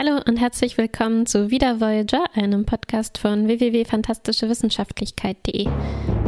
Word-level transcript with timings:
Hallo 0.00 0.20
und 0.28 0.36
herzlich 0.36 0.78
willkommen 0.78 1.26
zu 1.26 1.50
Wieder 1.50 1.80
Voyager, 1.80 2.22
einem 2.34 2.64
Podcast 2.64 3.18
von 3.18 3.48
www.fantastischewissenschaftlichkeit.de. 3.48 5.66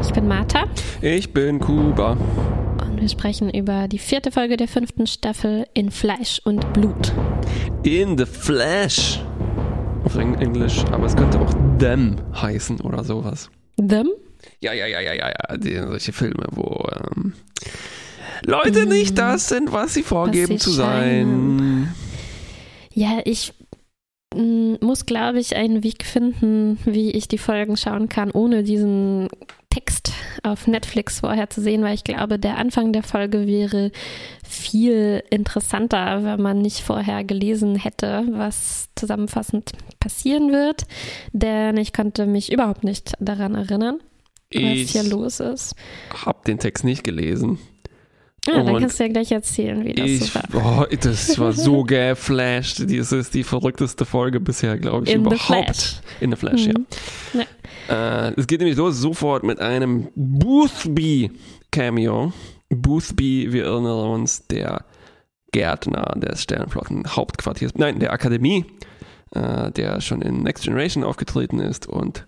Ich 0.00 0.12
bin 0.12 0.26
Martha. 0.26 0.64
Ich 1.00 1.32
bin 1.32 1.60
Kuba. 1.60 2.17
Und 2.83 3.00
wir 3.00 3.08
sprechen 3.08 3.48
über 3.48 3.86
die 3.86 4.00
vierte 4.00 4.33
Folge 4.33 4.56
der 4.56 4.67
fünften 4.67 5.06
Staffel 5.06 5.68
in 5.72 5.92
Fleisch 5.92 6.41
und 6.42 6.72
Blut. 6.72 7.12
In 7.84 8.18
the 8.18 8.27
Flash. 8.27 9.20
Auf 10.05 10.16
Englisch, 10.16 10.84
aber 10.91 11.07
es 11.07 11.14
könnte 11.14 11.39
auch 11.39 11.55
Them 11.79 12.16
heißen 12.34 12.80
oder 12.80 13.05
sowas. 13.05 13.50
Them? 13.77 14.09
Ja, 14.59 14.73
ja, 14.73 14.87
ja, 14.87 14.98
ja, 14.98 15.14
ja, 15.14 15.29
ja. 15.29 15.57
Die, 15.57 15.77
solche 15.77 16.12
Filme, 16.12 16.48
wo 16.50 16.89
ähm, 16.93 17.34
Leute 18.45 18.87
nicht 18.87 19.16
das 19.16 19.48
sind, 19.48 19.71
was 19.71 19.95
sie 19.95 20.02
vorgeben 20.02 20.55
was 20.55 20.64
sie 20.64 20.71
zu 20.71 20.73
sein. 20.73 21.95
Ja, 22.93 23.21
ich 23.25 23.52
mm, 23.52 23.59
muss, 24.34 25.06
glaube 25.06 25.40
ich, 25.40 25.56
einen 25.56 25.82
Weg 25.82 26.05
finden, 26.05 26.78
wie 26.84 27.10
ich 27.10 27.27
die 27.27 27.38
Folgen 27.38 27.77
schauen 27.77 28.09
kann, 28.09 28.30
ohne 28.30 28.62
diesen 28.62 29.28
Text 29.70 30.12
auf 30.42 30.66
Netflix 30.66 31.20
vorher 31.20 31.50
zu 31.50 31.60
sehen, 31.60 31.82
weil 31.82 31.95
ich 31.95 32.05
glaube, 32.05 32.38
der 32.38 32.58
Anfang 32.58 32.92
der 32.92 33.02
Folge 33.02 33.46
wäre 33.46 33.91
viel 34.45 35.22
interessanter, 35.30 36.24
wenn 36.24 36.41
man 36.42 36.58
nicht 36.60 36.80
vorher 36.80 37.24
gelesen 37.24 37.77
hätte, 37.77 38.24
was 38.30 38.88
zusammenfassend 38.96 39.72
passieren 39.98 40.52
wird. 40.52 40.86
Denn 41.33 41.77
ich 41.77 41.92
konnte 41.92 42.27
mich 42.27 42.52
überhaupt 42.52 42.84
nicht 42.84 43.14
daran 43.20 43.55
erinnern, 43.55 44.00
was 44.52 44.62
Ich 44.62 44.91
hier 44.92 45.05
los 45.05 45.41
ist. 45.41 45.74
habe 46.24 46.41
den 46.47 46.58
Text 46.58 46.84
nicht 46.84 47.05
gelesen. 47.05 47.58
Ja, 48.56 48.62
dann 48.64 48.78
kannst 48.80 48.98
du 48.98 49.04
ja 49.04 49.09
gleich 49.10 49.30
erzählen, 49.32 49.84
wie 49.84 49.92
das 49.95 50.06
Ich, 50.06 50.32
so 50.32 50.40
war. 50.52 50.88
oh, 50.91 50.96
das 51.00 51.38
war 51.38 51.52
so 51.52 51.82
geflasht. 51.84 52.80
Das 52.80 53.12
ist 53.12 53.34
die 53.34 53.45
verrückteste 53.45 54.04
Folge 54.04 54.41
bisher, 54.41 54.77
glaube 54.78 55.06
ich, 55.06 55.14
In 55.14 55.20
the 55.24 55.34
überhaupt. 55.34 55.77
Flash. 55.77 56.00
In 56.20 56.30
the 56.30 56.36
Flash, 56.36 56.66
Mhm. 56.66 56.86
ja. 57.34 57.44
Äh, 58.28 58.33
es 58.36 58.47
geht 58.47 58.60
nämlich 58.60 58.77
los 58.77 58.98
sofort 58.98 59.42
mit 59.44 59.58
einem 59.60 60.08
Boothby-Cameo. 60.14 62.33
Boothby, 62.69 63.52
wir 63.52 63.64
erinnern 63.64 64.10
uns, 64.10 64.47
der 64.47 64.84
Gärtner 65.53 66.14
des 66.16 66.42
Sternenflotten-Hauptquartiers, 66.42 67.72
nein, 67.77 67.98
der 67.98 68.12
Akademie, 68.12 68.64
äh, 69.34 69.72
der 69.72 70.00
schon 70.00 70.22
in 70.22 70.42
Next 70.44 70.62
Generation 70.64 71.03
aufgetreten 71.03 71.58
ist 71.58 71.88
und 71.88 72.27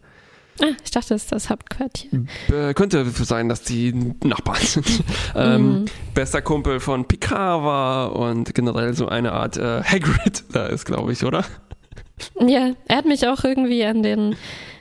Ah, 0.60 0.66
ich 0.84 0.90
dachte, 0.90 1.10
das 1.14 1.22
ist 1.22 1.32
das 1.32 1.48
Hauptquartier. 1.50 2.10
äh, 2.52 2.74
könnte 2.74 3.04
sein, 3.06 3.48
dass 3.48 3.62
die 3.62 3.92
Nachbarn 4.24 4.60
sind. 4.62 4.86
ähm, 5.34 5.62
Mhm. 5.80 5.84
Bester 6.14 6.42
Kumpel 6.42 6.78
von 6.80 7.06
Picard 7.06 7.62
war 7.64 8.14
und 8.16 8.54
generell 8.54 8.94
so 8.94 9.08
eine 9.08 9.32
Art 9.32 9.56
äh, 9.56 9.82
Hagrid 9.82 10.44
da 10.52 10.66
ist, 10.66 10.84
glaube 10.84 11.12
ich, 11.12 11.24
oder? 11.24 11.44
Ja, 12.38 12.72
er 12.86 12.96
hat 12.96 13.06
mich 13.06 13.26
auch 13.26 13.42
irgendwie 13.44 13.84
an 13.84 14.02
den 14.02 14.36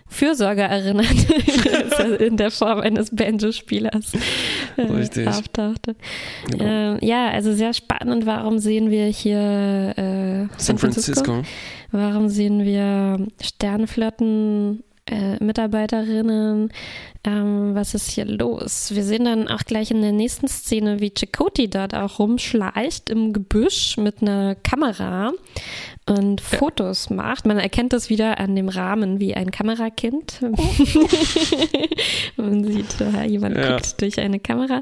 Fürsorger 0.08 0.66
erinnert, 0.66 1.08
er 1.97 2.19
in 2.19 2.35
der 2.35 2.52
Form 2.52 2.81
eines 2.81 3.16
Banjo-Spielers 3.16 4.11
äh, 4.75 4.81
Richtig. 4.81 5.25
auftauchte. 5.28 5.95
Genau. 6.50 6.63
Ähm, 6.66 6.97
ja, 7.02 7.30
also 7.30 7.53
sehr 7.53 7.73
spannend. 7.73 8.25
Warum 8.25 8.59
sehen 8.59 8.91
wir 8.91 9.06
hier 9.06 9.94
äh, 9.97 10.47
San 10.58 10.78
Francisco. 10.78 11.44
Warum 11.91 12.28
sehen 12.28 12.66
wir 12.66 13.25
Sternenflotten? 13.41 14.83
Äh, 15.11 15.43
Mitarbeiterinnen, 15.43 16.71
ähm, 17.25 17.75
was 17.75 17.93
ist 17.93 18.09
hier 18.11 18.23
los? 18.23 18.91
Wir 18.95 19.03
sehen 19.03 19.25
dann 19.25 19.49
auch 19.49 19.59
gleich 19.65 19.91
in 19.91 20.01
der 20.01 20.13
nächsten 20.13 20.47
Szene, 20.47 21.01
wie 21.01 21.11
Chakoti 21.13 21.69
dort 21.69 21.93
auch 21.93 22.17
rumschleicht 22.19 23.09
im 23.09 23.33
Gebüsch 23.33 23.97
mit 23.97 24.21
einer 24.21 24.55
Kamera 24.55 25.33
und 26.07 26.39
Fotos 26.39 27.09
macht. 27.09 27.45
Man 27.45 27.59
erkennt 27.59 27.91
das 27.91 28.09
wieder 28.09 28.39
an 28.39 28.55
dem 28.55 28.69
Rahmen 28.69 29.19
wie 29.19 29.35
ein 29.35 29.51
Kamerakind. 29.51 30.39
Man 32.37 32.63
sieht, 32.63 33.01
äh, 33.01 33.25
jemand 33.25 33.57
Ja. 33.57 33.73
guckt 33.75 34.01
durch 34.01 34.17
eine 34.19 34.39
Kamera. 34.39 34.81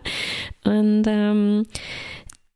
Und 0.63 1.03
ähm, 1.07 1.65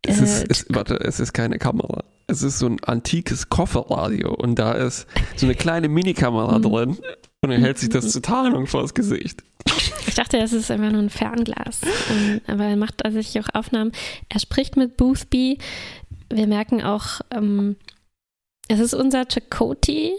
Es 0.06 0.20
äh, 0.20 0.24
ist, 0.24 0.46
es, 0.50 0.66
warte, 0.70 0.96
es 1.00 1.20
ist 1.20 1.34
keine 1.34 1.58
Kamera. 1.58 2.04
Es 2.28 2.44
ist 2.44 2.60
so 2.60 2.68
ein 2.68 2.78
antikes 2.84 3.50
Kofferradio 3.50 4.34
und 4.34 4.60
da 4.60 4.74
ist 4.74 5.08
so 5.36 5.46
eine 5.46 5.56
kleine 5.56 5.90
Minikamera 5.90 6.60
Mhm. 6.60 6.64
drin 6.64 6.98
und 7.44 7.52
er 7.52 7.60
hält 7.60 7.78
sich 7.78 7.90
das 7.90 8.10
zur 8.12 8.22
Tarnung 8.22 8.68
vors 8.68 8.94
Gesicht. 8.94 9.44
Ich 10.08 10.16
dachte, 10.16 10.38
es 10.38 10.54
ist 10.54 10.72
einfach 10.72 10.92
nur 10.92 11.02
ein 11.02 11.10
Fernglas. 11.10 11.82
Ähm, 12.12 12.42
aber 12.48 12.66
er 12.66 12.76
macht 12.76 13.00
tatsächlich 13.00 13.44
auch 13.44 13.54
Aufnahmen. 13.54 13.92
Er 14.30 14.40
spricht 14.40 14.78
mit 14.78 14.98
Boothby. 14.98 15.58
Wir 16.32 16.48
merken 16.48 16.82
auch, 16.82 17.22
ähm, 17.32 17.76
es 18.68 18.80
ist 18.80 18.94
unser 18.94 19.26
Chakoti. 19.26 20.14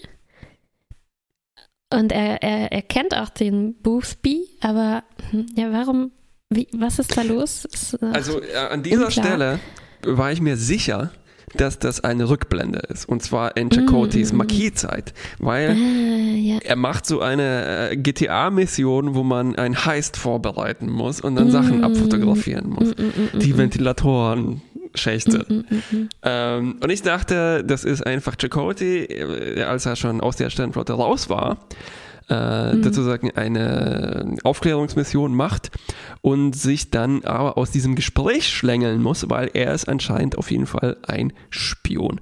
Und 1.93 2.13
er, 2.13 2.43
er, 2.43 2.73
er 2.73 2.83
kennt 2.83 3.17
auch 3.17 3.29
den 3.29 3.75
Boothby, 3.75 4.49
aber 4.61 5.05
hm, 5.31 5.47
ja, 5.57 5.71
warum, 5.73 6.11
wie, 6.51 6.67
was 6.73 6.99
ist 6.99 7.17
da 7.17 7.23
los? 7.23 7.65
Ist, 7.67 7.95
äh, 8.03 8.07
Also 8.13 8.43
äh, 8.43 8.57
an 8.57 8.83
dieser 8.83 9.07
Unklar. 9.07 9.27
Stelle 9.27 9.61
war 10.03 10.33
ich 10.33 10.41
mir 10.41 10.57
sicher, 10.57 11.13
dass 11.57 11.79
das 11.79 12.03
eine 12.03 12.29
Rückblende 12.29 12.81
ist. 12.89 13.09
Und 13.09 13.23
zwar 13.23 13.57
in 13.57 13.71
Chakotis 13.71 14.33
Mm. 14.33 14.37
Marquis-Zeit. 14.37 15.15
Weil 15.39 15.71
äh, 15.71 16.37
ja. 16.37 16.59
er 16.65 16.77
macht 16.77 17.07
so 17.07 17.21
eine 17.21 17.91
äh, 17.91 17.97
GTA-Mission, 17.97 19.15
wo 19.15 19.23
man 19.23 19.55
ein 19.57 19.85
Heist 19.85 20.17
vorbereiten 20.17 20.91
muss 20.91 21.21
und 21.21 21.37
dann 21.37 21.51
Sachen 21.51 21.81
Mm. 21.81 21.85
abfotografieren 21.85 22.71
muss. 22.71 22.89
Mm, 22.97 23.03
mm, 23.03 23.37
mm, 23.37 23.39
Die 23.41 23.53
mm, 23.53 23.59
Ventilatoren, 23.59 24.63
Schächte. 24.95 25.45
Ähm, 26.23 26.77
und 26.81 26.91
ich 26.91 27.03
dachte, 27.03 27.65
das 27.65 27.85
ist 27.85 28.07
einfach 28.07 28.37
Chakotay, 28.41 29.05
äh, 29.05 29.63
als 29.63 29.87
er 29.87 29.97
schon 29.97 30.21
aus 30.21 30.37
der 30.37 30.51
Sternflotte 30.51 30.93
raus 30.93 31.29
war, 31.29 31.59
äh, 32.29 32.75
Mhm. 32.75 32.83
sozusagen 32.83 33.31
eine 33.33 34.37
Aufklärungsmission 34.45 35.35
macht 35.35 35.71
und 36.23 36.57
sich 36.57 36.91
dann 36.91 37.25
aber 37.25 37.59
aus 37.59 37.71
diesem 37.71 37.95
Gespräch 37.95 38.49
schlängeln 38.49 39.03
muss, 39.03 39.29
weil 39.29 39.51
er 39.53 39.75
ist 39.75 39.89
anscheinend 39.89 40.39
auf 40.39 40.51
jeden 40.51 40.67
Fall 40.67 40.97
ein 41.07 41.33
Spion. 41.51 42.21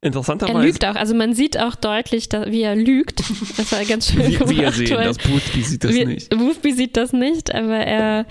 Er 0.00 0.06
Interessanterweise, 0.06 0.64
lügt 0.64 0.84
auch, 0.84 0.94
also 0.94 1.12
man 1.12 1.34
sieht 1.34 1.58
auch 1.58 1.74
deutlich, 1.74 2.28
dass, 2.28 2.46
wie 2.52 2.62
er 2.62 2.76
lügt. 2.76 3.20
Das 3.56 3.72
war 3.72 3.84
ganz 3.84 4.12
schön 4.12 4.20
wie, 4.28 4.38
wie 4.48 4.54
gemacht, 4.54 4.74
sehen, 4.76 4.96
weil- 4.96 5.04
das 5.06 5.18
Boothby 5.18 5.60
sieht 5.62 5.82
das 5.82 5.92
Wir- 5.92 6.06
nicht. 6.06 6.30
Boothby 6.30 6.72
sieht 6.72 6.96
das 6.96 7.12
nicht, 7.12 7.52
aber 7.52 7.78
er, 7.78 8.24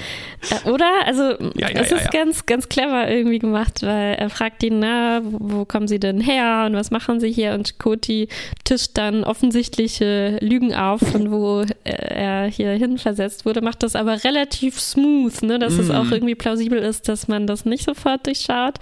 äh, 0.65 0.69
oder? 0.69 0.89
Also, 1.05 1.23
Ja, 1.55 1.69
ja, 1.69 1.81
es 1.81 1.89
ja, 1.89 1.97
ist 1.97 2.11
ganz, 2.11 2.45
ganz 2.45 2.69
clever 2.69 3.09
irgendwie 3.11 3.39
gemacht, 3.39 3.83
weil 3.83 4.13
er 4.15 4.29
fragt 4.29 4.63
ihn, 4.63 4.79
na, 4.79 5.19
wo, 5.25 5.39
wo 5.59 5.65
kommen 5.65 5.89
Sie 5.89 5.99
denn 5.99 6.21
her 6.21 6.63
und 6.67 6.73
was 6.75 6.89
machen 6.89 7.19
Sie 7.19 7.29
hier? 7.33 7.51
Und 7.53 7.79
Koti 7.79 8.29
tischt 8.63 8.91
dann 8.93 9.25
offensichtliche 9.25 10.37
Lügen 10.39 10.73
auf, 10.73 11.01
von 11.01 11.31
wo 11.31 11.63
äh, 11.83 11.91
er 11.91 12.45
hier 12.45 12.71
hin 12.71 12.97
versetzt 12.97 13.45
wurde, 13.45 13.59
macht 13.61 13.83
das 13.83 13.97
aber 13.97 14.23
relativ 14.23 14.79
smooth, 14.79 15.41
ne, 15.41 15.59
dass 15.59 15.73
es 15.77 15.89
Mm. 15.89 15.95
auch 15.95 16.11
irgendwie 16.11 16.35
plausibel 16.35 16.79
ist, 16.79 17.09
dass 17.09 17.27
man 17.27 17.45
das 17.45 17.65
nicht 17.65 17.83
sofort 17.83 18.25
durchschaut. 18.25 18.75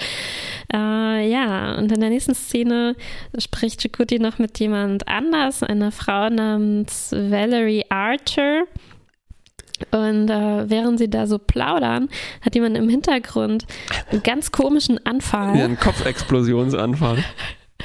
Äh, 0.72 1.32
ja, 1.32 1.76
und 1.80 1.92
in 1.92 2.00
der 2.00 2.10
nächsten 2.12 2.36
Szene 2.36 2.75
spricht 3.38 3.82
Chikuti 3.82 4.20
noch 4.20 4.40
mit 4.40 4.60
jemand 4.60 5.08
anders, 5.08 5.64
einer 5.64 5.92
Frau 5.92 6.30
namens 6.30 7.12
Valerie 7.12 7.86
Archer. 7.90 8.64
Und 9.92 10.30
äh, 10.30 10.70
während 10.70 11.00
sie 11.00 11.10
da 11.10 11.28
so 11.28 11.38
plaudern, 11.38 12.10
hat 12.42 12.56
jemand 12.56 12.78
im 12.78 12.88
Hintergrund 12.88 13.66
einen 14.10 14.24
ganz 14.24 14.52
komischen 14.52 15.06
Anfall. 15.06 15.58
Ja, 15.58 15.66
ein 15.66 15.80
Kopfexplosionsanfall. 15.80 17.24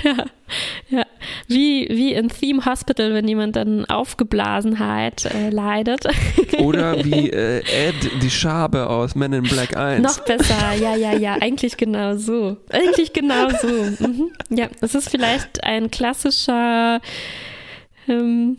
Ja, 0.03 0.25
ja. 0.89 1.05
Wie, 1.47 1.89
wie 1.91 2.13
in 2.13 2.29
Theme 2.29 2.65
Hospital, 2.65 3.15
wenn 3.15 3.27
jemand 3.27 3.57
dann 3.57 3.85
Aufgeblasenheit 3.85 5.27
äh, 5.27 5.51
leidet. 5.51 6.05
Oder 6.59 7.05
wie 7.05 7.31
äh, 7.31 7.59
Ed, 7.59 8.23
die 8.23 8.31
Schabe 8.31 8.89
aus 8.89 9.15
Men 9.15 9.33
in 9.33 9.43
Black 9.45 9.77
1. 9.77 10.03
Noch 10.03 10.25
besser, 10.25 10.75
ja, 10.81 10.97
ja, 10.97 11.13
ja, 11.13 11.35
eigentlich 11.41 11.77
genau 11.77 12.17
so. 12.17 12.57
Eigentlich 12.71 13.13
genau 13.13 13.49
so. 13.51 13.69
Mhm. 13.69 14.31
Ja, 14.51 14.69
es 14.81 14.95
ist 14.95 15.11
vielleicht 15.11 15.65
ein 15.65 15.91
klassischer, 15.91 17.01
ähm, 18.11 18.57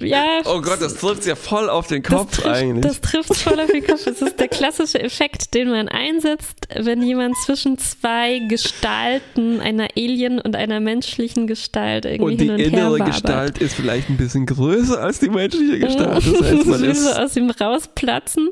ja. 0.00 0.40
Oh 0.44 0.60
Gott, 0.60 0.80
das 0.80 0.96
trifft 0.96 1.24
ja 1.24 1.36
voll 1.36 1.70
auf 1.70 1.86
den 1.86 2.02
Kopf 2.02 2.38
trifft, 2.38 2.46
eigentlich. 2.48 2.84
Das 2.84 3.00
trifft 3.00 3.36
voll 3.36 3.60
auf 3.60 3.70
den 3.70 3.86
Kopf. 3.86 4.06
Es 4.06 4.20
ist 4.20 4.40
der 4.40 4.48
klassische 4.48 5.00
Effekt, 5.00 5.54
den 5.54 5.70
man 5.70 5.88
einsetzt, 5.88 6.66
wenn 6.74 7.02
jemand 7.02 7.36
zwischen 7.44 7.78
zwei 7.78 8.40
Gestalten, 8.48 9.60
einer 9.60 9.88
Alien 9.96 10.40
und 10.40 10.56
einer 10.56 10.80
menschlichen 10.80 11.46
Gestalt 11.46 12.04
irgendwie 12.04 12.32
Und 12.32 12.40
die 12.40 12.44
hin 12.44 12.54
und 12.54 12.58
her 12.58 12.66
innere 12.66 12.98
wabert. 12.98 13.06
Gestalt 13.06 13.58
ist 13.58 13.74
vielleicht 13.74 14.10
ein 14.10 14.16
bisschen 14.16 14.46
größer 14.46 15.00
als 15.00 15.20
die 15.20 15.28
menschliche 15.30 15.78
Gestalt. 15.78 16.24
Das 16.40 16.42
heißt, 16.42 16.66
man 16.66 16.80
will 16.80 16.94
so 16.94 17.10
ist 17.10 17.18
aus 17.18 17.36
ihm 17.36 17.50
rausplatzen. 17.50 18.48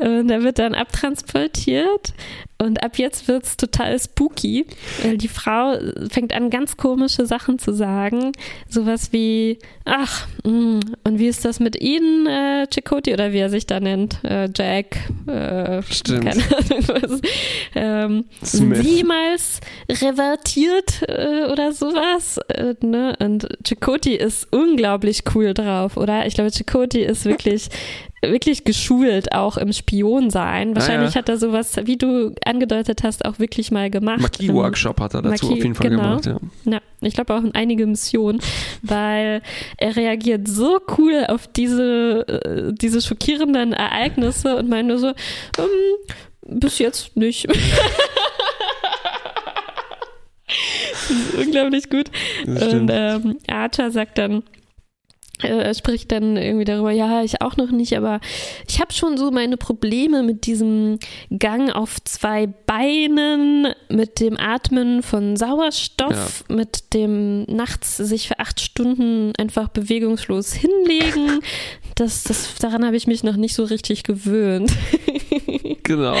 Und 0.00 0.30
er 0.30 0.42
wird 0.42 0.58
dann 0.58 0.74
abtransportiert. 0.74 2.14
Und 2.62 2.82
ab 2.82 2.96
jetzt 2.96 3.28
wird 3.28 3.44
es 3.44 3.56
total 3.56 3.98
spooky. 3.98 4.66
Die 5.14 5.28
Frau 5.28 5.76
fängt 6.10 6.32
an, 6.32 6.50
ganz 6.50 6.76
komische 6.76 7.26
Sachen 7.26 7.58
zu 7.58 7.72
sagen. 7.72 8.32
Sowas 8.68 9.12
wie, 9.12 9.58
ach, 9.84 10.26
mh, 10.44 10.50
mm, 10.50 10.80
und 11.04 11.18
wie 11.18 11.26
ist 11.26 11.44
das 11.44 11.60
mit 11.60 11.80
Ihnen, 11.80 12.26
äh, 12.26 12.66
Chakoti, 12.72 13.12
oder 13.12 13.32
wie 13.32 13.38
er 13.38 13.50
sich 13.50 13.66
da 13.66 13.80
nennt? 13.80 14.22
Äh, 14.24 14.48
Jack, 14.54 14.96
äh, 15.26 15.82
Stimmt. 15.82 16.24
keine 16.24 16.42
Ahnung 16.42 16.88
was. 16.88 17.20
Ähm, 17.74 18.24
jemals 18.80 19.60
revertiert 19.88 21.02
äh, 21.08 21.46
oder 21.50 21.72
sowas? 21.72 22.38
Äh, 22.48 22.74
ne? 22.80 23.16
Und 23.18 23.48
Chakoti 23.66 24.14
ist 24.14 24.48
unglaublich 24.52 25.24
cool 25.34 25.54
drauf, 25.54 25.96
oder? 25.96 26.26
Ich 26.26 26.34
glaube, 26.34 26.50
Chakoti 26.50 27.00
ist 27.00 27.24
wirklich 27.24 27.68
wirklich 28.22 28.64
geschult 28.64 29.32
auch 29.32 29.56
im 29.56 29.72
Spionsein. 29.72 30.74
Wahrscheinlich 30.76 31.10
ah, 31.10 31.14
ja. 31.14 31.16
hat 31.16 31.28
er 31.28 31.38
sowas, 31.38 31.76
wie 31.84 31.96
du 31.96 32.34
angedeutet 32.44 33.02
hast, 33.02 33.24
auch 33.24 33.38
wirklich 33.38 33.70
mal 33.70 33.90
gemacht. 33.90 34.20
Magie-Workshop 34.20 35.00
hat 35.00 35.14
er 35.14 35.22
dazu 35.22 35.46
Magie, 35.46 35.58
auf 35.58 35.64
jeden 35.64 35.74
Fall 35.74 35.90
genau. 35.90 36.20
gemacht, 36.20 36.26
ja. 36.26 36.38
ja 36.64 36.80
ich 37.00 37.14
glaube 37.14 37.34
auch 37.34 37.42
in 37.42 37.54
einige 37.54 37.86
Missionen, 37.86 38.40
weil 38.82 39.42
er 39.76 39.96
reagiert 39.96 40.46
so 40.46 40.80
cool 40.98 41.26
auf 41.28 41.48
diese, 41.48 42.26
äh, 42.28 42.72
diese 42.72 43.02
schockierenden 43.02 43.72
Ereignisse 43.72 44.56
und 44.56 44.68
meint 44.68 44.88
nur 44.88 44.98
so, 44.98 45.08
ähm, 45.08 45.14
bis 46.46 46.78
jetzt 46.78 47.16
nicht. 47.16 47.48
unglaublich 51.36 51.90
gut. 51.90 52.06
Und 52.46 52.88
ähm, 52.92 53.38
Archer 53.48 53.90
sagt 53.90 54.18
dann, 54.18 54.42
äh, 55.42 55.74
spricht 55.74 56.12
dann 56.12 56.36
irgendwie 56.36 56.64
darüber, 56.64 56.90
ja, 56.90 57.22
ich 57.22 57.40
auch 57.40 57.56
noch 57.56 57.70
nicht, 57.70 57.96
aber 57.96 58.20
ich 58.68 58.80
habe 58.80 58.92
schon 58.92 59.16
so 59.16 59.30
meine 59.30 59.56
Probleme 59.56 60.22
mit 60.22 60.46
diesem 60.46 60.98
Gang 61.36 61.70
auf 61.70 62.02
zwei 62.04 62.46
Beinen, 62.46 63.68
mit 63.88 64.20
dem 64.20 64.38
Atmen 64.38 65.02
von 65.02 65.36
Sauerstoff, 65.36 66.44
ja. 66.48 66.56
mit 66.56 66.94
dem 66.94 67.44
nachts 67.44 67.96
sich 67.96 68.28
für 68.28 68.38
acht 68.38 68.60
Stunden 68.60 69.32
einfach 69.38 69.68
bewegungslos 69.68 70.52
hinlegen. 70.52 71.40
Das, 71.94 72.24
das, 72.24 72.54
daran 72.54 72.86
habe 72.86 72.96
ich 72.96 73.06
mich 73.06 73.22
noch 73.22 73.36
nicht 73.36 73.54
so 73.54 73.64
richtig 73.64 74.02
gewöhnt. 74.02 74.72
genau. 75.82 76.16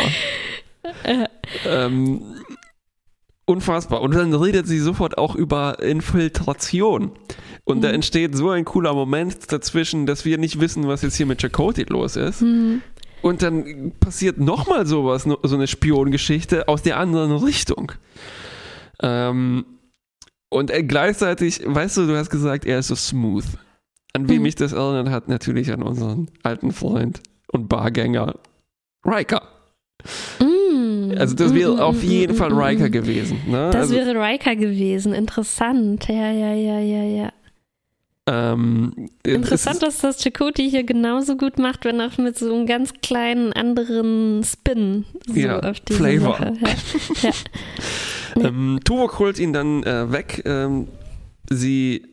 Äh. 1.02 1.26
Ähm, 1.66 2.36
unfassbar. 3.46 4.00
Und 4.02 4.14
dann 4.14 4.34
redet 4.34 4.66
sie 4.66 4.78
sofort 4.78 5.18
auch 5.18 5.34
über 5.34 5.80
Infiltration. 5.80 7.12
Und 7.64 7.78
mhm. 7.78 7.82
da 7.82 7.90
entsteht 7.90 8.36
so 8.36 8.50
ein 8.50 8.64
cooler 8.64 8.94
Moment 8.94 9.52
dazwischen, 9.52 10.06
dass 10.06 10.24
wir 10.24 10.38
nicht 10.38 10.60
wissen, 10.60 10.88
was 10.88 11.02
jetzt 11.02 11.16
hier 11.16 11.26
mit 11.26 11.40
Chakotay 11.40 11.84
los 11.88 12.16
ist. 12.16 12.42
Mhm. 12.42 12.82
Und 13.22 13.42
dann 13.42 13.92
passiert 14.00 14.38
nochmal 14.38 14.84
sowas, 14.84 15.22
so 15.42 15.54
eine 15.54 15.68
Spiongeschichte 15.68 16.66
aus 16.66 16.82
der 16.82 16.98
anderen 16.98 17.30
Richtung. 17.32 17.92
Ähm, 19.00 19.64
und 20.50 20.72
gleichzeitig, 20.88 21.62
weißt 21.64 21.98
du, 21.98 22.06
du 22.06 22.16
hast 22.16 22.30
gesagt, 22.30 22.66
er 22.66 22.80
ist 22.80 22.88
so 22.88 22.96
smooth. 22.96 23.44
An 24.12 24.28
wem 24.28 24.38
mhm. 24.38 24.42
mich 24.42 24.56
das 24.56 24.72
erinnert 24.72 25.08
hat, 25.08 25.28
natürlich 25.28 25.72
an 25.72 25.82
unseren 25.82 26.30
alten 26.42 26.72
Freund 26.72 27.20
und 27.52 27.68
Bargänger 27.68 28.34
Riker. 29.06 29.42
Mhm. 30.40 31.14
Also 31.16 31.34
das 31.36 31.54
wäre 31.54 31.74
mhm, 31.74 31.80
auf 31.80 32.02
jeden 32.02 32.34
Fall 32.34 32.52
Riker 32.52 32.90
gewesen. 32.90 33.38
Ne? 33.46 33.70
Das 33.72 33.82
also, 33.82 33.94
wäre 33.94 34.20
Riker 34.20 34.56
gewesen. 34.56 35.14
Interessant. 35.14 36.08
Ja, 36.08 36.32
ja, 36.32 36.52
ja, 36.54 36.80
ja, 36.80 37.04
ja. 37.04 37.32
Ähm, 38.28 39.08
Interessant, 39.24 39.82
dass 39.82 39.98
das 39.98 40.22
Chakoti 40.22 40.70
hier 40.70 40.84
genauso 40.84 41.36
gut 41.36 41.58
macht, 41.58 41.84
wenn 41.84 42.00
auch 42.00 42.18
mit 42.18 42.38
so 42.38 42.54
einem 42.54 42.66
ganz 42.66 42.92
kleinen 43.02 43.52
anderen 43.52 44.44
Spin 44.44 45.04
so 45.26 45.34
ja, 45.34 45.58
auf 45.58 45.80
diese 45.80 45.98
Flavor. 45.98 46.38
Sache. 46.38 46.54
Ja. 46.60 47.30
ja. 48.36 48.44
ähm, 48.48 48.78
Tuvok 48.84 49.18
holt 49.18 49.40
ihn 49.40 49.52
dann 49.52 49.82
äh, 49.82 50.12
weg. 50.12 50.42
Ähm, 50.44 50.86
sie 51.50 52.11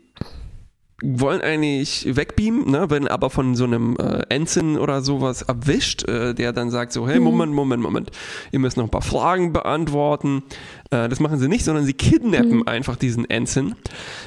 wollen 1.02 1.42
eigentlich 1.42 2.08
wegbeamen, 2.16 2.70
ne, 2.70 2.90
werden 2.90 3.08
aber 3.08 3.30
von 3.30 3.56
so 3.56 3.64
einem 3.64 3.96
äh, 3.98 4.24
Ensign 4.30 4.78
oder 4.78 5.02
sowas 5.02 5.42
erwischt, 5.42 6.08
äh, 6.08 6.34
der 6.34 6.54
dann 6.54 6.70
sagt 6.72 6.92
so, 6.92 7.08
hey, 7.08 7.20
mhm. 7.20 7.26
Moment, 7.26 7.54
Moment, 7.54 7.84
Moment, 7.84 8.12
ihr 8.52 8.60
müsst 8.60 8.78
noch 8.78 8.84
ein 8.84 8.90
paar 8.90 9.02
Fragen 9.02 9.54
beantworten. 9.54 10.44
Äh, 10.92 11.10
das 11.10 11.20
machen 11.20 11.40
sie 11.40 11.48
nicht, 11.48 11.64
sondern 11.64 11.86
sie 11.86 11.94
kidnappen 11.94 12.58
mhm. 12.58 12.68
einfach 12.68 12.96
diesen 12.96 13.30
Ensign, 13.30 13.68
mhm. 13.68 13.76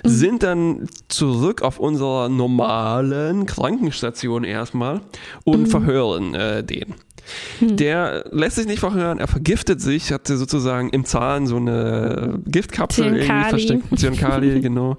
sind 0.09 0.43
dann 0.43 0.89
zurück 1.09 1.63
auf 1.63 1.79
unserer 1.79 2.29
normalen 2.29 3.47
Krankenstation 3.47 4.45
erstmal 4.45 5.01
und 5.45 5.63
mhm. 5.63 5.67
verhören 5.67 6.35
äh, 6.35 6.65
den. 6.65 6.95
Hm. 7.61 7.77
Der 7.77 8.25
lässt 8.33 8.57
sich 8.57 8.67
nicht 8.67 8.81
verhören, 8.81 9.19
er 9.19 9.29
vergiftet 9.29 9.81
sich, 9.81 10.11
hat 10.11 10.27
sozusagen 10.27 10.91
im 10.91 11.05
Zahn 11.05 11.47
so 11.47 11.57
eine 11.57 12.41
Giftkapsel 12.47 13.05
Zyankali. 13.05 13.29
irgendwie 13.29 13.49
versteckt. 13.49 13.99
Zyankali, 13.99 14.61
genau. 14.63 14.97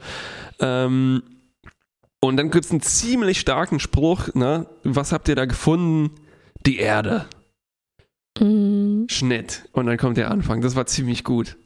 Ähm, 0.59 1.21
und 2.23 2.37
dann 2.37 2.51
gibt 2.51 2.63
es 2.63 2.71
einen 2.71 2.79
ziemlich 2.79 3.37
starken 3.37 3.81
Spruch, 3.81 4.33
ne? 4.33 4.65
Was 4.83 5.11
habt 5.11 5.27
ihr 5.27 5.35
da 5.35 5.43
gefunden? 5.43 6.11
Die 6.65 6.77
Erde. 6.77 7.25
Mhm. 8.39 9.07
Schnitt. 9.09 9.67
Und 9.73 9.87
dann 9.87 9.97
kommt 9.97 10.15
der 10.15 10.31
Anfang. 10.31 10.61
Das 10.61 10.77
war 10.77 10.85
ziemlich 10.85 11.25
gut. 11.25 11.57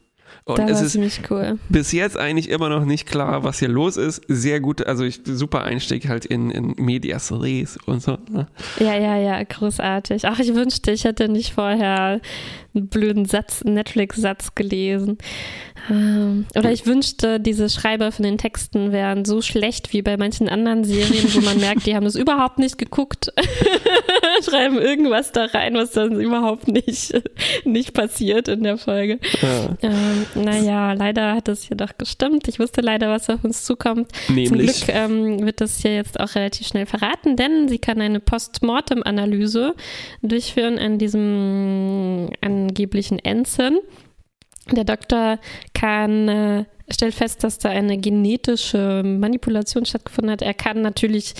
Und 0.48 0.58
das 0.70 0.80
es 0.80 0.94
ist 0.94 1.20
cool. 1.30 1.58
bis 1.68 1.92
jetzt 1.92 2.16
eigentlich 2.16 2.48
immer 2.48 2.70
noch 2.70 2.86
nicht 2.86 3.06
klar, 3.06 3.44
was 3.44 3.58
hier 3.58 3.68
los 3.68 3.98
ist. 3.98 4.22
Sehr 4.28 4.60
gut, 4.60 4.86
also 4.86 5.04
ich, 5.04 5.20
super 5.24 5.62
Einstieg 5.64 6.08
halt 6.08 6.24
in, 6.24 6.50
in 6.50 6.74
Medias 6.78 7.30
Res 7.30 7.78
und 7.84 8.00
so. 8.00 8.16
Ne? 8.30 8.46
Ja, 8.80 8.96
ja, 8.96 9.16
ja, 9.16 9.42
großartig. 9.42 10.24
Ach, 10.24 10.38
ich 10.38 10.54
wünschte, 10.54 10.90
ich 10.90 11.04
hätte 11.04 11.28
nicht 11.28 11.52
vorher 11.52 12.22
einen 12.74 12.88
blöden 12.88 13.24
Satz, 13.26 13.62
Netflix-Satz 13.64 14.54
gelesen. 14.54 15.18
Ähm, 15.90 16.46
oder 16.56 16.72
ich 16.72 16.86
wünschte, 16.86 17.40
diese 17.40 17.68
Schreiber 17.68 18.12
von 18.12 18.22
den 18.22 18.38
Texten 18.38 18.92
wären 18.92 19.24
so 19.24 19.42
schlecht 19.42 19.92
wie 19.92 20.02
bei 20.02 20.16
manchen 20.16 20.48
anderen 20.48 20.84
Serien, 20.84 21.26
wo 21.34 21.40
man 21.40 21.58
merkt, 21.58 21.86
die 21.86 21.94
haben 21.94 22.04
das 22.04 22.14
überhaupt 22.14 22.58
nicht 22.58 22.78
geguckt, 22.78 23.32
schreiben 24.42 24.78
irgendwas 24.78 25.32
da 25.32 25.46
rein, 25.46 25.74
was 25.74 25.92
dann 25.92 26.20
überhaupt 26.20 26.68
nicht, 26.68 27.20
nicht 27.64 27.92
passiert 27.94 28.48
in 28.48 28.62
der 28.62 28.78
Folge. 28.78 29.18
Ja. 29.42 29.76
Ähm, 29.82 30.26
naja, 30.34 30.92
leider 30.92 31.34
hat 31.34 31.48
das 31.48 31.64
hier 31.64 31.76
doch 31.76 31.96
gestimmt. 31.98 32.48
Ich 32.48 32.58
wusste 32.58 32.80
leider, 32.80 33.10
was 33.10 33.28
auf 33.30 33.44
uns 33.44 33.64
zukommt. 33.64 34.10
Nämlich? 34.28 34.48
Zum 34.48 34.58
Glück 34.58 34.96
ähm, 34.96 35.46
wird 35.46 35.60
das 35.60 35.80
hier 35.80 35.94
jetzt 35.94 36.18
auch 36.20 36.34
relativ 36.34 36.66
schnell 36.66 36.86
verraten, 36.86 37.36
denn 37.36 37.68
sie 37.68 37.78
kann 37.78 38.00
eine 38.00 38.20
Postmortem-Analyse 38.20 39.74
durchführen 40.22 40.78
an 40.78 40.98
diesem 40.98 42.30
angeblichen 42.40 43.18
Ensign. 43.18 43.78
Der 44.70 44.84
Doktor 44.84 45.38
kann 45.72 46.28
äh, 46.28 46.64
stellt 46.90 47.14
fest, 47.14 47.44
dass 47.44 47.58
da 47.58 47.70
eine 47.70 47.98
genetische 47.98 49.02
Manipulation 49.04 49.84
stattgefunden 49.84 50.32
hat. 50.32 50.42
Er 50.42 50.54
kann 50.54 50.82
natürlich 50.82 51.34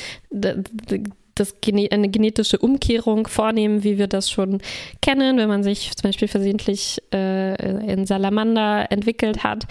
das, 1.41 1.55
eine 1.91 2.09
genetische 2.09 2.59
Umkehrung 2.59 3.27
vornehmen, 3.27 3.85
wie 3.85 3.99
wir 3.99 4.07
das 4.07 4.31
schon 4.31 4.61
kennen, 5.01 5.39
wenn 5.39 5.49
man 5.49 5.63
sich 5.63 5.97
zum 5.97 6.09
Beispiel 6.09 6.29
versehentlich 6.29 7.03
äh, 7.13 7.93
in 7.93 8.07
Salamander 8.07 8.91
entwickelt 8.91 9.45
hat, 9.45 9.67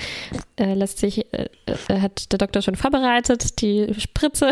äh, 0.57 0.73
lässt 0.73 0.99
sich, 0.99 1.25
äh, 1.33 1.47
äh 1.65 1.99
hat 1.99 2.31
der 2.31 2.39
Doktor 2.39 2.61
schon 2.61 2.75
vorbereitet, 2.75 3.61
die 3.61 3.87
Spritze 3.97 4.51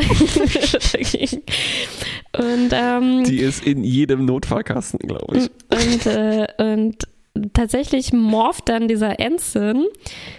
dagegen. 0.94 1.42
Und, 2.38 2.70
ähm, 2.74 3.24
die 3.24 3.40
ist 3.40 3.66
in 3.66 3.84
jedem 3.84 4.26
Notfallkasten, 4.26 5.00
glaube 5.00 5.38
ich. 5.38 5.50
Und, 5.70 6.06
äh, 6.06 6.48
und 6.58 7.08
tatsächlich 7.54 8.14
morpht 8.14 8.70
dann 8.70 8.88
dieser 8.88 9.20
Ensign, 9.20 9.86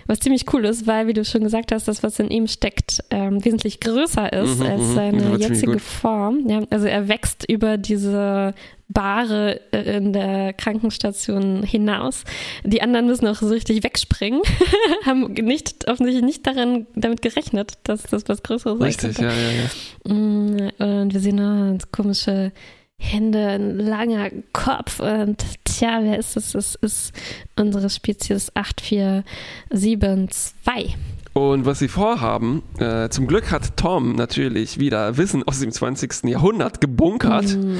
was 0.07 0.21
ziemlich 0.21 0.53
cool 0.53 0.65
ist, 0.65 0.87
weil, 0.87 1.07
wie 1.07 1.13
du 1.13 1.25
schon 1.25 1.43
gesagt 1.43 1.73
hast, 1.73 1.89
das, 1.89 2.03
was 2.03 2.19
in 2.19 2.31
ihm 2.31 2.47
steckt, 2.47 3.05
ähm, 3.11 3.45
wesentlich 3.45 3.81
größer 3.81 4.33
ist 4.33 4.61
mhm, 4.61 4.67
als 4.67 4.81
mhm. 4.83 4.95
seine 4.95 5.37
jetzige 5.37 5.79
Form. 5.79 6.49
Ja, 6.49 6.63
also 6.71 6.87
er 6.87 7.09
wächst 7.09 7.49
über 7.49 7.77
diese 7.77 8.55
Bahre 8.89 9.61
äh, 9.73 9.97
in 9.97 10.13
der 10.13 10.53
Krankenstation 10.53 11.63
hinaus. 11.63 12.25
Die 12.65 12.83
anderen 12.83 13.07
müssen 13.07 13.27
auch 13.27 13.37
so 13.37 13.49
richtig 13.49 13.83
wegspringen, 13.83 14.41
haben 15.05 15.33
nicht, 15.33 15.89
offensichtlich 15.89 16.25
nicht 16.25 16.47
daran, 16.47 16.87
damit 16.95 17.21
gerechnet, 17.21 17.75
dass 17.85 18.05
das 18.05 18.29
was 18.29 18.43
Größeres 18.43 18.79
ist. 18.79 18.85
Richtig, 18.85 19.19
ja, 19.19 19.31
ja, 19.31 19.51
ja. 19.51 20.15
Mm, 20.15 20.71
und 20.79 21.13
wir 21.13 21.21
sehen 21.21 21.37
noch 21.37 21.79
komische 21.93 22.53
Hände, 22.99 23.49
ein 23.49 23.79
langer 23.79 24.31
Kopf 24.53 25.01
und 25.01 25.45
tja, 25.79 26.01
wer 26.03 26.19
ist 26.19 26.37
es? 26.37 26.55
Es 26.55 26.75
ist 26.77 27.13
unsere 27.57 27.91
Spezies 27.91 28.55
8472. 28.55 30.97
Und 31.33 31.67
was 31.67 31.81
sie 31.81 31.89
vorhaben, 31.89 32.63
äh, 32.79 33.09
zum 33.11 33.27
Glück 33.27 33.51
hat 33.51 33.77
Tom 33.77 34.15
natürlich 34.15 34.79
wieder 34.79 35.19
Wissen 35.19 35.43
aus 35.47 35.61
dem 35.61 35.71
20. 35.71 36.31
Jahrhundert 36.31 36.81
gebunkert. 36.81 37.55
Mm. 37.55 37.77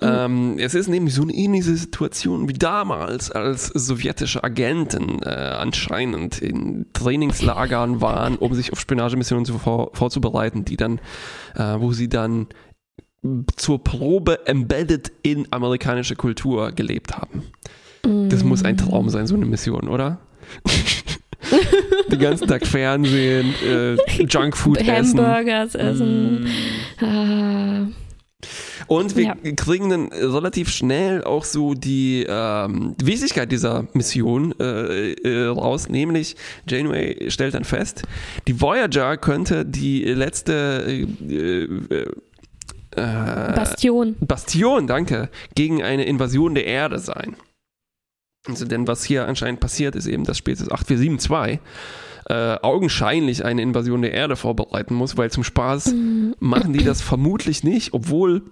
Ähm, 0.00 0.56
es 0.58 0.74
ist 0.74 0.88
nämlich 0.88 1.14
so 1.14 1.22
eine 1.22 1.32
ähnliche 1.32 1.76
Situation 1.76 2.48
wie 2.48 2.54
damals, 2.54 3.30
als 3.30 3.68
sowjetische 3.68 4.42
Agenten 4.42 5.22
äh, 5.22 5.28
anscheinend 5.28 6.42
in 6.42 6.86
Trainingslagern 6.92 8.00
waren, 8.00 8.34
um 8.36 8.52
sich 8.54 8.72
auf 8.72 8.80
Spionagemissionen 8.80 9.46
vor, 9.46 9.90
vorzubereiten, 9.92 10.64
die 10.64 10.76
dann, 10.76 10.98
äh, 11.54 11.78
wo 11.78 11.92
sie 11.92 12.08
dann 12.08 12.48
zur 13.56 13.82
Probe 13.82 14.46
embedded 14.46 15.12
in 15.22 15.46
amerikanische 15.50 16.14
Kultur 16.16 16.72
gelebt 16.72 17.16
haben. 17.16 17.42
Das 18.28 18.44
muss 18.44 18.64
ein 18.64 18.76
Traum 18.76 19.08
sein, 19.08 19.26
so 19.26 19.34
eine 19.34 19.46
Mission, 19.46 19.88
oder? 19.88 20.18
Den 22.10 22.18
ganzen 22.18 22.48
Tag 22.48 22.66
Fernsehen, 22.66 23.54
äh, 23.66 23.94
Junkfood 24.24 24.78
essen. 24.78 25.20
Hamburgers 25.20 25.74
essen. 25.74 26.46
Ah. 27.00 27.86
Und 28.86 29.16
wir 29.16 29.24
Ja. 29.24 29.36
kriegen 29.56 29.88
dann 29.88 30.08
relativ 30.12 30.68
schnell 30.68 31.24
auch 31.24 31.44
so 31.44 31.72
die 31.72 32.26
ähm, 32.28 32.94
Wichtigkeit 33.02 33.50
dieser 33.50 33.86
Mission 33.94 34.54
äh, 34.60 35.12
äh, 35.12 35.46
raus, 35.46 35.88
nämlich 35.88 36.36
Janeway 36.68 37.30
stellt 37.30 37.54
dann 37.54 37.64
fest, 37.64 38.02
die 38.46 38.60
Voyager 38.60 39.16
könnte 39.16 39.64
die 39.64 40.04
letzte 40.04 40.84
äh, 40.86 41.66
äh, 42.96 43.00
äh, 43.00 43.54
Bastion. 43.54 44.16
Bastion, 44.20 44.86
danke, 44.86 45.28
gegen 45.54 45.82
eine 45.82 46.04
Invasion 46.04 46.54
der 46.54 46.66
Erde 46.66 46.98
sein. 46.98 47.36
Also, 48.46 48.66
denn 48.66 48.86
was 48.86 49.04
hier 49.04 49.26
anscheinend 49.26 49.60
passiert, 49.60 49.96
ist 49.96 50.06
eben, 50.06 50.24
dass 50.24 50.38
Spezies 50.38 50.70
8472 50.70 51.60
äh, 52.26 52.56
augenscheinlich 52.62 53.44
eine 53.44 53.62
Invasion 53.62 54.02
der 54.02 54.12
Erde 54.12 54.36
vorbereiten 54.36 54.94
muss, 54.94 55.16
weil 55.16 55.30
zum 55.30 55.44
Spaß 55.44 55.94
machen 56.40 56.72
die 56.72 56.84
das 56.84 57.00
vermutlich 57.00 57.64
nicht, 57.64 57.92
obwohl 57.92 58.42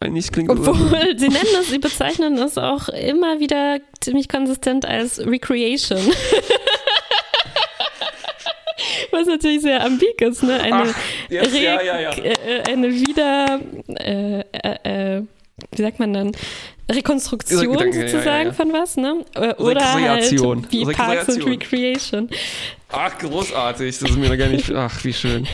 eigentlich 0.00 0.32
klingt 0.32 0.50
das 0.50 0.66
Obwohl, 0.66 1.14
sie 1.16 1.28
nennen 1.28 1.46
es, 1.60 1.70
sie 1.70 1.78
bezeichnen 1.78 2.36
es 2.38 2.58
auch 2.58 2.88
immer 2.88 3.40
wieder 3.40 3.80
ziemlich 4.00 4.28
konsistent 4.28 4.84
als 4.84 5.20
Recreation. 5.20 6.00
Was 9.12 9.26
natürlich 9.26 9.62
sehr 9.62 9.84
ambig 9.84 10.20
ist, 10.20 10.42
ne? 10.42 10.58
Eine, 10.60 10.90
Ach, 10.90 10.96
jetzt, 11.28 11.54
ja, 11.54 11.82
ja, 11.82 12.00
ja. 12.00 12.10
äh, 12.12 12.62
eine 12.66 12.90
wieder, 12.90 13.60
äh, 13.88 14.40
äh, 14.40 15.18
äh, 15.18 15.22
wie 15.70 15.82
sagt 15.82 15.98
man 15.98 16.12
dann, 16.12 16.32
Rekonstruktion 16.90 17.76
Danke, 17.76 18.08
sozusagen 18.08 18.26
ja, 18.26 18.44
ja. 18.44 18.52
von 18.52 18.72
was, 18.72 18.96
ne? 18.96 19.24
Oder 19.58 19.94
Rekreation. 19.94 20.62
halt 20.62 20.72
wie 20.72 20.84
Parks 20.84 21.28
und 21.28 21.46
Rekreation. 21.46 22.24
Recreation. 22.24 22.30
Ach, 22.94 23.18
großartig, 23.18 23.98
das 23.98 24.10
ist 24.10 24.18
mir 24.18 24.28
noch 24.28 24.36
gar 24.36 24.48
nicht. 24.48 24.70
Ach, 24.70 25.02
wie 25.04 25.14
schön. 25.14 25.46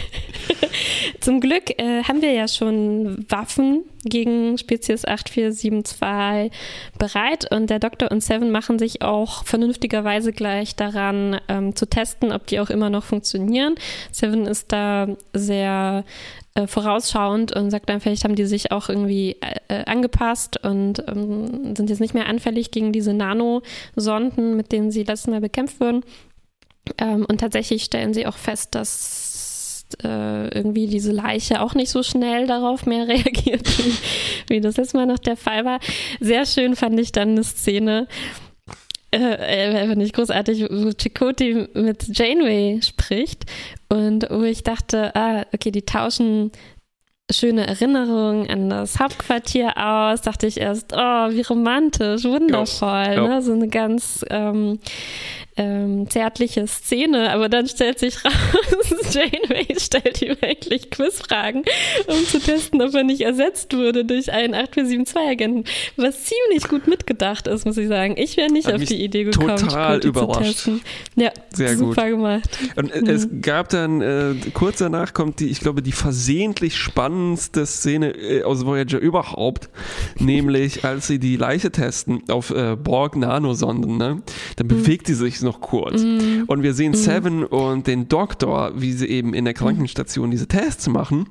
Zum 1.21 1.41
Glück 1.41 1.71
äh, 1.79 2.03
haben 2.03 2.21
wir 2.21 2.33
ja 2.33 2.49
schon 2.49 3.25
Waffen 3.29 3.85
gegen 4.05 4.59
Spezies 4.59 5.05
8472 5.05 6.51
bereit 6.99 7.51
und 7.53 7.71
der 7.71 7.79
Doktor 7.79 8.11
und 8.11 8.23
Seven 8.23 8.51
machen 8.51 8.79
sich 8.79 9.03
auch 9.03 9.45
vernünftigerweise 9.45 10.33
gleich 10.33 10.75
daran 10.75 11.41
ähm, 11.49 11.77
zu 11.77 11.87
testen, 11.89 12.33
ob 12.33 12.47
die 12.49 12.59
auch 12.59 12.71
immer 12.71 12.91
noch 12.91 13.05
funktionieren. 13.05 13.77
Seven 14.11 14.47
ist 14.47 14.73
da 14.73 15.07
sehr 15.33 16.05
äh, 16.59 16.67
vorausschauend 16.67 17.53
und 17.53 17.71
sagt 17.71 17.89
dann, 17.89 18.01
vielleicht 18.01 18.25
haben 18.25 18.35
die 18.35 18.45
sich 18.45 18.73
auch 18.73 18.89
irgendwie 18.89 19.37
äh, 19.69 19.85
angepasst 19.85 20.65
und 20.65 21.05
ähm, 21.07 21.77
sind 21.77 21.89
jetzt 21.89 22.01
nicht 22.01 22.15
mehr 22.15 22.27
anfällig 22.27 22.73
gegen 22.73 22.93
diese 22.93 23.15
Nanosonden, 23.15 24.57
mit 24.57 24.73
denen 24.73 24.91
sie 24.91 25.05
letztes 25.05 25.29
Mal 25.29 25.41
bekämpft 25.41 25.79
wurden. 25.79 26.03
Ähm, 26.99 27.25
und 27.29 27.39
tatsächlich 27.39 27.85
stellen 27.85 28.13
sie 28.13 28.27
auch 28.27 28.37
fest, 28.37 28.75
dass 28.75 29.87
äh, 30.03 30.49
irgendwie 30.49 30.89
diese 30.89 31.13
Leiche 31.13 31.63
auch 31.63 31.75
nicht 31.75 31.91
so 31.91 32.03
schnell 32.03 32.49
darauf 32.49 32.87
mehr 32.87 33.07
reagiert, 33.09 33.67
wie, 33.79 33.95
wie 34.49 34.61
das 34.61 34.77
letzte 34.77 34.97
Mal 34.97 35.07
noch 35.07 35.19
der 35.19 35.37
Fall 35.37 35.65
war. 35.65 35.79
Sehr 36.19 36.45
schön 36.45 36.75
fand 36.75 36.99
ich 36.99 37.13
dann 37.13 37.31
eine 37.31 37.45
Szene, 37.45 38.09
äh, 39.11 39.19
äh, 39.85 39.89
fand 39.89 40.03
ich 40.03 40.13
großartig, 40.13 40.65
wo 40.71 40.91
Chakotay 40.93 41.69
mit 41.75 42.17
Janeway 42.17 42.81
spricht 42.83 43.45
und 43.89 44.27
wo 44.31 44.43
ich 44.43 44.63
dachte, 44.63 45.15
ah, 45.17 45.45
okay, 45.53 45.71
die 45.71 45.83
tauschen 45.83 46.53
schöne 47.31 47.67
Erinnerungen 47.67 48.49
an 48.49 48.71
das 48.71 48.99
Hauptquartier 48.99 49.77
aus, 49.77 50.23
dachte 50.23 50.47
ich 50.47 50.59
erst, 50.61 50.93
oh, 50.95 50.97
wie 51.31 51.43
romantisch, 51.43 52.25
wundervoll, 52.25 53.15
Ja. 53.15 53.29
ne? 53.29 53.43
so 53.43 53.53
eine 53.53 53.69
ganz 53.69 54.25
ähm, 54.31 54.79
ähm, 55.59 56.09
zärtliche 56.09 56.67
Szene, 56.67 57.31
aber 57.33 57.49
dann 57.49 57.67
stellt 57.67 57.99
sich 57.99 58.25
raus, 58.25 58.33
Janeway 59.13 59.67
stellt 59.79 60.23
ihm 60.23 60.37
eigentlich 60.41 60.91
Quizfragen, 60.91 61.65
um 62.07 62.25
zu 62.27 62.39
testen, 62.39 62.81
ob 62.81 62.95
er 62.95 63.03
nicht 63.03 63.23
ersetzt 63.23 63.75
wurde 63.75 64.05
durch 64.05 64.33
einen 64.33 64.55
8472-Agenten, 64.55 65.65
was 65.97 66.25
ziemlich 66.25 66.69
gut 66.69 66.87
mitgedacht 66.87 67.49
ist, 67.49 67.67
muss 67.67 67.77
ich 67.77 67.89
sagen. 67.89 68.15
Ich 68.17 68.37
wäre 68.37 68.53
nicht 68.53 68.69
Hat 68.69 68.77
auf 68.77 68.85
die 68.85 69.03
Idee 69.03 69.25
gekommen, 69.25 69.57
total 69.57 69.99
überrascht. 70.05 70.59
zu 70.59 70.71
testen. 70.71 70.81
Ja, 71.17 71.33
Sehr 71.53 71.75
gut. 71.75 71.97
super 71.97 72.09
gemacht. 72.09 72.49
Und 72.77 72.93
äh, 72.93 73.11
es 73.11 73.29
gab 73.43 73.69
dann, 73.71 74.01
äh, 74.01 74.35
kurz 74.55 74.79
danach 74.79 75.13
kommt 75.13 75.41
die, 75.41 75.49
ich 75.49 75.59
glaube, 75.59 75.83
die 75.83 75.93
versehentlich 75.93 76.77
spannendste 76.77 77.67
Szene 77.67 78.11
äh, 78.11 78.45
aus 78.45 78.65
Voyager 78.65 78.99
überhaupt, 79.01 79.71
nämlich 80.19 80.85
als 80.85 81.09
sie 81.09 81.19
die 81.19 81.37
Leiche 81.37 81.73
testen 81.73 82.23
auf 82.29 82.51
äh, 82.51 82.77
Borg-Nanosonden, 82.77 83.97
ne? 83.97 84.23
Dann 84.57 84.69
bewegt 84.69 85.09
die 85.09 85.15
sich 85.15 85.41
noch 85.49 85.61
kurz. 85.61 86.03
Und 86.47 86.63
wir 86.63 86.75
sehen 86.75 86.95
Seven 86.95 87.45
und 87.45 87.87
den 87.87 88.09
Doktor, 88.09 88.73
wie 88.77 88.93
sie 88.93 89.09
eben 89.09 89.35
in 89.35 89.45
der 89.45 89.55
Krankenstation 89.55 90.31
diese 90.31 90.47
Tests 90.47 90.89
machen. 90.89 91.29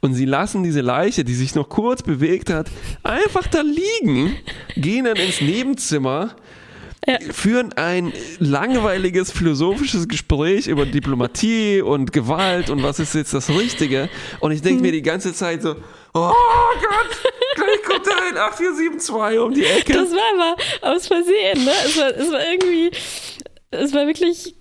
Und 0.00 0.14
sie 0.14 0.24
lassen 0.26 0.62
diese 0.62 0.80
Leiche, 0.80 1.24
die 1.24 1.34
sich 1.34 1.54
noch 1.54 1.68
kurz 1.68 2.02
bewegt 2.02 2.50
hat, 2.50 2.70
einfach 3.02 3.46
da 3.46 3.62
liegen, 3.62 4.34
gehen 4.76 5.04
dann 5.04 5.16
ins 5.16 5.40
Nebenzimmer 5.40 6.34
Ja. 7.06 7.18
führen 7.32 7.72
ein 7.74 8.12
langweiliges 8.38 9.30
philosophisches 9.30 10.08
Gespräch 10.08 10.68
über 10.68 10.86
Diplomatie 10.86 11.82
und 11.82 12.12
Gewalt 12.12 12.70
und 12.70 12.82
was 12.82 12.98
ist 12.98 13.14
jetzt 13.14 13.34
das 13.34 13.50
Richtige. 13.50 14.08
Und 14.40 14.52
ich 14.52 14.62
denke 14.62 14.80
mir 14.80 14.90
die 14.92 15.02
ganze 15.02 15.34
Zeit 15.34 15.60
so, 15.62 15.76
oh 16.14 16.32
Gott, 16.80 17.32
gleich 17.56 17.82
kommt 17.82 18.06
da 18.06 18.12
ein 18.28 18.36
8472 18.36 19.38
um 19.40 19.54
die 19.54 19.64
Ecke. 19.64 19.92
Das 19.94 20.10
war 20.12 20.54
aber 20.82 20.94
aus 20.94 21.06
Versehen, 21.06 21.64
ne? 21.64 21.72
Es 21.84 21.98
war, 21.98 22.16
es 22.16 22.32
war 22.32 22.40
irgendwie, 22.50 22.90
es 23.70 23.92
war 23.92 24.06
wirklich 24.06 24.54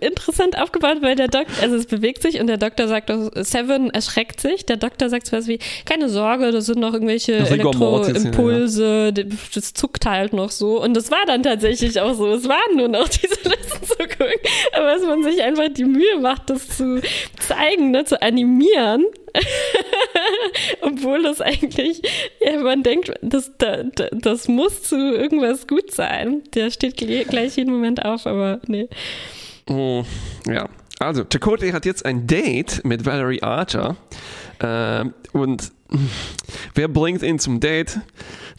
interessant 0.00 0.58
aufgebaut, 0.58 0.98
weil 1.00 1.16
der 1.16 1.28
Doktor, 1.28 1.62
also 1.62 1.76
es 1.76 1.86
bewegt 1.86 2.22
sich 2.22 2.40
und 2.40 2.46
der 2.46 2.56
Doktor 2.56 2.88
sagt, 2.88 3.10
Seven 3.34 3.90
erschreckt 3.90 4.40
sich. 4.40 4.66
Der 4.66 4.76
Doktor 4.76 5.08
sagt 5.08 5.26
sowas 5.26 5.48
wie, 5.48 5.58
keine 5.84 6.08
Sorge, 6.08 6.52
das 6.52 6.66
sind 6.66 6.78
noch 6.78 6.92
irgendwelche 6.92 7.34
Elektroimpulse, 7.34 9.12
das 9.12 9.74
zuckt 9.74 10.06
halt 10.06 10.32
noch 10.32 10.50
so. 10.50 10.80
Und 10.82 10.94
das 10.94 11.10
war 11.10 11.24
dann 11.26 11.42
tatsächlich 11.42 12.00
auch 12.00 12.14
so. 12.14 12.28
Es 12.28 12.48
waren 12.48 12.76
nur 12.76 12.88
noch 12.88 13.08
diese 13.08 13.48
letzten 13.48 13.86
Zuckungen. 13.86 14.38
Aber 14.72 14.86
dass 14.86 15.02
man 15.02 15.22
sich 15.22 15.42
einfach 15.42 15.68
die 15.70 15.84
Mühe 15.84 16.18
macht, 16.20 16.50
das 16.50 16.76
zu 16.76 17.00
zeigen, 17.40 17.90
ne, 17.90 18.04
zu 18.04 18.20
animieren, 18.22 19.04
obwohl 20.80 21.22
das 21.22 21.40
eigentlich, 21.40 22.02
ja, 22.40 22.60
man 22.60 22.82
denkt, 22.82 23.12
das, 23.22 23.52
da, 23.58 23.82
da, 23.84 24.08
das 24.12 24.48
muss 24.48 24.82
zu 24.82 24.96
irgendwas 24.96 25.66
gut 25.66 25.92
sein. 25.92 26.42
Der 26.54 26.70
steht 26.70 26.96
gl- 26.98 27.24
gleich 27.24 27.56
jeden 27.56 27.72
Moment 27.72 28.04
auf, 28.04 28.26
aber 28.26 28.60
nee. 28.66 28.88
Oh, 29.68 30.04
ja. 30.46 30.68
Also, 30.98 31.24
Chakotay 31.24 31.72
hat 31.72 31.84
jetzt 31.84 32.06
ein 32.06 32.26
Date 32.26 32.82
mit 32.84 33.04
Valerie 33.04 33.42
Archer. 33.42 33.96
Ähm, 34.60 35.12
und 35.32 35.72
wer 36.74 36.88
bringt 36.88 37.22
ihn 37.22 37.38
zum 37.38 37.60
Date? 37.60 38.00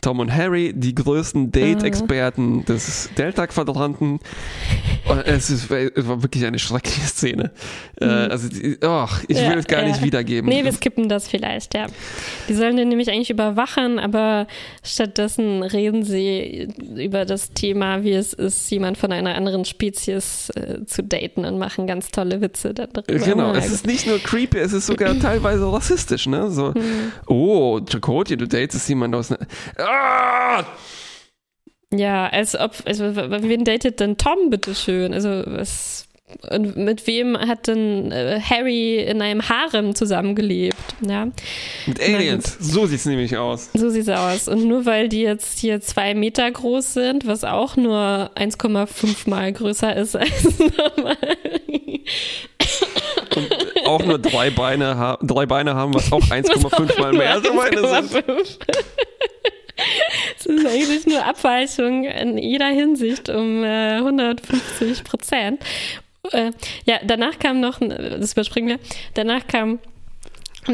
Tom 0.01 0.19
und 0.19 0.33
Harry, 0.33 0.73
die 0.75 0.93
größten 0.93 1.51
Date-Experten 1.51 2.65
des 2.65 3.09
Delta-Quadranten. 3.17 4.19
Es, 5.25 5.49
ist, 5.49 5.71
es 5.71 6.07
war 6.07 6.21
wirklich 6.21 6.45
eine 6.45 6.59
schreckliche 6.59 7.07
Szene. 7.07 7.51
Äh, 7.99 8.05
also, 8.05 8.49
die, 8.49 8.77
oh, 8.81 9.07
ich 9.27 9.37
will 9.37 9.43
Ja, 9.43 9.55
es 9.55 9.65
gar 9.65 9.81
ja. 9.81 9.87
nicht 9.87 10.03
wiedergeben. 10.03 10.49
Nee, 10.49 10.63
wir 10.63 10.71
skippen 10.71 11.09
das 11.09 11.27
vielleicht, 11.27 11.73
ja. 11.73 11.87
Die 12.47 12.53
sollen 12.53 12.77
den 12.77 12.89
nämlich 12.89 13.09
eigentlich 13.09 13.29
überwachen, 13.29 13.99
aber 13.99 14.47
stattdessen 14.83 15.63
reden 15.63 16.03
sie 16.03 16.67
über 16.95 17.25
das 17.25 17.53
Thema, 17.53 18.03
wie 18.03 18.13
es 18.13 18.33
ist, 18.33 18.69
jemand 18.69 18.97
von 18.97 19.11
einer 19.11 19.35
anderen 19.35 19.65
Spezies 19.65 20.49
äh, 20.51 20.85
zu 20.85 21.03
daten 21.03 21.45
und 21.45 21.57
machen 21.57 21.87
ganz 21.87 22.11
tolle 22.11 22.41
Witze 22.41 22.73
darüber. 22.73 23.01
Genau, 23.07 23.53
es 23.53 23.71
ist 23.71 23.87
nicht 23.87 24.07
nur 24.07 24.19
creepy, 24.19 24.59
es 24.59 24.73
ist 24.73 24.87
sogar 24.87 25.17
teilweise 25.17 25.71
rassistisch, 25.71 26.27
ne? 26.27 26.51
So, 26.51 26.73
oh, 27.27 27.79
Chakotay, 27.81 28.37
du 28.37 28.47
datest 28.47 28.87
jemanden 28.89 29.15
aus 29.15 29.31
einer. 29.31 29.47
Ah! 29.77 30.63
Ja, 31.91 32.27
als 32.27 32.55
ob, 32.59 32.73
also 32.85 33.15
wen 33.15 33.63
datet 33.63 33.99
denn 34.01 34.17
Tom, 34.17 34.49
bitteschön? 34.49 35.13
Also 35.13 35.43
was 35.45 36.07
und 36.49 36.75
mit 36.75 37.07
wem 37.07 37.37
hat 37.37 37.67
denn 37.67 38.11
äh, 38.11 38.41
Harry 38.41 38.99
in 38.99 39.21
einem 39.21 39.47
Harem 39.47 39.95
zusammengelebt? 39.95 40.75
Ja, 41.07 41.29
Mit 41.85 42.01
Aliens, 42.01 42.57
so 42.59 42.85
sieht's 42.85 43.05
nämlich 43.05 43.37
aus. 43.37 43.69
so 43.73 43.89
sieht's 43.89 44.09
aus. 44.09 44.49
Und 44.49 44.67
nur 44.67 44.85
weil 44.85 45.07
die 45.07 45.21
jetzt 45.21 45.57
hier 45.59 45.79
zwei 45.79 46.13
Meter 46.15 46.51
groß 46.51 46.93
sind, 46.93 47.25
was 47.27 47.45
auch 47.45 47.77
nur 47.77 48.31
1,5 48.35 49.29
mal 49.29 49.53
größer 49.53 49.95
ist 49.95 50.15
als 50.17 50.59
normal. 50.59 51.17
Auch 53.87 54.03
nur 54.03 54.19
drei 54.19 54.49
Beine, 54.49 54.97
ha 54.97 55.17
drei 55.21 55.45
Beine 55.45 55.75
haben, 55.75 55.93
was 55.93 56.11
auch 56.11 56.21
1,5 56.29 56.99
mal 56.99 57.13
mehr 57.13 57.41
so 57.41 57.53
meine 57.53 57.79
sind. 57.79 58.13
1,5. 58.13 58.57
Es 60.39 60.45
ist 60.45 60.65
eigentlich 60.65 61.05
nur 61.05 61.23
Abweichung 61.23 62.03
in 62.05 62.37
jeder 62.37 62.67
Hinsicht 62.67 63.29
um 63.29 63.63
äh, 63.63 63.97
150 63.97 65.03
Prozent. 65.03 65.61
Äh, 66.31 66.51
ja, 66.85 66.99
danach 67.05 67.39
kam 67.39 67.59
noch, 67.59 67.79
das 67.79 68.33
überspringen 68.33 68.69
wir, 68.69 68.79
danach 69.13 69.47
kam 69.47 69.79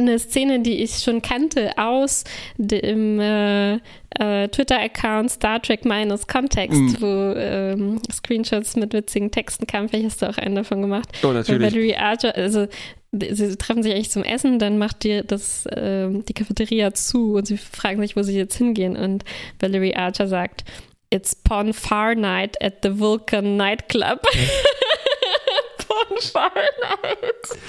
eine 0.01 0.19
Szene, 0.19 0.59
die 0.59 0.83
ich 0.83 1.00
schon 1.00 1.21
kannte 1.21 1.77
aus 1.77 2.23
dem 2.57 3.19
äh, 3.19 3.73
äh, 3.75 4.47
Twitter-Account 4.50 5.31
Star 5.31 5.62
Trek 5.62 5.85
minus 5.85 6.27
Kontext, 6.27 6.79
mm. 6.79 7.01
wo 7.01 7.33
ähm, 7.35 8.01
Screenshots 8.12 8.75
mit 8.75 8.93
witzigen 8.93 9.31
Texten 9.31 9.67
kamen. 9.67 9.89
Vielleicht 9.89 10.05
hast 10.05 10.21
du 10.21 10.29
auch 10.29 10.38
einen 10.38 10.55
davon 10.55 10.81
gemacht. 10.81 11.09
Oh, 11.23 11.31
natürlich. 11.31 11.73
Valerie 11.73 11.95
Archer, 11.95 12.35
also 12.35 12.67
sie 13.12 13.57
treffen 13.57 13.83
sich 13.83 13.93
eigentlich 13.93 14.12
zum 14.12 14.23
Essen, 14.23 14.59
dann 14.59 14.77
macht 14.77 15.03
die, 15.03 15.21
das, 15.25 15.65
äh, 15.67 16.09
die 16.09 16.33
Cafeteria 16.33 16.93
zu 16.93 17.35
und 17.35 17.45
sie 17.45 17.57
fragen 17.57 18.01
sich, 18.01 18.15
wo 18.15 18.23
sie 18.23 18.35
jetzt 18.35 18.57
hingehen. 18.57 18.95
Und 18.95 19.23
Valerie 19.59 19.95
Archer 19.95 20.27
sagt, 20.27 20.63
It's 21.12 21.35
Pon 21.35 21.73
Far 21.73 22.15
Night 22.15 22.62
at 22.62 22.77
the 22.81 23.00
Vulcan 23.00 23.55
Nightclub. 23.55 24.21
Pon 25.77 26.17
Far 26.19 26.51
Night. 26.81 27.59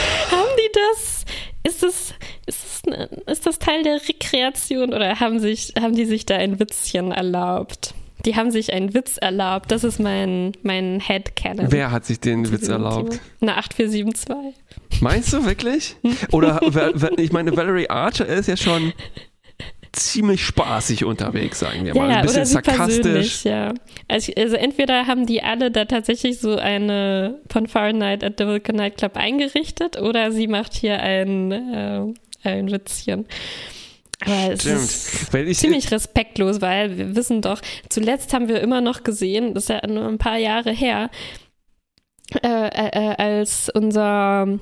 die 0.60 0.72
das? 0.72 1.24
Ist 1.62 1.82
das, 1.82 2.14
ist, 2.46 2.64
das 2.64 2.82
eine, 2.86 3.04
ist 3.26 3.46
das 3.46 3.58
Teil 3.58 3.82
der 3.82 4.00
Rekreation 4.08 4.94
oder 4.94 5.20
haben, 5.20 5.40
sich, 5.40 5.74
haben 5.80 5.94
die 5.94 6.06
sich 6.06 6.26
da 6.26 6.36
ein 6.36 6.58
Witzchen 6.58 7.12
erlaubt? 7.12 7.94
Die 8.24 8.36
haben 8.36 8.50
sich 8.50 8.72
einen 8.72 8.92
Witz 8.92 9.16
erlaubt. 9.16 9.70
Das 9.72 9.84
ist 9.84 9.98
mein, 9.98 10.52
mein 10.62 11.00
Headcanon. 11.00 11.72
Wer 11.72 11.90
hat 11.90 12.04
sich 12.04 12.20
den 12.20 12.50
Witz 12.52 12.68
erlaubt? 12.68 13.18
Eine 13.40 13.56
8472. 13.56 14.54
Meinst 15.00 15.32
du 15.32 15.44
wirklich? 15.44 15.96
Oder, 16.30 16.60
ich 17.16 17.32
meine, 17.32 17.56
Valerie 17.56 17.88
Archer 17.88 18.26
ist 18.26 18.46
ja 18.46 18.56
schon 18.56 18.92
ziemlich 19.92 20.44
spaßig 20.44 21.04
unterwegs, 21.04 21.60
sagen 21.60 21.84
wir 21.84 21.94
mal. 21.94 22.10
Ja, 22.10 22.16
ein 22.16 22.22
bisschen 22.22 22.44
sarkastisch. 22.44 23.44
Ja. 23.44 23.74
Also, 24.08 24.32
also, 24.36 24.56
entweder 24.56 25.06
haben 25.06 25.26
die 25.26 25.42
alle 25.42 25.70
da 25.70 25.84
tatsächlich 25.84 26.38
so 26.38 26.56
eine 26.56 27.40
von 27.50 27.66
Fahrenheit 27.66 28.22
at 28.22 28.34
the 28.38 28.46
Vulcan 28.46 28.76
Night 28.76 28.98
Club 28.98 29.16
eingerichtet 29.16 30.00
oder 30.00 30.32
sie 30.32 30.46
macht 30.46 30.74
hier 30.74 31.00
ein, 31.00 31.52
äh, 31.52 32.04
ein 32.44 32.70
Witzchen. 32.70 33.26
Aber 34.22 34.52
es 34.52 34.60
Stimmt. 34.60 34.76
ist 34.76 35.34
ich, 35.34 35.58
ziemlich 35.58 35.90
respektlos, 35.90 36.60
weil 36.60 36.98
wir 36.98 37.16
wissen 37.16 37.40
doch, 37.40 37.60
zuletzt 37.88 38.34
haben 38.34 38.48
wir 38.48 38.60
immer 38.60 38.80
noch 38.80 39.02
gesehen, 39.02 39.54
das 39.54 39.64
ist 39.64 39.68
ja 39.70 39.86
nur 39.86 40.06
ein 40.06 40.18
paar 40.18 40.36
Jahre 40.36 40.72
her, 40.72 41.10
äh, 42.42 42.48
äh, 42.48 42.90
äh 42.92 43.14
als 43.16 43.70
unser, 43.70 44.58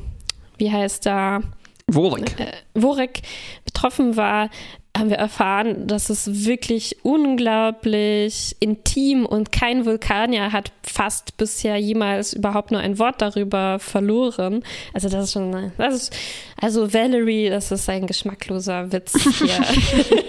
wie 0.58 0.70
heißt 0.70 1.06
da? 1.06 1.40
Worek. 1.88 2.38
Äh, 2.38 2.52
Worek 2.75 3.23
betroffen 3.64 4.16
war, 4.16 4.50
haben 4.97 5.11
wir 5.11 5.16
erfahren, 5.18 5.87
dass 5.87 6.11
es 6.11 6.45
wirklich 6.45 7.04
unglaublich 7.04 8.57
intim 8.59 9.26
und 9.26 9.52
kein 9.52 9.87
Vulkanier 9.87 10.52
hat 10.52 10.73
fast 10.83 11.37
bisher 11.37 11.76
jemals 11.76 12.33
überhaupt 12.33 12.73
nur 12.73 12.80
ein 12.80 12.99
Wort 12.99 13.23
darüber 13.23 13.78
verloren. 13.78 14.64
Also 14.92 15.09
das 15.09 15.26
ist 15.26 15.33
schon, 15.33 15.73
das 15.78 15.95
ist, 15.95 16.16
also 16.61 16.92
Valerie, 16.92 17.49
das 17.49 17.71
ist 17.71 17.88
ein 17.88 18.07
geschmackloser 18.07 18.90
Witz 18.92 19.14
hier. 19.38 19.49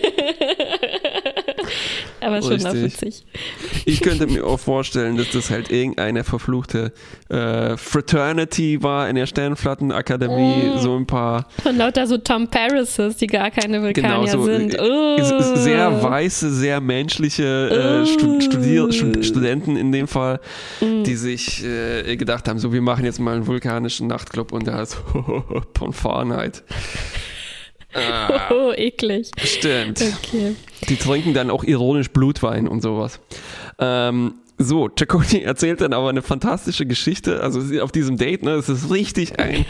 Aber 2.21 2.41
schon 2.41 2.57
noch 2.57 2.73
witzig. 2.73 3.23
Ich 3.85 4.01
könnte 4.01 4.27
mir 4.27 4.45
auch 4.45 4.59
vorstellen, 4.59 5.17
dass 5.17 5.31
das 5.31 5.49
halt 5.49 5.71
irgendeine 5.71 6.23
verfluchte 6.23 6.91
äh, 7.29 7.77
Fraternity 7.77 8.81
war 8.83 9.09
in 9.09 9.15
der 9.15 9.25
Sternflattenakademie. 9.25 10.75
Mm. 10.75 10.79
So 10.79 10.95
ein 10.95 11.05
paar. 11.05 11.47
Von 11.61 11.77
lauter 11.77 12.07
so 12.07 12.17
Tom 12.17 12.47
Paris's, 12.47 13.17
die 13.17 13.27
gar 13.27 13.51
keine 13.51 13.81
Vulkanier 13.81 14.09
genau, 14.09 14.25
so, 14.25 14.43
sind. 14.45 14.77
Oh. 14.79 15.55
Sehr 15.55 16.03
weiße, 16.03 16.51
sehr 16.51 16.81
menschliche 16.81 18.05
äh, 18.05 18.23
oh. 18.23 18.39
Studier 18.41 18.91
Studenten 18.91 19.77
in 19.77 19.91
dem 19.91 20.07
Fall, 20.07 20.39
mm. 20.81 21.03
die 21.03 21.15
sich 21.15 21.63
äh, 21.63 22.15
gedacht 22.17 22.47
haben: 22.47 22.59
so, 22.59 22.73
wir 22.73 22.81
machen 22.81 23.05
jetzt 23.05 23.19
mal 23.19 23.35
einen 23.35 23.47
vulkanischen 23.47 24.07
Nachtclub 24.07 24.51
und 24.51 24.67
da 24.67 24.81
ist 24.81 24.97
Ponfarnight. 25.73 26.63
Ah, 27.93 28.49
oh, 28.51 28.71
eklig. 28.75 29.31
Stimmt. 29.43 30.01
Okay. 30.01 30.55
Die 30.87 30.95
trinken 30.95 31.33
dann 31.33 31.49
auch 31.49 31.63
ironisch 31.63 32.09
Blutwein 32.09 32.67
und 32.67 32.81
sowas. 32.81 33.19
Ähm, 33.79 34.35
so, 34.57 34.89
Chakoti 34.89 35.41
erzählt 35.43 35.81
dann 35.81 35.93
aber 35.93 36.09
eine 36.09 36.21
fantastische 36.21 36.85
Geschichte. 36.85 37.41
Also 37.41 37.81
auf 37.81 37.91
diesem 37.91 38.17
Date, 38.17 38.43
ne, 38.43 38.51
es 38.51 38.69
ist 38.69 38.91
richtig 38.91 39.39
ein 39.39 39.65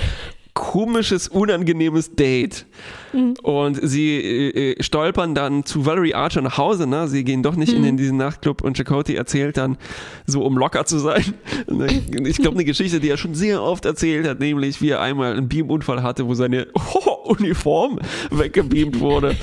komisches, 0.59 1.29
unangenehmes 1.29 2.15
Date. 2.15 2.65
Mhm. 3.13 3.35
Und 3.43 3.79
sie 3.81 4.17
äh, 4.17 4.71
äh, 4.71 4.83
stolpern 4.83 5.33
dann 5.33 5.63
zu 5.63 5.85
Valerie 5.85 6.13
Archer 6.15 6.41
nach 6.41 6.57
Hause. 6.57 6.85
Ne? 6.85 7.07
Sie 7.07 7.23
gehen 7.23 7.43
doch 7.43 7.55
nicht 7.55 7.77
mhm. 7.77 7.85
in, 7.85 7.97
diesen 7.97 8.17
Nachtclub 8.17 8.61
und 8.61 8.75
Chakotay 8.75 9.15
erzählt 9.15 9.57
dann, 9.57 9.77
so 10.25 10.43
um 10.43 10.57
locker 10.57 10.85
zu 10.85 10.99
sein, 10.99 11.33
ich 12.25 12.37
glaube, 12.37 12.55
eine 12.55 12.65
Geschichte, 12.65 12.99
die 12.99 13.09
er 13.09 13.17
schon 13.17 13.35
sehr 13.35 13.63
oft 13.63 13.85
erzählt 13.85 14.27
hat, 14.27 14.39
nämlich 14.39 14.81
wie 14.81 14.89
er 14.89 15.01
einmal 15.01 15.31
einen 15.31 15.47
Beamunfall 15.47 16.03
hatte, 16.03 16.27
wo 16.27 16.33
seine 16.33 16.67
oh, 16.73 17.08
Uniform 17.29 17.99
weggebeamt 18.31 18.99
wurde. 18.99 19.35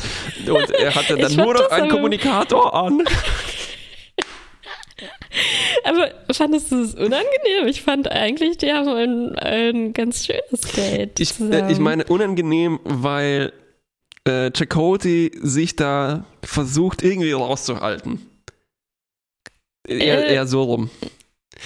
Und 0.47 0.71
er 0.71 0.95
hatte 0.95 1.17
dann 1.17 1.35
nur 1.35 1.55
noch 1.55 1.71
einen 1.71 1.89
Kommunikator 1.91 2.75
an. 2.75 3.03
Aber 5.85 6.11
fandest 6.33 6.73
du 6.73 6.83
es 6.83 6.95
unangenehm? 6.95 7.67
Ich 7.67 7.83
fand 7.83 8.11
eigentlich, 8.11 8.59
die 8.59 8.73
haben 8.73 8.89
ein, 8.89 9.39
ein 9.39 9.93
ganz 9.93 10.27
schönes 10.27 10.61
Date. 10.75 11.21
Ich, 11.21 11.39
äh, 11.41 11.71
ich 11.71 11.79
meine, 11.79 12.05
unangenehm, 12.05 12.81
weil 12.85 13.53
äh, 14.25 14.51
Chakoti 14.51 15.33
sich 15.41 15.77
da 15.77 16.25
versucht, 16.43 17.03
irgendwie 17.03 17.33
rauszuhalten. 17.33 18.27
Eher, 19.87 20.27
äh, 20.27 20.35
eher 20.35 20.47
so 20.47 20.63
rum. 20.63 20.91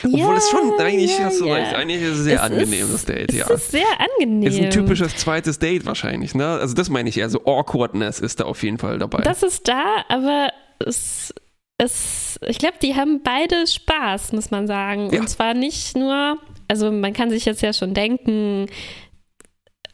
Obwohl 0.04 0.20
ja, 0.20 0.36
es 0.36 0.50
schon, 0.50 0.78
eigentlich 0.78 1.18
ja, 1.18 1.24
hast 1.24 1.40
du 1.40 1.46
ja. 1.46 1.54
recht, 1.54 1.74
eigentlich 1.74 2.02
ist 2.02 2.18
es 2.18 2.24
sehr 2.24 2.36
es 2.36 2.40
angenehm, 2.42 2.84
ist, 2.84 2.94
das 2.94 3.04
Date, 3.04 3.32
ja. 3.32 3.44
Es 3.46 3.62
ist 3.62 3.70
sehr 3.72 3.86
angenehm. 3.98 4.48
Es 4.48 4.54
ist 4.54 4.62
ein 4.62 4.70
typisches 4.70 5.16
zweites 5.16 5.58
Date 5.58 5.84
wahrscheinlich, 5.84 6.34
ne? 6.34 6.46
Also 6.46 6.74
das 6.74 6.88
meine 6.90 7.08
ich 7.08 7.18
eher, 7.18 7.28
so 7.28 7.44
Awkwardness 7.44 8.20
ist 8.20 8.40
da 8.40 8.44
auf 8.44 8.62
jeden 8.62 8.78
Fall 8.78 8.98
dabei. 8.98 9.22
Das 9.22 9.42
ist 9.42 9.68
da, 9.68 10.04
aber 10.08 10.50
es 10.78 11.34
es, 11.82 12.38
ich 12.46 12.58
glaube, 12.58 12.76
die 12.82 12.94
haben 12.94 13.22
beide 13.22 13.66
Spaß, 13.66 14.32
muss 14.32 14.50
man 14.50 14.66
sagen. 14.66 15.08
Und 15.18 15.28
zwar 15.28 15.54
nicht 15.54 15.96
nur, 15.96 16.36
also 16.68 16.92
man 16.92 17.14
kann 17.14 17.30
sich 17.30 17.46
jetzt 17.46 17.62
ja 17.62 17.72
schon 17.72 17.94
denken, 17.94 18.66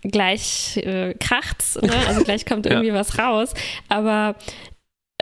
gleich 0.03 0.79
äh, 0.79 1.15
kracht's, 1.15 1.77
ne? 1.81 1.93
also 2.09 2.25
gleich 2.25 2.45
kommt 2.45 2.67
irgendwie 2.67 2.93
was 2.93 3.19
raus, 3.19 3.55
aber 3.89 4.35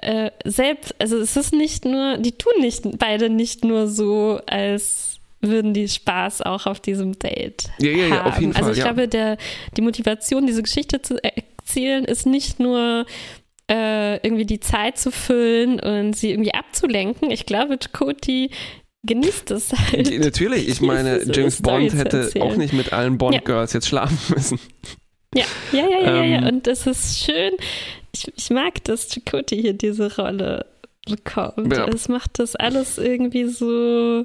äh, 0.04 0.30
selbst, 0.44 0.94
also 0.98 1.18
es 1.18 1.36
ist 1.36 1.52
nicht 1.52 1.84
nur, 1.84 2.18
die 2.18 2.32
tun 2.32 2.52
nicht 2.60 2.82
beide 2.98 3.30
nicht 3.30 3.64
nur 3.64 3.88
so, 3.88 4.40
als 4.46 5.18
würden 5.40 5.74
die 5.74 5.88
Spaß 5.88 6.42
auch 6.42 6.66
auf 6.66 6.80
diesem 6.80 7.18
Date 7.18 7.70
ja, 7.78 7.90
ja, 7.90 8.06
ja, 8.06 8.24
auf 8.24 8.38
jeden 8.38 8.52
Fall. 8.52 8.62
Also 8.62 8.72
ich 8.72 8.78
ja. 8.78 8.84
glaube, 8.84 9.08
der, 9.08 9.36
die 9.76 9.82
Motivation, 9.82 10.46
diese 10.46 10.62
Geschichte 10.62 11.02
zu 11.02 11.22
erzählen, 11.22 12.04
ist 12.04 12.26
nicht 12.26 12.60
nur 12.60 13.06
äh, 13.70 14.16
irgendwie 14.16 14.46
die 14.46 14.60
Zeit 14.60 14.98
zu 14.98 15.10
füllen 15.10 15.80
und 15.80 16.14
sie 16.14 16.30
irgendwie 16.30 16.54
abzulenken. 16.54 17.30
Ich 17.30 17.46
glaube, 17.46 17.78
Cody 17.92 18.50
genießt 19.04 19.50
es 19.50 19.72
halt. 19.72 20.18
Natürlich, 20.18 20.68
ich 20.68 20.80
meine, 20.82 21.22
James 21.30 21.62
Bond 21.62 21.94
hätte 21.94 22.30
auch 22.40 22.56
nicht 22.56 22.72
mit 22.72 22.92
allen 22.92 23.18
Bond-Girls 23.18 23.72
ja. 23.72 23.78
jetzt 23.78 23.88
schlafen 23.88 24.18
müssen. 24.34 24.58
Ja, 25.34 25.44
ja, 25.72 25.88
ja, 25.88 26.00
ja, 26.00 26.22
ähm, 26.22 26.32
ja. 26.32 26.48
Und 26.48 26.66
es 26.66 26.86
ist 26.86 27.24
schön. 27.24 27.54
Ich, 28.14 28.32
ich 28.36 28.50
mag, 28.50 28.82
dass 28.84 29.08
Chakoti 29.08 29.60
hier 29.60 29.72
diese 29.72 30.16
Rolle 30.16 30.66
bekommt. 31.06 31.72
Ja. 31.72 31.88
Es 31.88 32.08
macht 32.08 32.38
das 32.38 32.54
alles 32.54 32.96
irgendwie 32.96 33.46
so. 33.46 34.24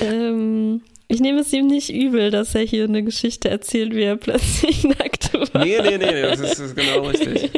Ähm, 0.00 0.80
ich 1.08 1.20
nehme 1.20 1.40
es 1.40 1.52
ihm 1.52 1.66
nicht 1.66 1.92
übel, 1.92 2.30
dass 2.30 2.54
er 2.54 2.62
hier 2.62 2.84
eine 2.84 3.02
Geschichte 3.02 3.50
erzählt, 3.50 3.94
wie 3.94 4.04
er 4.04 4.16
plötzlich 4.16 4.84
nackt 4.84 5.34
war. 5.34 5.64
Nee, 5.64 5.80
nee, 5.82 5.98
nee, 5.98 6.22
das 6.22 6.40
ist, 6.40 6.52
das 6.52 6.60
ist 6.60 6.76
genau 6.76 7.00
richtig. 7.02 7.50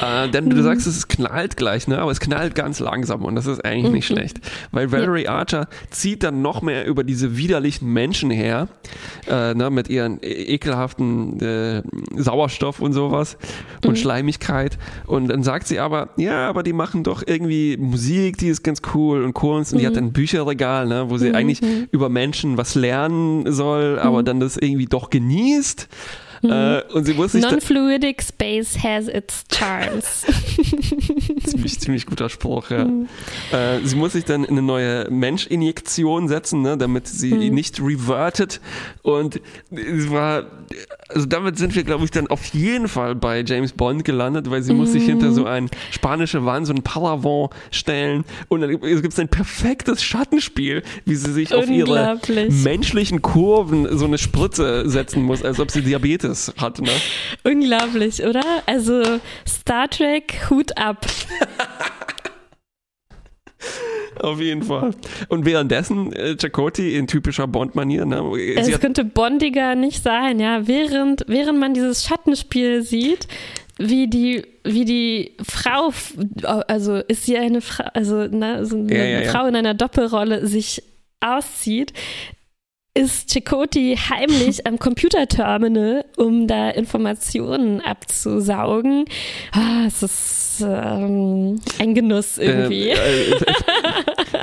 Äh, 0.00 0.28
denn 0.28 0.50
du 0.50 0.56
mhm. 0.56 0.62
sagst, 0.62 0.86
es 0.86 1.08
knallt 1.08 1.56
gleich, 1.56 1.86
ne? 1.88 1.98
aber 1.98 2.10
es 2.10 2.20
knallt 2.20 2.54
ganz 2.54 2.80
langsam 2.80 3.24
und 3.24 3.34
das 3.34 3.46
ist 3.46 3.64
eigentlich 3.64 3.92
nicht 3.92 4.10
mhm. 4.10 4.14
schlecht. 4.14 4.40
Weil 4.72 4.90
Valerie. 4.92 5.28
Archer 5.28 5.68
zieht 5.90 6.22
dann 6.22 6.42
noch 6.42 6.62
mehr 6.62 6.86
über 6.86 7.04
diese 7.04 7.36
widerlichen 7.36 7.92
Menschen 7.92 8.30
her, 8.30 8.68
äh, 9.28 9.54
ne? 9.54 9.70
mit 9.70 9.88
ihren 9.88 10.18
e 10.22 10.54
ekelhaften 10.54 11.40
äh, 11.40 11.82
Sauerstoff 12.16 12.80
und 12.80 12.92
sowas 12.92 13.36
und 13.84 13.92
mhm. 13.92 13.96
Schleimigkeit. 13.96 14.78
Und 15.06 15.28
dann 15.28 15.42
sagt 15.42 15.66
sie 15.66 15.78
aber, 15.78 16.10
ja, 16.16 16.48
aber 16.48 16.62
die 16.62 16.72
machen 16.72 17.04
doch 17.04 17.22
irgendwie 17.24 17.76
Musik, 17.76 18.38
die 18.38 18.48
ist 18.48 18.62
ganz 18.62 18.82
cool 18.94 19.24
und 19.24 19.34
Kunst 19.34 19.72
und 19.72 19.78
die 19.78 19.86
hat 19.86 19.96
ein 19.96 20.12
Bücherregal, 20.12 20.86
ne? 20.86 21.06
wo 21.08 21.18
sie 21.18 21.30
mhm. 21.30 21.34
eigentlich 21.34 21.60
über 21.90 22.08
Menschen 22.08 22.56
was 22.56 22.74
lernen 22.74 23.50
soll, 23.52 23.98
aber 23.98 24.22
dann 24.22 24.40
das 24.40 24.56
irgendwie 24.56 24.86
doch 24.86 25.10
genießt. 25.10 25.88
Mhm. 26.44 26.50
Äh, 26.50 26.82
und 26.92 27.04
sie 27.04 27.14
muss 27.14 27.32
sich 27.32 27.42
Non-fluidic 27.42 28.22
space 28.22 28.78
has 28.82 29.08
its 29.08 29.44
charms. 29.50 30.26
ziemlich, 31.46 31.80
ziemlich 31.80 32.06
guter 32.06 32.28
Spruch, 32.28 32.70
ja. 32.70 32.84
Mhm. 32.84 33.08
Äh, 33.50 33.80
sie 33.82 33.96
muss 33.96 34.12
sich 34.12 34.24
dann 34.24 34.44
eine 34.44 34.62
neue 34.62 35.10
Menschinjektion 35.10 36.28
setzen, 36.28 36.60
ne, 36.62 36.76
damit 36.76 37.08
sie 37.08 37.34
mhm. 37.34 37.54
nicht 37.54 37.80
revertet. 37.80 38.60
Und 39.02 39.40
es 39.70 40.10
war, 40.10 40.44
also 41.08 41.26
damit 41.26 41.58
sind 41.58 41.74
wir, 41.74 41.84
glaube 41.84 42.04
ich, 42.04 42.10
dann 42.10 42.26
auf 42.28 42.44
jeden 42.46 42.88
Fall 42.88 43.14
bei 43.14 43.42
James 43.46 43.72
Bond 43.72 44.04
gelandet, 44.04 44.50
weil 44.50 44.62
sie 44.62 44.74
muss 44.74 44.92
sich 44.92 45.04
hinter 45.04 45.32
so 45.32 45.46
ein 45.46 45.70
spanische 45.90 46.44
Wand, 46.44 46.66
so 46.66 46.72
ein 46.72 46.82
Paravent 46.82 47.50
stellen. 47.70 48.24
Und 48.48 48.60
dann 48.60 48.70
gibt 48.80 49.12
es 49.12 49.18
ein 49.18 49.28
perfektes 49.28 50.02
Schattenspiel, 50.02 50.82
wie 51.04 51.14
sie 51.14 51.32
sich 51.32 51.54
auf 51.54 51.68
ihre 51.68 52.18
menschlichen 52.50 53.22
Kurven 53.22 53.96
so 53.96 54.06
eine 54.06 54.18
Spritze 54.18 54.88
setzen 54.88 55.22
muss, 55.22 55.42
als 55.42 55.60
ob 55.60 55.70
sie 55.70 55.82
Diabetes 55.82 56.52
hat. 56.58 56.80
Ne? 56.80 56.90
Unglaublich, 57.44 58.22
oder? 58.22 58.44
Also 58.66 59.02
Star 59.46 59.88
Trek, 59.88 60.48
Hut 60.50 60.76
ab. 60.76 61.06
Auf 64.20 64.40
jeden 64.40 64.62
Fall. 64.62 64.92
Und 65.28 65.44
währenddessen 65.44 66.12
äh, 66.12 66.36
Chakoti 66.36 66.96
in 66.96 67.06
typischer 67.06 67.46
Bond-Manier. 67.46 68.04
Ne? 68.04 68.22
Es 68.56 68.78
könnte 68.80 69.04
bondiger 69.04 69.74
nicht 69.74 70.02
sein, 70.02 70.38
ja. 70.40 70.66
Während, 70.66 71.24
während 71.26 71.58
man 71.58 71.74
dieses 71.74 72.04
Schattenspiel 72.04 72.82
sieht, 72.82 73.26
wie 73.78 74.06
die, 74.08 74.44
wie 74.62 74.84
die 74.84 75.36
Frau, 75.42 75.92
also 76.68 76.96
ist 76.96 77.26
sie 77.26 77.36
eine 77.36 77.60
Frau, 77.60 77.84
also 77.92 78.26
ne, 78.28 78.64
so 78.64 78.76
eine 78.76 78.96
ja, 78.96 79.20
ja, 79.20 79.30
Frau 79.30 79.46
in 79.46 79.56
einer 79.56 79.74
Doppelrolle 79.74 80.46
sich 80.46 80.82
auszieht, 81.20 81.92
ist 82.94 83.32
Chakoti 83.32 83.96
heimlich 83.96 84.66
am 84.68 84.78
Computerterminal, 84.78 86.04
um 86.16 86.46
da 86.46 86.70
Informationen 86.70 87.80
abzusaugen. 87.80 89.04
Ah, 89.50 89.86
es 89.86 90.02
ist 90.04 90.64
ähm, 90.64 91.60
ein 91.80 91.94
Genuss 91.94 92.38
irgendwie. 92.38 92.90
Ähm, 92.90 92.96
äh, 92.96 93.30
äh, 93.32 93.44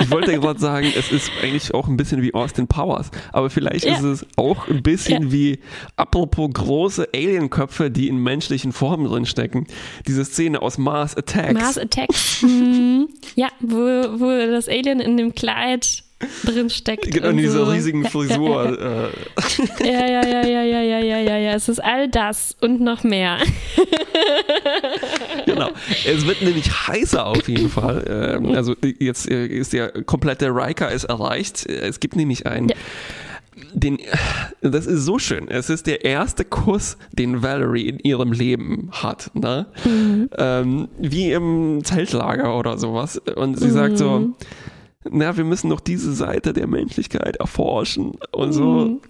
ich 0.00 0.10
wollte 0.10 0.38
gerade 0.38 0.60
sagen, 0.60 0.92
es 0.94 1.10
ist 1.10 1.30
eigentlich 1.42 1.72
auch 1.72 1.88
ein 1.88 1.96
bisschen 1.96 2.20
wie 2.20 2.34
Austin 2.34 2.66
Powers, 2.66 3.10
aber 3.32 3.48
vielleicht 3.48 3.86
ja. 3.86 3.94
ist 3.94 4.02
es 4.02 4.26
auch 4.36 4.68
ein 4.68 4.82
bisschen 4.82 5.24
ja. 5.24 5.32
wie, 5.32 5.58
apropos 5.96 6.50
große 6.52 7.08
Alienköpfe, 7.14 7.90
die 7.90 8.08
in 8.08 8.18
menschlichen 8.18 8.72
Formen 8.72 9.06
drinstecken. 9.06 9.66
Diese 10.06 10.26
Szene 10.26 10.60
aus 10.60 10.76
Mars 10.76 11.16
Attacks. 11.16 11.54
Mars 11.54 11.78
Attacks. 11.78 12.42
mhm. 12.42 13.08
Ja, 13.34 13.48
wo, 13.60 13.76
wo 13.76 14.50
das 14.50 14.68
Alien 14.68 15.00
in 15.00 15.16
dem 15.16 15.34
Kleid 15.34 16.04
drin 16.44 16.70
steckt. 16.70 17.10
Genau, 17.10 17.28
in 17.28 17.36
dieser 17.36 17.64
so. 17.64 17.70
riesigen 17.70 18.04
Frisur. 18.08 18.78
Äh. 18.78 19.86
Ja, 19.86 20.06
ja, 20.06 20.26
ja, 20.26 20.46
ja, 20.46 20.62
ja, 20.62 20.82
ja, 20.82 20.98
ja, 20.98 21.18
ja, 21.18 21.36
ja. 21.36 21.52
Es 21.54 21.68
ist 21.68 21.82
all 21.82 22.08
das 22.08 22.56
und 22.60 22.80
noch 22.80 23.04
mehr. 23.04 23.38
genau. 25.46 25.70
Es 26.04 26.26
wird 26.26 26.42
nämlich 26.42 26.70
heißer 26.88 27.26
auf 27.26 27.48
jeden 27.48 27.68
Fall. 27.68 28.04
Ähm, 28.08 28.52
also 28.54 28.74
jetzt 28.98 29.30
äh, 29.30 29.46
ist 29.46 29.72
der 29.72 29.90
komplette 30.04 30.48
Riker 30.48 30.90
ist 30.90 31.04
erreicht. 31.04 31.66
Es 31.66 32.00
gibt 32.00 32.16
nämlich 32.16 32.46
einen. 32.46 32.68
Ja. 32.68 32.76
Den, 33.74 33.98
das 34.60 34.86
ist 34.86 35.04
so 35.04 35.18
schön. 35.18 35.48
Es 35.48 35.70
ist 35.70 35.86
der 35.86 36.04
erste 36.04 36.44
Kuss, 36.44 36.96
den 37.12 37.42
Valerie 37.42 37.88
in 37.88 37.98
ihrem 37.98 38.32
Leben 38.32 38.90
hat. 38.92 39.30
Ne? 39.34 39.66
Mhm. 39.84 40.30
Ähm, 40.36 40.88
wie 40.98 41.32
im 41.32 41.84
Zeltlager 41.84 42.58
oder 42.58 42.76
sowas. 42.78 43.18
Und 43.18 43.58
sie 43.58 43.68
mhm. 43.68 43.72
sagt 43.72 43.98
so, 43.98 44.10
mhm 44.10 44.34
na, 45.10 45.36
wir 45.36 45.44
müssen 45.44 45.68
noch 45.68 45.80
diese 45.80 46.12
Seite 46.12 46.52
der 46.52 46.66
Menschlichkeit 46.66 47.36
erforschen 47.36 48.12
und 48.30 48.52
so. 48.52 48.64
Mhm. 48.64 49.00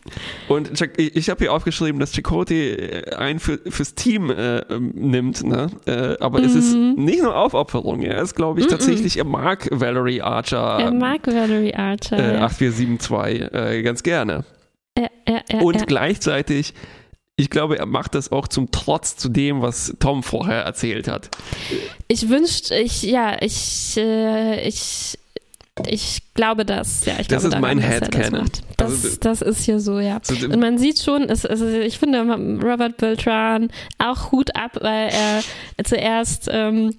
Und 0.48 0.80
ich, 0.96 1.16
ich 1.16 1.30
habe 1.30 1.44
hier 1.44 1.52
aufgeschrieben, 1.52 2.00
dass 2.00 2.12
Chakotay 2.12 2.70
äh, 2.70 3.14
ein 3.16 3.38
für, 3.38 3.58
fürs 3.68 3.94
Team 3.94 4.30
äh, 4.30 4.58
ähm, 4.60 4.92
nimmt, 4.94 5.44
ne? 5.44 5.68
Äh, 5.86 6.16
aber 6.20 6.38
mhm. 6.38 6.44
es 6.44 6.54
ist 6.54 6.74
mhm. 6.74 6.94
nicht 6.96 7.22
nur 7.22 7.36
Aufopferung, 7.36 8.02
er 8.02 8.22
ist, 8.22 8.34
glaube 8.34 8.60
ich, 8.60 8.66
mhm. 8.66 8.70
tatsächlich, 8.70 9.18
er 9.18 9.24
mag 9.24 9.68
Valerie 9.70 10.22
Archer. 10.22 10.78
Er 10.80 10.92
mag 10.92 11.26
Valerie 11.26 11.74
Archer. 11.74 12.18
Äh, 12.18 12.34
ja. 12.36 12.44
8472 12.46 13.52
äh, 13.52 13.82
ganz 13.82 14.02
gerne. 14.02 14.44
Ja, 14.98 15.08
ja, 15.28 15.60
und 15.60 15.86
gleichzeitig 15.86 16.74
ich 17.36 17.50
glaube, 17.50 17.78
er 17.78 17.86
macht 17.86 18.14
das 18.14 18.30
auch 18.30 18.46
zum 18.46 18.70
Trotz 18.70 19.16
zu 19.16 19.28
dem, 19.28 19.62
was 19.62 19.96
Tom 19.98 20.22
vorher 20.22 20.62
erzählt 20.62 21.08
hat. 21.08 21.30
Ich 22.06 22.28
wünschte, 22.28 22.76
ich, 22.76 23.02
ja, 23.02 23.36
ich, 23.40 23.96
äh, 23.96 24.68
ich 24.68 25.18
ich 25.86 26.20
glaube 26.34 26.64
das, 26.64 27.04
ja. 27.04 27.14
Ich 27.18 27.28
das 27.28 27.42
glaube 27.42 27.56
ist 27.56 27.60
mein 27.60 27.78
Headcanon. 27.78 28.48
Das, 28.76 29.04
also, 29.04 29.16
das, 29.20 29.42
ist 29.42 29.64
hier 29.64 29.80
so, 29.80 29.98
ja. 29.98 30.20
Und 30.28 30.60
man 30.60 30.78
sieht 30.78 30.98
schon, 30.98 31.22
es, 31.24 31.46
also 31.46 31.66
ich 31.66 31.98
finde 31.98 32.20
Robert 32.62 32.96
Beltran 32.96 33.70
auch 33.98 34.32
Hut 34.32 34.54
ab, 34.56 34.78
weil 34.80 35.10
er 35.10 35.42
zuerst 35.84 36.48
ähm, 36.50 36.94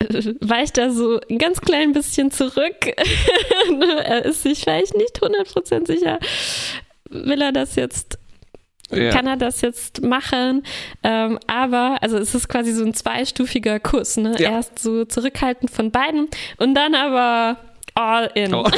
weicht 0.40 0.78
er 0.78 0.90
so 0.92 1.20
ein 1.30 1.38
ganz 1.38 1.60
klein 1.60 1.92
bisschen 1.92 2.30
zurück. 2.30 2.86
er 4.04 4.24
ist 4.24 4.42
sich 4.42 4.60
vielleicht 4.60 4.96
nicht 4.96 5.22
100% 5.22 5.86
sicher, 5.86 6.18
will 7.10 7.40
er 7.40 7.52
das 7.52 7.76
jetzt 7.76 8.18
ja. 8.92 9.10
kann 9.10 9.26
er 9.26 9.36
das 9.36 9.60
jetzt 9.60 10.02
machen. 10.02 10.62
Ähm, 11.02 11.38
aber, 11.46 11.98
also 12.00 12.18
es 12.18 12.34
ist 12.34 12.48
quasi 12.48 12.72
so 12.72 12.84
ein 12.84 12.94
zweistufiger 12.94 13.80
Kurs. 13.80 14.16
Ne? 14.16 14.36
Ja. 14.38 14.50
Erst 14.52 14.78
so 14.78 15.04
zurückhaltend 15.04 15.70
von 15.70 15.90
beiden 15.90 16.28
und 16.58 16.74
dann 16.74 16.94
aber 16.94 17.58
all 17.94 18.30
in. 18.34 18.54
Oh. 18.54 18.64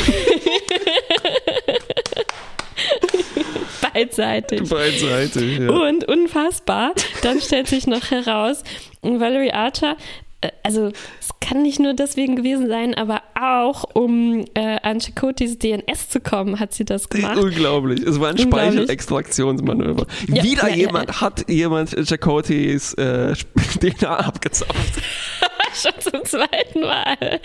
Beidseitig. 3.92 4.68
Beidseitig, 4.68 5.59
ja. 5.59 5.70
Und 5.70 6.05
unfassbar, 6.09 6.92
dann 7.22 7.40
stellt 7.40 7.68
sich 7.68 7.87
noch 7.87 8.11
heraus, 8.11 8.64
Valerie 9.03 9.53
Archer 9.53 9.96
äh, 10.44 10.50
also 10.62 10.90
es 11.20 11.29
kann 11.40 11.62
nicht 11.62 11.81
nur 11.81 11.94
deswegen 11.94 12.37
gewesen 12.37 12.68
sein, 12.68 12.94
aber 12.94 13.22
auch 13.38 13.85
um 13.94 14.44
äh, 14.55 14.79
an 14.83 15.00
Chakotis 15.00 15.59
DNS 15.59 16.09
zu 16.09 16.20
kommen, 16.20 16.61
hat 16.61 16.72
sie 16.72 16.85
das 16.85 17.09
gemacht. 17.09 17.38
Unglaublich. 17.38 18.03
Es 18.03 18.20
war 18.20 18.31
ein 18.31 18.38
Speichelextraktionsmanöver. 18.38 20.07
Ja, 20.29 20.42
Wieder 20.42 20.68
ja, 20.68 20.77
jemand 20.77 21.09
ja. 21.09 21.20
hat 21.20 21.48
jemand 21.48 21.94
Chakotis 22.09 22.94
äh, 22.94 23.35
DNA 23.81 24.16
abgezapft. 24.16 25.03
schon 25.82 25.92
zum 26.00 26.24
zweiten 26.24 26.80
Mal. 26.80 27.40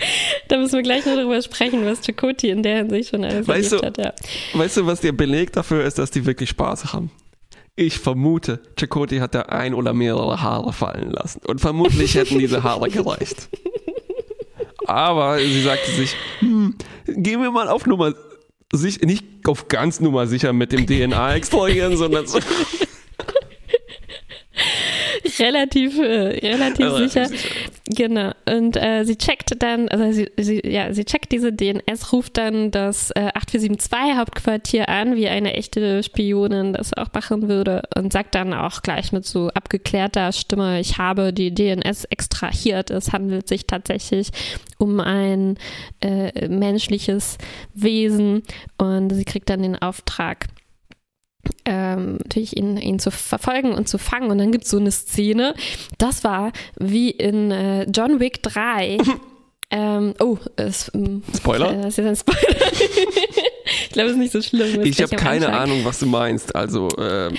Da 0.48 0.56
müssen 0.56 0.74
wir 0.74 0.82
gleich 0.82 1.06
noch 1.06 1.14
darüber 1.14 1.40
sprechen, 1.42 1.84
was 1.84 2.04
Chakoti 2.04 2.50
in 2.50 2.62
der 2.62 2.78
Hinsicht 2.78 3.10
schon 3.10 3.24
alles 3.24 3.46
weißt 3.46 3.72
erlebt 3.72 3.98
du, 3.98 4.04
hat. 4.04 4.22
Ja. 4.54 4.58
Weißt 4.58 4.76
du, 4.78 4.86
was 4.86 5.00
der 5.00 5.12
Beleg 5.12 5.52
dafür 5.52 5.84
ist, 5.84 5.98
dass 5.98 6.10
die 6.10 6.26
wirklich 6.26 6.50
Spaß 6.50 6.92
haben? 6.92 7.10
Ich 7.76 7.98
vermute, 7.98 8.60
Chakoti 8.78 9.18
hat 9.18 9.34
da 9.34 9.42
ein 9.42 9.74
oder 9.74 9.92
mehrere 9.92 10.42
Haare 10.42 10.72
fallen 10.72 11.10
lassen. 11.10 11.40
Und 11.46 11.60
vermutlich 11.60 12.14
hätten 12.14 12.38
diese 12.38 12.62
Haare 12.62 12.88
gereicht. 12.90 13.48
Aber 14.86 15.38
sie 15.38 15.62
sagte 15.62 15.90
sich, 15.92 16.16
hm, 16.40 16.74
gehen 17.06 17.40
wir 17.42 17.50
mal 17.50 17.68
auf 17.68 17.86
Nummer 17.86 18.14
sich, 18.72 19.00
nicht 19.00 19.24
auf 19.46 19.68
ganz 19.68 20.00
Nummer 20.00 20.26
sicher 20.26 20.52
mit 20.52 20.72
dem 20.72 20.86
DNA 20.86 21.34
extrahieren, 21.34 21.96
sondern 21.96 22.26
so 22.26 22.38
relativ, 25.38 25.98
äh, 25.98 26.38
relativ 26.46 26.86
also, 26.86 26.98
sicher. 26.98 27.26
sicher. 27.26 27.48
Genau. 27.86 28.32
Und 28.46 28.76
äh, 28.76 29.04
sie 29.04 29.16
checkt 29.16 29.62
dann, 29.62 29.88
also 29.88 30.12
sie, 30.12 30.30
sie, 30.36 30.60
ja, 30.64 30.92
sie 30.92 31.04
checkt 31.04 31.32
diese 31.32 31.52
DNS, 31.52 32.12
ruft 32.12 32.36
dann 32.36 32.70
das 32.70 33.10
äh, 33.12 33.30
8472 33.34 34.16
Hauptquartier 34.16 34.88
an, 34.88 35.16
wie 35.16 35.28
eine 35.28 35.54
echte 35.54 36.02
Spionin 36.02 36.72
das 36.72 36.96
auch 36.96 37.12
machen 37.12 37.48
würde 37.48 37.82
und 37.96 38.12
sagt 38.12 38.34
dann 38.34 38.54
auch 38.54 38.82
gleich 38.82 39.12
mit 39.12 39.26
so 39.26 39.48
abgeklärter 39.48 40.32
Stimme, 40.32 40.80
ich 40.80 40.98
habe 40.98 41.32
die 41.32 41.54
DNS 41.54 42.04
extrahiert. 42.04 42.90
Es 42.90 43.12
handelt 43.12 43.48
sich 43.48 43.66
tatsächlich 43.66 44.30
um 44.78 45.00
ein 45.00 45.58
äh, 46.00 46.48
menschliches 46.48 47.38
Wesen 47.74 48.42
und 48.78 49.10
sie 49.10 49.24
kriegt 49.24 49.50
dann 49.50 49.62
den 49.62 49.76
Auftrag, 49.76 50.46
ähm, 51.64 52.18
natürlich 52.22 52.56
ihn, 52.56 52.76
ihn 52.76 52.98
zu 52.98 53.10
verfolgen 53.10 53.72
und 53.72 53.88
zu 53.88 53.98
fangen. 53.98 54.30
Und 54.30 54.38
dann 54.38 54.52
gibt 54.52 54.64
es 54.64 54.70
so 54.70 54.78
eine 54.78 54.90
Szene, 54.90 55.54
das 55.98 56.24
war 56.24 56.52
wie 56.78 57.10
in 57.10 57.50
äh, 57.50 57.84
John 57.84 58.20
Wick 58.20 58.42
3. 58.42 58.98
ähm, 59.70 60.14
oh, 60.20 60.38
es, 60.56 60.90
ähm, 60.94 61.22
Spoiler? 61.36 61.72
Äh, 61.72 61.82
das 61.82 61.98
ist 61.98 62.04
jetzt 62.04 62.06
ein 62.06 62.16
Spoiler. 62.16 62.72
ich 63.84 63.90
glaube, 63.90 64.08
es 64.08 64.12
ist 64.12 64.18
nicht 64.18 64.32
so 64.32 64.42
schlimm. 64.42 64.82
Ich 64.82 65.00
habe 65.02 65.16
keine 65.16 65.46
Anfang. 65.46 65.62
Ahnung, 65.62 65.84
was 65.84 65.98
du 65.98 66.06
meinst. 66.06 66.54
Also, 66.54 66.88
äh, 66.98 67.32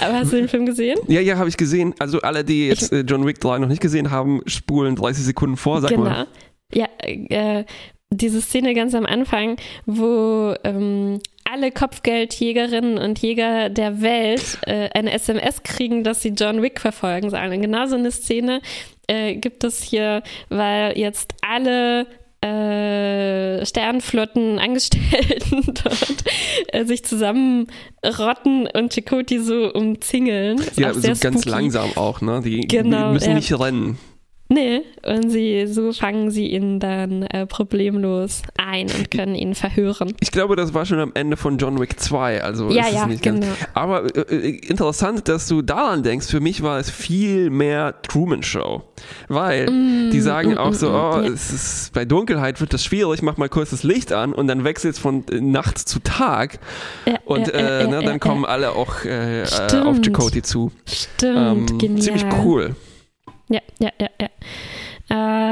aber 0.00 0.14
hast 0.14 0.32
du 0.32 0.36
den 0.36 0.48
Film 0.48 0.66
gesehen? 0.66 0.98
Ja, 1.06 1.20
ja, 1.20 1.38
habe 1.38 1.48
ich 1.48 1.56
gesehen. 1.56 1.94
Also 1.98 2.20
alle, 2.20 2.44
die 2.44 2.68
jetzt 2.68 2.92
ich, 2.92 2.98
äh, 2.98 3.00
John 3.02 3.24
Wick 3.26 3.40
3 3.40 3.58
noch 3.58 3.68
nicht 3.68 3.80
gesehen 3.80 4.10
haben, 4.10 4.40
spulen 4.46 4.96
30 4.96 5.24
Sekunden 5.24 5.56
vor, 5.56 5.80
sag 5.80 5.90
genau. 5.90 6.04
mal. 6.04 6.26
Ja, 6.72 6.88
äh, 6.98 7.64
diese 8.16 8.40
Szene 8.40 8.74
ganz 8.74 8.94
am 8.94 9.06
Anfang, 9.06 9.56
wo 9.84 10.54
ähm, 10.64 11.20
alle 11.44 11.70
Kopfgeldjägerinnen 11.70 12.98
und 12.98 13.20
Jäger 13.20 13.70
der 13.70 14.00
Welt 14.00 14.58
äh, 14.62 14.88
eine 14.94 15.12
SMS 15.12 15.62
kriegen, 15.62 16.04
dass 16.04 16.22
sie 16.22 16.30
John 16.30 16.62
Wick 16.62 16.80
verfolgen 16.80 17.30
sollen. 17.30 17.52
Und 17.52 17.62
genau 17.62 17.86
so 17.86 17.96
eine 17.96 18.10
Szene 18.10 18.60
äh, 19.06 19.36
gibt 19.36 19.64
es 19.64 19.82
hier, 19.82 20.22
weil 20.48 20.98
jetzt 20.98 21.34
alle 21.42 22.06
äh, 22.42 23.64
Sternflottenangestellten 23.64 25.74
dort 25.84 26.24
äh, 26.68 26.84
sich 26.84 27.04
zusammenrotten 27.04 28.68
und 28.72 28.92
Chakoti 28.92 29.40
so 29.40 29.72
umzingeln. 29.72 30.60
ja, 30.76 30.92
so 30.92 31.00
ganz 31.00 31.20
spooky. 31.20 31.48
langsam 31.48 31.96
auch, 31.96 32.20
ne? 32.20 32.42
Die, 32.44 32.60
genau, 32.60 33.12
müssen 33.12 33.30
ja. 33.30 33.36
nicht 33.36 33.58
rennen. 33.58 33.98
Nee, 34.48 34.82
und 35.04 35.30
sie, 35.30 35.66
so 35.66 35.92
fangen 35.92 36.30
sie 36.30 36.46
ihn 36.46 36.78
dann 36.78 37.22
äh, 37.24 37.46
problemlos 37.46 38.42
ein 38.56 38.86
und 38.96 39.10
können 39.10 39.34
ihn 39.34 39.56
verhören. 39.56 40.14
Ich 40.20 40.30
glaube, 40.30 40.54
das 40.54 40.72
war 40.72 40.86
schon 40.86 41.00
am 41.00 41.10
Ende 41.14 41.36
von 41.36 41.58
John 41.58 41.80
Wick 41.80 41.98
2, 41.98 42.44
also 42.44 42.70
ja, 42.70 42.88
ja, 42.88 43.06
genau. 43.06 43.40
Ganz, 43.40 43.46
aber 43.74 44.04
äh, 44.16 44.36
äh, 44.36 44.50
interessant, 44.68 45.26
dass 45.26 45.48
du 45.48 45.62
daran 45.62 46.04
denkst, 46.04 46.28
für 46.28 46.38
mich 46.38 46.62
war 46.62 46.78
es 46.78 46.90
viel 46.90 47.50
mehr 47.50 48.00
Truman 48.02 48.44
Show, 48.44 48.84
weil 49.28 49.68
mm, 49.68 50.10
die 50.12 50.20
sagen 50.20 50.54
mm, 50.54 50.58
auch 50.58 50.74
so, 50.74 50.90
mm, 50.90 50.94
oh, 50.94 51.20
ja. 51.22 51.28
es 51.28 51.52
ist, 51.52 51.92
bei 51.92 52.04
Dunkelheit 52.04 52.60
wird 52.60 52.72
das 52.72 52.84
schwierig, 52.84 53.22
mach 53.22 53.38
mal 53.38 53.48
kurz 53.48 53.70
das 53.70 53.82
Licht 53.82 54.12
an 54.12 54.32
und 54.32 54.46
dann 54.46 54.62
wechselt 54.62 54.94
es 54.94 55.00
von 55.00 55.24
äh, 55.28 55.40
Nacht 55.40 55.78
zu 55.78 55.98
Tag 55.98 56.60
und 57.24 57.48
ja, 57.48 57.54
äh, 57.54 57.86
ne, 57.88 58.00
dann 58.04 58.20
kommen 58.20 58.44
alle 58.44 58.72
auch 58.72 59.04
äh, 59.04 59.42
auf 59.84 60.00
Chakotay 60.02 60.42
zu. 60.42 60.70
Stimmt, 60.86 61.70
ähm, 61.72 61.78
genial. 61.78 62.00
Ziemlich 62.00 62.24
cool. 62.44 62.76
Ja, 63.48 63.60
ja, 63.78 63.90
ja, 64.00 64.08
ja. 64.20 64.28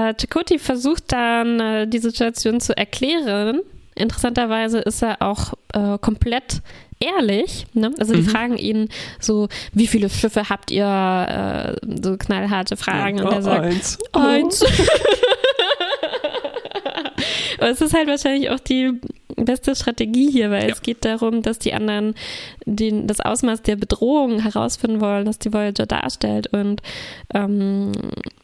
Äh, 0.08 0.14
Chakoti 0.20 0.58
versucht 0.58 1.12
dann, 1.12 1.60
äh, 1.60 1.86
die 1.86 1.98
Situation 1.98 2.60
zu 2.60 2.76
erklären. 2.76 3.60
Interessanterweise 3.94 4.80
ist 4.80 5.02
er 5.02 5.22
auch 5.22 5.54
äh, 5.72 5.98
komplett 5.98 6.60
ehrlich. 6.98 7.66
Ne? 7.74 7.92
Also 7.98 8.14
die 8.14 8.22
mhm. 8.22 8.28
fragen 8.28 8.56
ihn 8.56 8.88
so, 9.20 9.48
wie 9.72 9.86
viele 9.86 10.10
Schiffe 10.10 10.48
habt 10.48 10.72
ihr? 10.72 10.84
Äh, 10.84 11.76
so 12.02 12.16
knallharte 12.16 12.76
Fragen. 12.76 13.18
Ja, 13.18 13.24
und 13.24 13.32
er 13.32 13.42
sagt, 13.42 13.64
eins. 13.64 13.98
Eins. 14.12 14.64
Aber 17.58 17.70
es 17.70 17.80
ist 17.80 17.94
halt 17.94 18.08
wahrscheinlich 18.08 18.50
auch 18.50 18.60
die 18.60 19.00
beste 19.44 19.74
Strategie 19.74 20.30
hier, 20.30 20.50
weil 20.50 20.68
ja. 20.68 20.74
es 20.74 20.82
geht 20.82 21.04
darum, 21.04 21.42
dass 21.42 21.58
die 21.58 21.74
anderen 21.74 22.14
den, 22.64 23.06
das 23.06 23.20
Ausmaß 23.20 23.62
der 23.62 23.76
Bedrohung 23.76 24.40
herausfinden 24.40 25.00
wollen, 25.00 25.24
dass 25.24 25.38
die 25.38 25.52
Voyager 25.52 25.86
darstellt. 25.86 26.48
Und 26.52 26.82
ähm, 27.32 27.92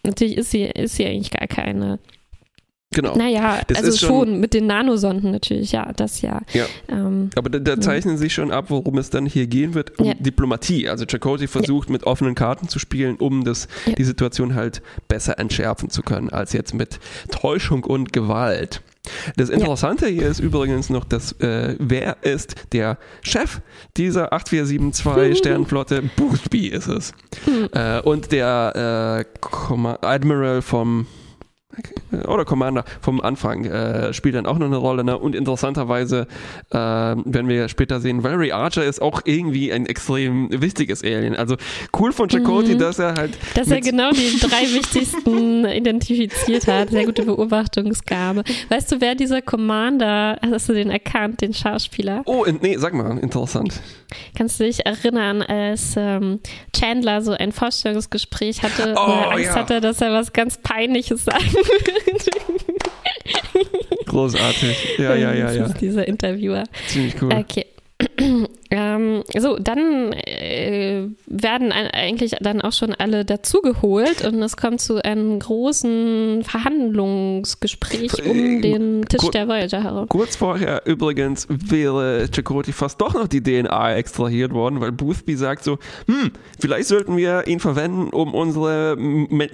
natürlich 0.04 0.36
ist 0.36 0.50
sie, 0.50 0.64
ist 0.64 0.96
sie 0.96 1.06
eigentlich 1.06 1.30
gar 1.30 1.46
keine. 1.46 1.98
Genau. 2.92 3.16
Naja, 3.16 3.60
das 3.68 3.78
also 3.78 3.96
schon, 3.96 4.08
schon, 4.08 4.40
mit 4.40 4.52
den 4.52 4.66
Nanosonden 4.66 5.30
natürlich, 5.30 5.70
ja, 5.70 5.92
das 5.92 6.22
ja. 6.22 6.42
ja. 6.52 6.66
Ähm, 6.88 7.30
Aber 7.36 7.48
da, 7.48 7.60
da 7.60 7.80
zeichnen 7.80 8.14
ja. 8.14 8.18
sich 8.18 8.34
schon 8.34 8.50
ab, 8.50 8.64
worum 8.68 8.98
es 8.98 9.10
dann 9.10 9.26
hier 9.26 9.46
gehen 9.46 9.74
wird, 9.74 9.96
um 10.00 10.06
ja. 10.06 10.14
Diplomatie. 10.14 10.88
Also 10.88 11.06
Chakotay 11.06 11.46
versucht 11.46 11.88
mit 11.88 12.02
offenen 12.02 12.34
Karten 12.34 12.68
zu 12.68 12.80
spielen, 12.80 13.14
um 13.14 13.44
das, 13.44 13.68
die 13.96 14.02
Situation 14.02 14.56
halt 14.56 14.82
besser 15.06 15.38
entschärfen 15.38 15.88
zu 15.88 16.02
können, 16.02 16.30
als 16.30 16.52
jetzt 16.52 16.74
mit 16.74 16.98
Täuschung 17.30 17.84
und 17.84 18.12
Gewalt. 18.12 18.82
Das 19.36 19.48
Interessante 19.48 20.08
ja. 20.08 20.20
hier 20.20 20.28
ist 20.28 20.40
übrigens 20.40 20.90
noch, 20.90 21.04
dass 21.04 21.32
äh, 21.40 21.74
wer 21.78 22.18
ist 22.22 22.54
der 22.72 22.98
Chef 23.22 23.60
dieser 23.96 24.32
8472 24.32 25.38
Sternenflotte? 25.38 26.02
Boothby 26.16 26.68
ist 26.68 26.88
es. 26.88 27.12
Mhm. 27.46 27.68
Äh, 27.72 28.00
und 28.00 28.32
der 28.32 29.24
äh, 29.26 30.06
Admiral 30.06 30.62
vom 30.62 31.06
oder 32.26 32.44
Commander 32.44 32.85
vom 33.00 33.20
Anfang 33.20 33.64
äh, 33.64 34.12
spielt 34.12 34.35
dann 34.35 34.46
auch 34.46 34.59
noch 34.59 34.66
eine 34.66 34.76
Rolle. 34.76 35.04
Ne? 35.04 35.16
Und 35.16 35.35
interessanterweise 35.35 36.26
äh, 36.70 36.76
werden 36.76 37.48
wir 37.48 37.68
später 37.68 38.00
sehen, 38.00 38.24
Valerie 38.24 38.52
Archer 38.52 38.85
ist 38.85 39.00
auch 39.00 39.22
irgendwie 39.24 39.72
ein 39.72 39.87
extrem 39.87 40.48
wichtiges 40.50 41.04
Alien. 41.04 41.37
Also 41.37 41.56
cool 41.98 42.12
von 42.12 42.28
Chakotay, 42.28 42.74
mhm. 42.74 42.78
dass 42.78 42.98
er 42.98 43.14
halt. 43.14 43.38
Dass 43.54 43.70
er 43.70 43.80
genau 43.80 44.11
die 44.11 44.38
drei 44.40 44.62
wichtigsten 44.62 45.64
identifiziert 45.66 46.66
hat. 46.66 46.90
Sehr 46.90 47.06
gute 47.06 47.24
Beobachtungsgabe. 47.24 48.42
Weißt 48.68 48.90
du, 48.92 49.00
wer 49.00 49.14
dieser 49.14 49.42
Commander, 49.42 50.38
hast 50.42 50.68
du 50.68 50.72
den 50.72 50.90
erkannt, 50.90 51.40
den 51.40 51.54
Schauspieler? 51.54 52.22
Oh, 52.26 52.44
nee, 52.61 52.76
sag 52.76 52.94
mal, 52.94 53.18
interessant. 53.18 53.80
Kannst 54.37 54.59
du 54.59 54.64
dich 54.64 54.85
erinnern, 54.85 55.42
als 55.42 55.94
ähm, 55.96 56.40
Chandler 56.74 57.22
so 57.22 57.33
ein 57.33 57.52
Vorstellungsgespräch 57.52 58.62
hatte, 58.62 58.94
oh, 58.96 59.06
wo 59.06 59.12
er 59.12 59.30
Angst 59.33 59.44
ja. 59.44 59.54
hatte, 59.54 59.80
dass 59.80 60.00
er 60.00 60.12
was 60.12 60.33
ganz 60.33 60.59
Peinliches 60.59 61.24
sagen 61.24 61.61
Großartig. 64.06 64.98
Ja, 64.98 65.14
ja, 65.14 65.33
ja, 65.33 65.52
ja. 65.52 65.62
Das 65.62 65.70
ist 65.72 65.80
dieser 65.80 66.06
Interviewer. 66.06 66.64
Ziemlich 66.88 67.14
cool. 67.22 67.33
Okay. 67.33 67.66
Ähm, 68.72 69.24
so, 69.37 69.59
dann 69.59 70.12
äh, 70.12 71.09
werden 71.26 71.72
eigentlich 71.72 72.37
dann 72.40 72.61
auch 72.61 72.72
schon 72.72 72.94
alle 72.94 73.24
dazugeholt 73.24 74.24
und 74.24 74.40
es 74.42 74.56
kommt 74.56 74.80
zu 74.80 75.04
einem 75.04 75.40
großen 75.40 76.44
Verhandlungsgespräch 76.44 78.24
um 78.24 78.37
äh, 78.37 78.61
den 78.61 79.04
Tisch 79.06 79.18
Kur 79.18 79.33
der 79.33 79.48
Voyager 79.48 79.83
herum. 79.83 80.09
Kurz 80.09 80.37
vorher 80.37 80.87
übrigens 80.87 81.48
wäre 81.48 82.28
Chakotay 82.30 82.70
fast 82.70 83.00
doch 83.00 83.14
noch 83.14 83.26
die 83.26 83.42
DNA 83.42 83.96
extrahiert 83.96 84.52
worden, 84.52 84.80
weil 84.80 84.92
Boothby 84.92 85.35
sagt 85.35 85.64
so, 85.64 85.78
hm, 86.06 86.30
vielleicht 86.61 86.87
sollten 86.87 87.16
wir 87.16 87.48
ihn 87.48 87.59
verwenden, 87.59 88.11
um 88.11 88.35
unsere 88.35 88.96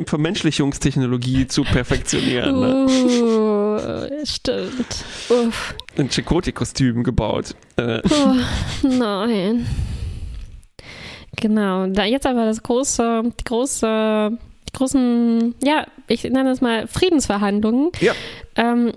Vermenschlichungstechnologie 0.05 1.46
zu 1.46 1.64
perfektionieren. 1.64 2.61
Ne? 2.61 2.87
Uh, 2.87 4.26
stimmt. 4.26 5.05
Uff. 5.31 5.74
Ein 5.98 6.11
Chakotay-Kostüm 6.11 7.02
gebaut. 7.02 7.54
Äh. 7.76 8.02
Oh, 8.11 8.35
nein. 8.87 9.66
Genau. 11.37 11.87
Da 11.87 12.04
jetzt 12.04 12.26
aber 12.26 12.44
das 12.44 12.62
große, 12.62 13.32
die 13.40 13.44
große, 13.44 14.38
die 14.68 14.72
großen, 14.72 15.54
ja, 15.64 15.87
ich 16.09 16.24
nenne 16.24 16.50
das 16.50 16.61
mal 16.61 16.87
Friedensverhandlungen. 16.87 17.90
Ja. 18.00 18.12
Ähm, 18.56 18.92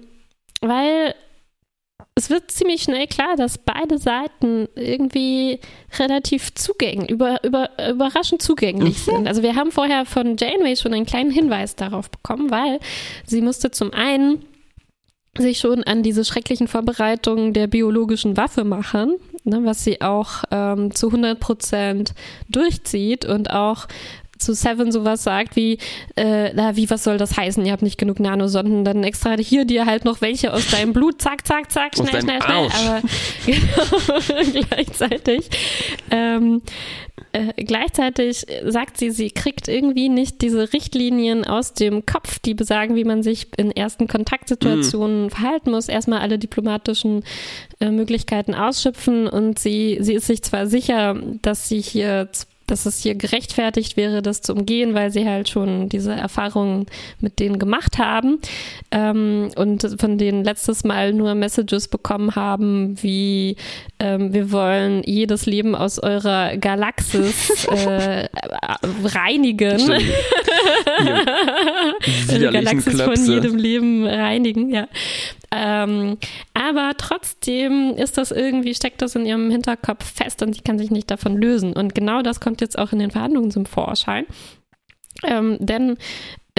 weil 0.61 1.15
es 2.15 2.29
wird 2.29 2.51
ziemlich 2.51 2.83
schnell 2.83 3.07
klar, 3.07 3.35
dass 3.37 3.57
beide 3.57 3.97
Seiten 3.97 4.67
irgendwie 4.75 5.59
relativ 5.97 6.53
zugänglich, 6.53 7.09
über, 7.09 7.41
über, 7.45 7.69
überraschend 7.89 8.41
zugänglich 8.41 9.07
mhm. 9.07 9.11
sind. 9.11 9.27
Also 9.27 9.41
wir 9.41 9.55
haben 9.55 9.71
vorher 9.71 10.05
von 10.05 10.35
Janeway 10.37 10.75
schon 10.75 10.93
einen 10.93 11.05
kleinen 11.05 11.31
Hinweis 11.31 11.77
darauf 11.77 12.09
bekommen, 12.09 12.51
weil 12.51 12.79
sie 13.25 13.41
musste 13.41 13.71
zum 13.71 13.93
einen 13.93 14.43
sich 15.37 15.59
schon 15.59 15.83
an 15.83 16.03
diese 16.03 16.25
schrecklichen 16.25 16.67
Vorbereitungen 16.67 17.53
der 17.53 17.67
biologischen 17.67 18.35
Waffe 18.35 18.63
machen, 18.63 19.15
ne, 19.43 19.61
was 19.63 19.83
sie 19.83 20.01
auch 20.01 20.43
ähm, 20.51 20.93
zu 20.93 21.07
100 21.07 21.39
Prozent 21.39 22.13
durchzieht 22.49 23.25
und 23.25 23.51
auch 23.51 23.87
zu 24.39 24.53
Seven 24.53 24.91
sowas 24.91 25.23
sagt 25.23 25.55
wie, 25.55 25.77
äh, 26.15 26.53
na, 26.53 26.75
wie, 26.75 26.89
was 26.89 27.03
soll 27.03 27.17
das 27.17 27.37
heißen? 27.37 27.65
Ihr 27.65 27.71
habt 27.71 27.83
nicht 27.83 27.97
genug 27.97 28.19
Nanosonden, 28.19 28.83
dann 28.83 29.03
extra 29.03 29.35
hier 29.37 29.65
dir 29.65 29.85
halt 29.85 30.05
noch 30.05 30.21
welche 30.21 30.53
aus 30.53 30.67
deinem 30.69 30.93
Blut, 30.93 31.21
zack, 31.21 31.45
zack, 31.45 31.71
zack, 31.71 31.95
schnell, 31.95 32.21
schnell, 32.21 32.41
schnell. 32.41 32.69
Aber 32.69 33.01
genau, 33.45 34.61
gleichzeitig 34.69 35.49
ähm, 36.09 36.61
äh, 37.31 37.63
gleichzeitig 37.63 38.45
sagt 38.65 38.97
sie, 38.97 39.11
sie 39.11 39.29
kriegt 39.29 39.67
irgendwie 39.67 40.09
nicht 40.09 40.41
diese 40.41 40.73
Richtlinien 40.73 41.45
aus 41.45 41.73
dem 41.73 42.05
Kopf, 42.05 42.39
die 42.39 42.55
besagen, 42.55 42.95
wie 42.95 43.03
man 43.03 43.21
sich 43.21 43.47
in 43.57 43.71
ersten 43.71 44.07
Kontaktsituationen 44.07 45.27
mm. 45.27 45.29
verhalten 45.29 45.71
muss. 45.71 45.89
Erstmal 45.89 46.21
alle 46.21 46.39
diplomatischen 46.39 47.23
äh, 47.79 47.91
Möglichkeiten 47.91 48.55
ausschöpfen 48.55 49.27
und 49.27 49.59
sie, 49.59 49.97
sie 50.01 50.13
ist 50.13 50.27
sich 50.27 50.41
zwar 50.41 50.65
sicher, 50.65 51.15
dass 51.41 51.69
sie 51.69 51.81
hier 51.81 52.29
dass 52.69 52.85
es 52.85 53.01
hier 53.01 53.15
gerechtfertigt 53.15 53.97
wäre, 53.97 54.21
das 54.21 54.41
zu 54.41 54.53
umgehen, 54.53 54.93
weil 54.93 55.11
sie 55.11 55.27
halt 55.27 55.49
schon 55.49 55.89
diese 55.89 56.13
Erfahrungen 56.13 56.85
mit 57.19 57.39
denen 57.39 57.59
gemacht 57.59 57.97
haben 57.97 58.39
ähm, 58.91 59.49
und 59.55 59.95
von 59.99 60.17
denen 60.17 60.43
letztes 60.43 60.83
Mal 60.83 61.13
nur 61.13 61.35
Messages 61.35 61.87
bekommen 61.87 62.35
haben, 62.35 63.01
wie 63.01 63.55
ähm, 63.99 64.33
wir 64.33 64.51
wollen 64.51 65.01
jedes 65.03 65.45
Leben 65.45 65.75
aus 65.75 65.99
eurer 65.99 66.57
Galaxis 66.57 67.65
äh, 67.71 68.27
reinigen. 69.03 69.91
also 72.29 72.51
Galaxis 72.51 72.93
Klöpse. 72.93 73.15
von 73.15 73.33
jedem 73.33 73.57
Leben 73.57 74.05
reinigen, 74.05 74.69
ja. 74.69 74.87
Ähm, 75.51 76.17
aber 76.53 76.91
trotzdem 76.97 77.95
ist 77.95 78.17
das 78.17 78.31
irgendwie, 78.31 78.75
steckt 78.75 79.01
das 79.01 79.15
in 79.15 79.25
ihrem 79.25 79.49
Hinterkopf 79.49 80.05
fest 80.05 80.43
und 80.43 80.53
sie 80.53 80.61
kann 80.61 80.77
sich 80.77 80.91
nicht 80.91 81.09
davon 81.09 81.37
lösen. 81.37 81.73
Und 81.73 81.95
genau 81.95 82.21
das 82.21 82.39
kommt 82.39 82.61
jetzt 82.61 82.77
auch 82.77 82.91
in 82.91 82.99
den 82.99 83.11
Verhandlungen 83.11 83.51
zum 83.51 83.65
Vorschein. 83.65 84.25
Ähm, 85.23 85.57
denn 85.59 85.97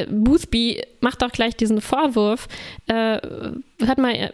Boothby 0.08 0.82
macht 1.00 1.22
auch 1.24 1.32
gleich 1.32 1.56
diesen 1.56 1.80
Vorwurf, 1.80 2.48
äh, 2.86 3.18
hat 3.86 3.98
mal, 3.98 4.14
äh, 4.14 4.30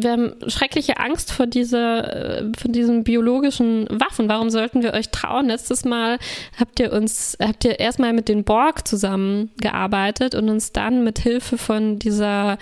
wir 0.00 0.10
haben 0.10 0.34
schreckliche 0.48 0.98
Angst 0.98 1.32
vor 1.32 1.46
dieser, 1.46 2.40
äh, 2.40 2.52
vor 2.56 2.70
diesen 2.70 3.04
biologischen 3.04 3.86
Waffen. 3.90 4.28
Warum 4.28 4.50
sollten 4.50 4.82
wir 4.82 4.94
euch 4.94 5.10
trauen? 5.10 5.46
Letztes 5.46 5.84
Mal 5.84 6.18
habt 6.58 6.80
ihr 6.80 6.92
uns, 6.92 7.36
habt 7.40 7.64
ihr 7.64 7.80
erstmal 7.80 8.12
mit 8.12 8.28
den 8.28 8.44
Borg 8.44 8.86
zusammengearbeitet 8.86 10.34
und 10.34 10.48
uns 10.48 10.72
dann 10.72 11.04
mit 11.04 11.18
Hilfe 11.18 11.58
von 11.58 11.98
dieser 11.98 12.58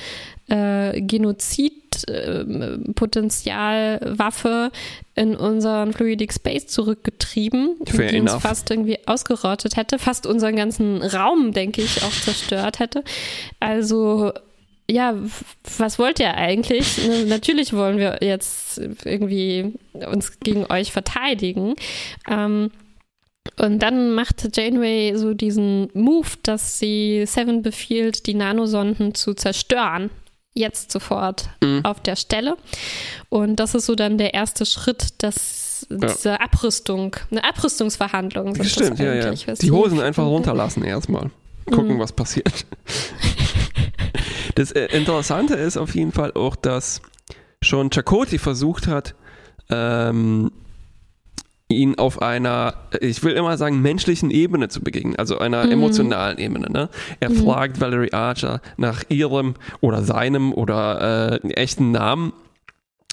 äh, 0.48 1.00
Genozidpotenzialwaffe 1.00 1.77
äh, 2.04 2.44
in 5.14 5.34
unseren 5.37 5.92
Fluidic 5.92 6.32
Space 6.32 6.66
zurückgetrieben, 6.66 7.76
Fair 7.87 8.11
die 8.11 8.16
enough. 8.16 8.34
uns 8.34 8.42
fast 8.42 8.70
irgendwie 8.70 8.98
ausgerottet 9.06 9.76
hätte, 9.76 9.98
fast 9.98 10.26
unseren 10.26 10.56
ganzen 10.56 11.02
Raum, 11.02 11.52
denke 11.52 11.82
ich, 11.82 12.02
auch 12.02 12.12
zerstört 12.12 12.78
hätte. 12.78 13.02
Also 13.61 14.32
ja, 14.90 15.14
was 15.76 15.98
wollt 15.98 16.18
ihr 16.20 16.34
eigentlich? 16.34 16.98
Natürlich 17.26 17.72
wollen 17.74 17.98
wir 17.98 18.18
jetzt 18.22 18.80
irgendwie 19.04 19.74
uns 20.11 20.40
gegen 20.40 20.64
euch 20.70 20.92
verteidigen. 20.92 21.74
Ähm, 22.28 22.70
Und 23.58 23.80
dann 23.82 24.12
macht 24.12 24.56
Janeway 24.56 25.14
so 25.16 25.32
diesen 25.34 25.88
Move, 25.94 26.28
dass 26.42 26.78
sie 26.78 27.24
Seven 27.26 27.62
befiehlt, 27.62 28.26
die 28.26 28.34
Nanosonden 28.34 29.14
zu 29.14 29.34
zerstören. 29.34 30.11
Jetzt 30.58 30.90
sofort 30.90 31.48
mhm. 31.62 31.84
auf 31.84 32.00
der 32.00 32.16
Stelle. 32.16 32.56
Und 33.28 33.56
das 33.56 33.76
ist 33.76 33.86
so 33.86 33.94
dann 33.94 34.18
der 34.18 34.34
erste 34.34 34.66
Schritt, 34.66 35.22
dass 35.22 35.86
ja. 35.88 35.96
diese 35.98 36.40
Abrüstung, 36.40 37.14
eine 37.30 37.44
Abrüstungsverhandlung 37.44 38.56
sind. 38.56 38.68
Stimmt, 38.68 38.98
ja, 38.98 39.14
ja. 39.14 39.30
Die 39.30 39.70
Hosen 39.70 40.00
einfach 40.00 40.26
runterlassen 40.26 40.82
erstmal. 40.82 41.30
Gucken, 41.66 41.94
mhm. 41.94 42.00
was 42.00 42.12
passiert. 42.12 42.66
Das 44.56 44.72
äh, 44.72 44.86
Interessante 44.86 45.54
ist 45.54 45.76
auf 45.76 45.94
jeden 45.94 46.10
Fall 46.10 46.32
auch, 46.32 46.56
dass 46.56 47.00
schon 47.62 47.90
Chakoti 47.92 48.38
versucht 48.38 48.88
hat, 48.88 49.14
ähm, 49.70 50.50
ihn 51.70 51.98
auf 51.98 52.22
einer, 52.22 52.74
ich 53.00 53.22
will 53.22 53.33
immer 53.33 53.57
sagen, 53.59 53.83
menschlichen 53.83 54.31
Ebene 54.31 54.68
zu 54.68 54.81
begegnen, 54.81 55.16
also 55.16 55.38
einer 55.38 55.66
mhm. 55.66 55.72
emotionalen 55.72 56.38
Ebene. 56.38 56.70
Ne? 56.70 56.88
Er 57.20 57.31
mhm. 57.31 57.44
fragt 57.44 57.81
Valerie 57.81 58.12
Archer 58.12 58.61
nach 58.76 59.04
ihrem 59.09 59.54
oder 59.81 60.02
seinem 60.02 60.52
oder 60.52 61.40
äh, 61.44 61.48
echten 61.52 61.90
Namen. 61.90 62.33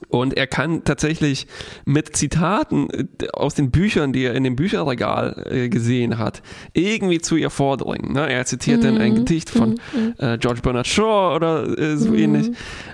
Und 0.10 0.36
er 0.36 0.46
kann 0.46 0.84
tatsächlich 0.84 1.48
mit 1.86 2.18
Zitaten 2.18 2.90
äh, 2.90 3.28
aus 3.34 3.56
den 3.56 3.72
Büchern, 3.72 4.14
die 4.14 4.24
er 4.24 4.36
in 4.36 4.44
dem 4.44 4.56
Bücherregal 4.56 5.48
äh, 5.50 5.70
gesehen 5.70 6.18
hat, 6.18 6.42
irgendwie 6.74 7.20
zu 7.20 7.36
ihr 7.38 7.50
vordringen. 7.50 8.14
Ne? 8.14 8.30
Er 8.30 8.46
zitiert 8.46 8.82
mhm. 8.82 8.84
dann 8.84 8.98
ein 9.00 9.12
mhm. 9.12 9.16
Gedicht 9.16 9.50
von 9.50 9.72
mhm. 9.94 10.14
äh, 10.18 10.38
George 10.38 10.62
Bernard 10.62 10.88
Shaw 10.88 11.36
oder 11.36 11.78
äh, 11.78 11.98
so 11.98 12.10
mhm. 12.10 12.16
ähnlich. 12.16 12.52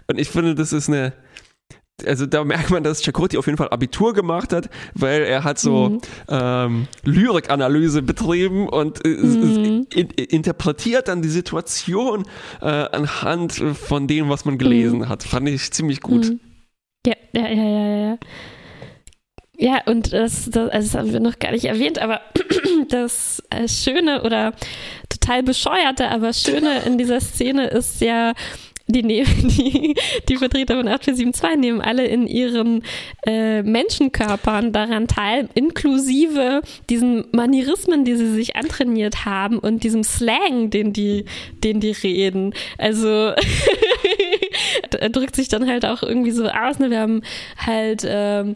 Und 0.08 0.20
ich 0.20 0.30
finde, 0.30 0.54
das 0.54 0.74
ist 0.74 0.90
eine, 0.90 1.14
also 2.08 2.26
da 2.26 2.44
merkt 2.44 2.70
man, 2.70 2.84
dass 2.84 3.04
Chakoti 3.04 3.38
auf 3.38 3.46
jeden 3.46 3.58
Fall 3.58 3.70
Abitur 3.70 4.14
gemacht 4.14 4.54
hat, 4.54 4.70
weil 4.94 5.24
er 5.24 5.44
hat 5.44 5.60
so 5.60 5.90
mhm. 5.90 6.02
ähm, 6.30 6.88
Lyrikanalyse 7.04 8.02
betrieben 8.02 8.68
und 8.68 9.06
äh, 9.06 9.10
mhm. 9.10 9.88
in, 9.94 10.10
interpretiert 10.10 11.08
dann 11.08 11.22
die 11.22 11.30
Situation 11.30 12.26
äh, 12.62 12.66
anhand 12.66 13.54
von 13.54 14.08
dem, 14.08 14.30
was 14.30 14.46
man 14.46 14.58
gelesen 14.58 15.00
mhm. 15.00 15.10
hat. 15.10 15.24
Fand 15.24 15.48
ich 15.50 15.72
ziemlich 15.72 16.02
gut. 16.02 16.30
Mhm. 16.30 16.40
Ja, 17.06 17.16
ja, 17.34 17.48
ja, 17.48 17.64
ja, 17.64 17.98
ja. 18.10 18.18
Ja, 19.58 19.80
und 19.86 20.12
das, 20.12 20.50
das, 20.50 20.72
also 20.72 20.88
das 20.88 20.96
haben 20.96 21.14
wir 21.14 21.20
noch 21.20 21.38
gar 21.38 21.52
nicht 21.52 21.66
erwähnt, 21.66 22.00
aber 22.00 22.22
das 22.90 23.44
äh, 23.52 23.68
Schöne 23.68 24.24
oder 24.24 24.54
total 25.08 25.44
bescheuerte, 25.44 26.10
aber 26.10 26.34
Schöne 26.34 26.80
in 26.88 26.98
dieser 26.98 27.22
Szene 27.22 27.68
ist 27.68 28.02
ja, 28.02 28.34
die, 28.92 29.02
die, 29.24 29.96
die 30.30 30.38
Vertreter 30.38 30.78
von 30.78 30.88
8472 30.88 31.60
nehmen 31.60 31.82
alle 31.82 32.06
in 32.06 32.28
ihren 32.28 32.84
äh, 33.26 33.62
Menschenkörpern 33.64 34.72
daran 34.72 35.08
teil, 35.08 35.50
inklusive 35.54 36.62
diesen 36.90 37.26
Manierismen, 37.32 38.06
die 38.06 38.16
sie 38.16 38.34
sich 38.34 38.56
antrainiert 38.56 39.26
haben 39.26 39.60
und 39.60 39.84
diesem 39.84 40.04
Slang, 40.04 40.70
den 40.70 40.94
die, 40.94 41.26
den 41.64 41.80
die 41.80 41.92
reden. 41.92 42.54
Also 42.78 43.34
drückt 45.12 45.36
sich 45.36 45.48
dann 45.48 45.68
halt 45.68 45.86
auch 45.86 46.04
irgendwie 46.04 46.32
so 46.32 46.48
aus. 46.48 46.80
Ne? 46.80 46.90
Wir 46.90 47.00
haben 47.00 47.22
halt 47.58 48.06
ähm, 48.08 48.56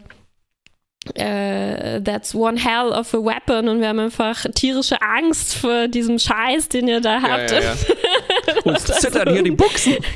Uh, 1.16 2.00
that's 2.00 2.34
one 2.34 2.56
hell 2.56 2.92
of 2.92 3.14
a 3.14 3.18
weapon 3.18 3.68
und 3.68 3.80
wir 3.80 3.88
haben 3.88 4.00
einfach 4.00 4.44
tierische 4.56 5.00
Angst 5.00 5.54
vor 5.54 5.86
diesem 5.86 6.18
Scheiß, 6.18 6.68
den 6.68 6.88
ihr 6.88 7.00
da 7.00 7.22
habt. 7.22 7.52
Ja, 7.52 7.60
ja, 7.60 7.64
ja. 7.70 7.74
und 8.64 8.78
zittern 8.80 9.32
hier 9.32 9.42
die 9.42 9.50
Buchsen. 9.50 9.96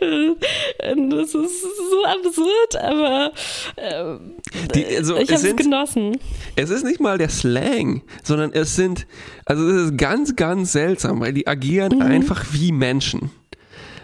genau. 0.00 1.16
das 1.16 1.34
ist 1.34 1.62
so 1.90 2.04
absurd, 2.04 2.76
aber 2.76 3.32
äh, 3.76 4.16
die, 4.74 4.96
also 4.96 5.16
ich 5.16 5.30
habe 5.32 5.46
es 5.46 5.56
genossen. 5.56 6.18
Es 6.56 6.70
ist 6.70 6.84
nicht 6.84 7.00
mal 7.00 7.18
der 7.18 7.28
Slang, 7.28 8.02
sondern 8.22 8.52
es 8.52 8.76
sind, 8.76 9.06
also 9.44 9.68
es 9.68 9.90
ist 9.90 9.98
ganz, 9.98 10.36
ganz 10.36 10.72
seltsam, 10.72 11.20
weil 11.20 11.32
die 11.32 11.46
agieren 11.46 11.96
mhm. 11.96 12.02
einfach 12.02 12.44
wie 12.52 12.72
Menschen. 12.72 13.30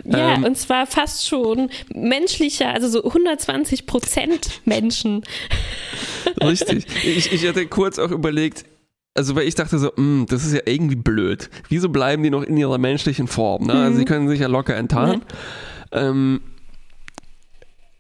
Ja, 0.05 0.35
ähm, 0.35 0.45
und 0.45 0.59
zwar 0.59 0.87
fast 0.87 1.29
schon 1.29 1.71
menschlicher, 1.95 2.71
also 2.71 2.89
so 2.89 3.05
120 3.05 3.87
Prozent 3.87 4.61
Menschen. 4.65 5.23
Richtig. 6.43 6.87
Ich, 7.05 7.33
ich 7.33 7.47
hatte 7.47 7.67
kurz 7.67 7.99
auch 7.99 8.11
überlegt, 8.11 8.65
also 9.15 9.37
weil 9.37 9.47
ich 9.47 9.55
dachte 9.55 9.79
so, 9.79 9.89
mh, 9.89 9.95
hm, 9.97 10.27
das 10.29 10.45
ist 10.45 10.55
ja 10.55 10.61
irgendwie 10.65 10.97
blöd. 10.97 11.51
Wieso 11.69 11.89
bleiben 11.89 12.23
die 12.23 12.31
noch 12.31 12.43
in 12.43 12.57
ihrer 12.57 12.79
menschlichen 12.79 13.27
Form? 13.27 13.67
Ne? 13.67 13.75
Also 13.75 13.97
sie 13.97 14.03
mhm. 14.03 14.09
können 14.09 14.29
sich 14.29 14.41
ja 14.41 14.49
locker 14.49 14.77
enttarnen. 14.77 15.23
Ja. 15.93 16.09
Ähm, 16.09 16.41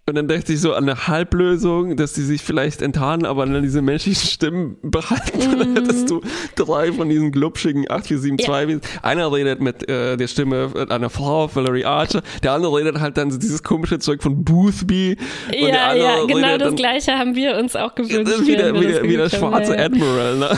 und 0.04 0.16
dann 0.16 0.26
dachte 0.26 0.52
ich 0.52 0.60
so 0.60 0.74
an 0.74 0.82
eine 0.82 1.06
Halblösung, 1.06 1.96
dass 1.96 2.12
die 2.12 2.22
sich 2.22 2.42
vielleicht 2.42 2.82
enttarnen, 2.82 3.24
aber 3.24 3.46
dann 3.46 3.62
diese 3.62 3.82
menschlichen 3.82 4.28
Stimmen 4.28 4.76
behalten. 4.82 5.38
Mm. 5.38 5.58
Dann 5.60 5.76
hättest 5.76 6.10
du 6.10 6.20
drei 6.56 6.92
von 6.92 7.08
diesen 7.08 7.30
glubschigen 7.30 7.88
8472. 7.88 8.82
Ja. 8.94 9.04
Einer 9.04 9.32
redet 9.32 9.60
mit 9.60 9.88
äh, 9.88 10.16
der 10.16 10.26
Stimme 10.26 10.72
einer 10.88 11.08
Frau, 11.08 11.54
Valerie 11.54 11.84
Archer. 11.84 12.22
Der 12.42 12.50
andere 12.50 12.76
redet 12.76 12.98
halt 12.98 13.16
dann 13.16 13.30
so 13.30 13.38
dieses 13.38 13.62
komische 13.62 14.00
Zeug 14.00 14.24
von 14.24 14.42
Boothby. 14.42 15.16
Ja, 15.52 15.94
ja, 15.94 16.24
genau 16.24 16.58
das 16.58 16.74
Gleiche 16.74 17.12
haben 17.16 17.36
wir 17.36 17.56
uns 17.56 17.76
auch 17.76 17.94
gewünscht. 17.94 18.40
Wie 18.44 18.56
der, 18.56 18.74
wie 18.74 18.86
der, 18.86 19.02
wie 19.04 19.16
der 19.16 19.30
schwarze 19.30 19.76
ja. 19.76 19.84
Admiral. 19.84 20.36
Ne? 20.36 20.56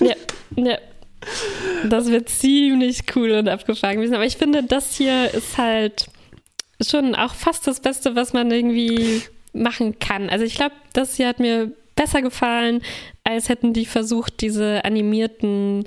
Ja, 0.00 0.14
ja. 0.56 0.78
Das 1.88 2.10
wird 2.10 2.28
ziemlich 2.28 3.04
cool 3.14 3.30
und 3.30 3.48
abgefangen. 3.48 4.12
Aber 4.12 4.24
ich 4.24 4.36
finde, 4.36 4.64
das 4.64 4.96
hier 4.96 5.32
ist 5.32 5.56
halt 5.56 6.08
schon 6.90 7.14
auch 7.14 7.34
fast 7.34 7.66
das 7.66 7.80
Beste, 7.80 8.16
was 8.16 8.32
man 8.32 8.50
irgendwie 8.50 9.22
machen 9.52 9.98
kann. 9.98 10.28
Also 10.30 10.44
ich 10.44 10.54
glaube, 10.54 10.74
das 10.92 11.16
hier 11.16 11.28
hat 11.28 11.38
mir 11.40 11.72
besser 11.94 12.22
gefallen, 12.22 12.82
als 13.24 13.48
hätten 13.48 13.72
die 13.72 13.86
versucht, 13.86 14.40
diese 14.40 14.84
animierten 14.84 15.84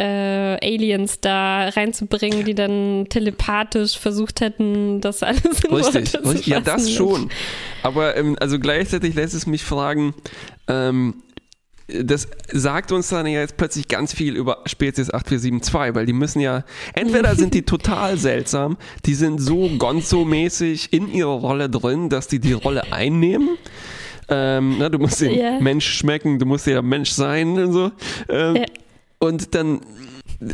äh, 0.00 0.56
Aliens 0.64 1.20
da 1.20 1.68
reinzubringen, 1.68 2.44
die 2.44 2.54
dann 2.54 3.06
telepathisch 3.10 3.98
versucht 3.98 4.40
hätten, 4.40 5.00
das 5.00 5.22
alles 5.22 5.64
in 5.64 5.74
Richtig, 5.74 6.14
richtig. 6.24 6.46
ja, 6.46 6.60
das 6.60 6.90
schon. 6.90 7.30
Aber 7.82 8.16
ähm, 8.16 8.36
also 8.40 8.58
gleichzeitig 8.58 9.14
lässt 9.14 9.34
es 9.34 9.46
mich 9.46 9.62
fragen, 9.62 10.14
ähm, 10.68 11.22
das 12.02 12.28
sagt 12.52 12.92
uns 12.92 13.08
dann 13.08 13.26
ja 13.26 13.40
jetzt 13.40 13.56
plötzlich 13.56 13.88
ganz 13.88 14.12
viel 14.14 14.36
über 14.36 14.58
Spezies 14.66 15.12
8472, 15.12 15.94
weil 15.94 16.06
die 16.06 16.12
müssen 16.12 16.40
ja, 16.40 16.64
entweder 16.94 17.34
sind 17.34 17.54
die 17.54 17.62
total 17.66 18.16
seltsam, 18.16 18.76
die 19.06 19.14
sind 19.14 19.40
so 19.40 19.68
gonzo-mäßig 19.78 20.92
in 20.92 21.12
ihrer 21.12 21.30
Rolle 21.30 21.68
drin, 21.68 22.08
dass 22.08 22.28
die 22.28 22.38
die 22.38 22.52
Rolle 22.52 22.92
einnehmen. 22.92 23.56
Ähm, 24.28 24.76
na, 24.78 24.88
du 24.88 24.98
musst 24.98 25.20
den 25.20 25.32
yeah. 25.32 25.60
Mensch 25.60 25.86
schmecken, 25.86 26.38
du 26.38 26.46
musst 26.46 26.66
ja 26.66 26.82
Mensch 26.82 27.10
sein 27.10 27.58
und 27.58 27.72
so. 27.72 27.90
Ähm, 28.28 28.56
yeah. 28.56 28.66
Und 29.18 29.54
dann 29.54 29.80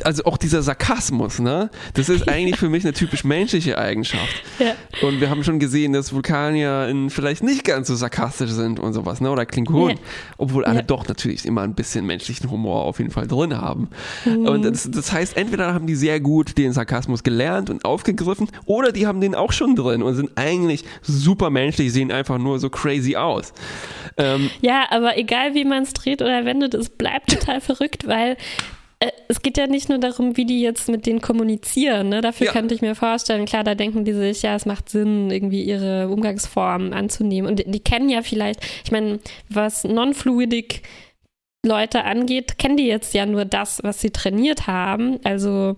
also 0.02 0.24
auch 0.24 0.36
dieser 0.36 0.62
Sarkasmus, 0.62 1.38
ne? 1.38 1.70
Das 1.94 2.08
ist 2.08 2.28
eigentlich 2.28 2.56
für 2.56 2.68
mich 2.68 2.84
eine 2.84 2.92
typisch 2.92 3.24
menschliche 3.24 3.78
Eigenschaft. 3.78 4.42
Ja. 4.58 4.74
Und 5.06 5.20
wir 5.20 5.30
haben 5.30 5.44
schon 5.44 5.58
gesehen, 5.58 5.92
dass 5.92 6.12
Vulkanier 6.12 6.92
vielleicht 7.08 7.44
nicht 7.44 7.64
ganz 7.64 7.88
so 7.88 7.94
sarkastisch 7.94 8.50
sind 8.50 8.80
und 8.80 8.92
sowas, 8.92 9.20
ne? 9.20 9.30
Oder 9.30 9.46
Klingonen. 9.46 9.96
Ja. 9.96 10.02
Obwohl 10.38 10.64
alle 10.64 10.78
ja. 10.78 10.82
doch 10.82 11.06
natürlich 11.06 11.44
immer 11.44 11.62
ein 11.62 11.74
bisschen 11.74 12.04
menschlichen 12.04 12.50
Humor 12.50 12.84
auf 12.84 12.98
jeden 12.98 13.12
Fall 13.12 13.28
drin 13.28 13.56
haben. 13.56 13.88
Mhm. 14.24 14.46
Und 14.46 14.64
das, 14.64 14.90
das, 14.90 15.12
heißt, 15.12 15.36
entweder 15.36 15.72
haben 15.72 15.86
die 15.86 15.94
sehr 15.94 16.18
gut 16.18 16.58
den 16.58 16.72
Sarkasmus 16.72 17.22
gelernt 17.22 17.70
und 17.70 17.84
aufgegriffen, 17.84 18.48
oder 18.64 18.90
die 18.90 19.06
haben 19.06 19.20
den 19.20 19.34
auch 19.34 19.52
schon 19.52 19.76
drin 19.76 20.02
und 20.02 20.14
sind 20.16 20.30
eigentlich 20.34 20.84
super 21.02 21.50
menschlich, 21.50 21.92
sehen 21.92 22.10
einfach 22.10 22.38
nur 22.38 22.58
so 22.58 22.70
crazy 22.70 23.14
aus. 23.16 23.52
Ähm, 24.16 24.50
ja, 24.60 24.86
aber 24.90 25.16
egal 25.16 25.54
wie 25.54 25.64
man 25.64 25.84
es 25.84 25.92
dreht 25.92 26.22
oder 26.22 26.44
wendet, 26.44 26.74
es 26.74 26.88
bleibt 26.88 27.30
total 27.30 27.60
verrückt, 27.60 28.06
weil 28.08 28.36
es 29.28 29.42
geht 29.42 29.58
ja 29.58 29.66
nicht 29.66 29.88
nur 29.88 29.98
darum, 29.98 30.36
wie 30.36 30.46
die 30.46 30.60
jetzt 30.60 30.88
mit 30.88 31.06
denen 31.06 31.20
kommunizieren. 31.20 32.08
Ne? 32.08 32.20
Dafür 32.20 32.46
ja. 32.46 32.52
könnte 32.52 32.74
ich 32.74 32.80
mir 32.80 32.94
vorstellen, 32.94 33.44
klar, 33.44 33.62
da 33.62 33.74
denken 33.74 34.04
die 34.04 34.12
sich, 34.12 34.42
ja, 34.42 34.54
es 34.54 34.64
macht 34.64 34.88
Sinn, 34.88 35.30
irgendwie 35.30 35.62
ihre 35.62 36.08
Umgangsformen 36.08 36.94
anzunehmen. 36.94 37.50
Und 37.50 37.62
die 37.66 37.80
kennen 37.80 38.08
ja 38.08 38.22
vielleicht, 38.22 38.60
ich 38.84 38.92
meine, 38.92 39.18
was 39.48 39.84
non-fluidic 39.84 40.82
Leute 41.64 42.04
angeht, 42.04 42.58
kennen 42.58 42.76
die 42.76 42.86
jetzt 42.86 43.12
ja 43.12 43.26
nur 43.26 43.44
das, 43.44 43.80
was 43.82 44.00
sie 44.00 44.10
trainiert 44.10 44.66
haben. 44.66 45.18
Also 45.24 45.76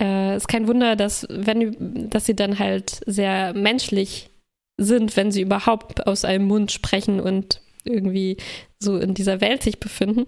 äh, 0.00 0.36
ist 0.36 0.48
kein 0.48 0.68
Wunder, 0.68 0.96
dass 0.96 1.26
wenn 1.30 2.10
dass 2.10 2.26
sie 2.26 2.36
dann 2.36 2.58
halt 2.58 3.00
sehr 3.06 3.54
menschlich 3.54 4.30
sind, 4.76 5.16
wenn 5.16 5.32
sie 5.32 5.42
überhaupt 5.42 6.06
aus 6.06 6.24
einem 6.24 6.46
Mund 6.46 6.72
sprechen 6.72 7.20
und 7.20 7.62
irgendwie 7.84 8.36
so 8.78 8.98
in 8.98 9.14
dieser 9.14 9.40
Welt 9.40 9.62
sich 9.62 9.80
befinden. 9.80 10.26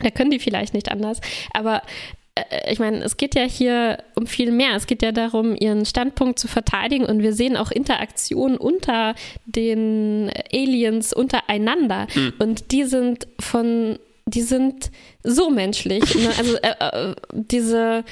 Da 0.00 0.10
können 0.10 0.30
die 0.30 0.38
vielleicht 0.38 0.74
nicht 0.74 0.90
anders. 0.90 1.20
Aber 1.52 1.82
äh, 2.34 2.72
ich 2.72 2.78
meine, 2.78 3.02
es 3.02 3.16
geht 3.16 3.34
ja 3.34 3.44
hier 3.44 3.98
um 4.14 4.26
viel 4.26 4.50
mehr. 4.50 4.74
Es 4.76 4.86
geht 4.86 5.02
ja 5.02 5.12
darum, 5.12 5.56
ihren 5.56 5.86
Standpunkt 5.86 6.38
zu 6.38 6.48
verteidigen 6.48 7.04
und 7.04 7.22
wir 7.22 7.32
sehen 7.32 7.56
auch 7.56 7.70
Interaktionen 7.70 8.56
unter 8.56 9.14
den 9.46 10.30
Aliens 10.52 11.12
untereinander. 11.12 12.06
Mhm. 12.14 12.32
Und 12.38 12.72
die 12.72 12.84
sind 12.84 13.26
von, 13.40 13.98
die 14.26 14.42
sind 14.42 14.90
so 15.22 15.50
menschlich. 15.50 16.14
Ne? 16.14 16.30
Also 16.38 16.56
äh, 16.56 17.10
äh, 17.10 17.14
diese 17.32 18.04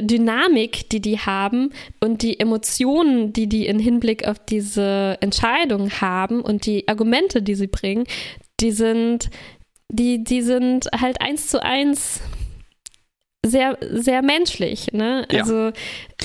Dynamik, 0.00 0.88
die 0.90 1.00
die 1.00 1.18
haben 1.18 1.70
und 2.00 2.22
die 2.22 2.38
Emotionen, 2.38 3.32
die 3.32 3.46
die 3.46 3.66
in 3.66 3.78
Hinblick 3.78 4.26
auf 4.26 4.38
diese 4.38 5.18
Entscheidung 5.20 5.90
haben 6.00 6.40
und 6.40 6.66
die 6.66 6.86
Argumente, 6.88 7.42
die 7.42 7.54
sie 7.54 7.66
bringen, 7.66 8.04
die 8.60 8.70
sind 8.70 9.30
die, 9.90 10.24
die 10.24 10.42
sind 10.42 10.88
halt 11.00 11.20
eins 11.20 11.48
zu 11.48 11.62
eins 11.62 12.20
sehr, 13.46 13.78
sehr 13.80 14.22
menschlich, 14.22 14.92
ne? 14.92 15.26
Also 15.32 15.66
ja. 15.66 15.72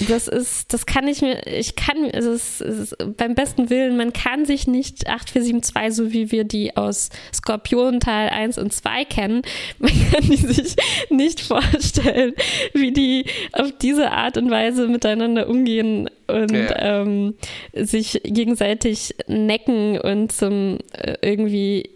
das 0.08 0.28
ist, 0.28 0.74
das 0.74 0.86
kann 0.86 1.08
ich 1.08 1.22
mir, 1.22 1.46
ich 1.46 1.76
kann, 1.76 2.10
also 2.12 2.32
es 2.32 2.62
ist 2.62 2.96
beim 3.18 3.36
besten 3.36 3.70
Willen, 3.70 3.98
man 3.98 4.14
kann 4.14 4.46
sich 4.46 4.68
nicht 4.68 5.08
8472, 5.08 5.96
so 5.96 6.12
wie 6.12 6.32
wir 6.32 6.44
die 6.44 6.76
aus 6.76 7.10
Skorpion 7.34 8.00
Teil 8.00 8.30
1 8.30 8.58
und 8.58 8.74
2 8.74 9.06
kennen, 9.06 9.42
man 9.80 9.92
kann 10.12 10.24
die 10.24 10.38
sich 10.38 10.76
nicht 11.10 11.42
vorstellen, 11.42 12.34
wie 12.74 12.92
die 12.92 13.26
auf 13.54 13.72
diese 13.82 14.12
Art 14.12 14.38
und 14.38 14.50
Weise 14.50 14.88
miteinander 14.88 15.48
umgehen 15.48 16.10
und 16.28 16.52
ja. 16.52 17.02
ähm, 17.02 17.36
sich 17.74 18.22
gegenseitig 18.24 19.16
necken 19.28 20.00
und 20.00 20.32
zum 20.32 20.80
äh, 20.94 21.18
irgendwie 21.22 21.90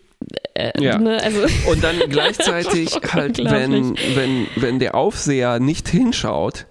äh, 0.54 0.72
ja. 0.82 0.98
Ne, 0.98 1.22
also 1.22 1.46
und 1.70 1.84
dann 1.84 1.98
gleichzeitig 2.10 3.00
halt, 3.14 3.38
wenn, 3.38 3.96
wenn, 4.16 4.48
wenn 4.56 4.80
der 4.80 4.96
Aufseher 4.96 5.60
nicht 5.60 5.88
hinschaut, 5.88 6.66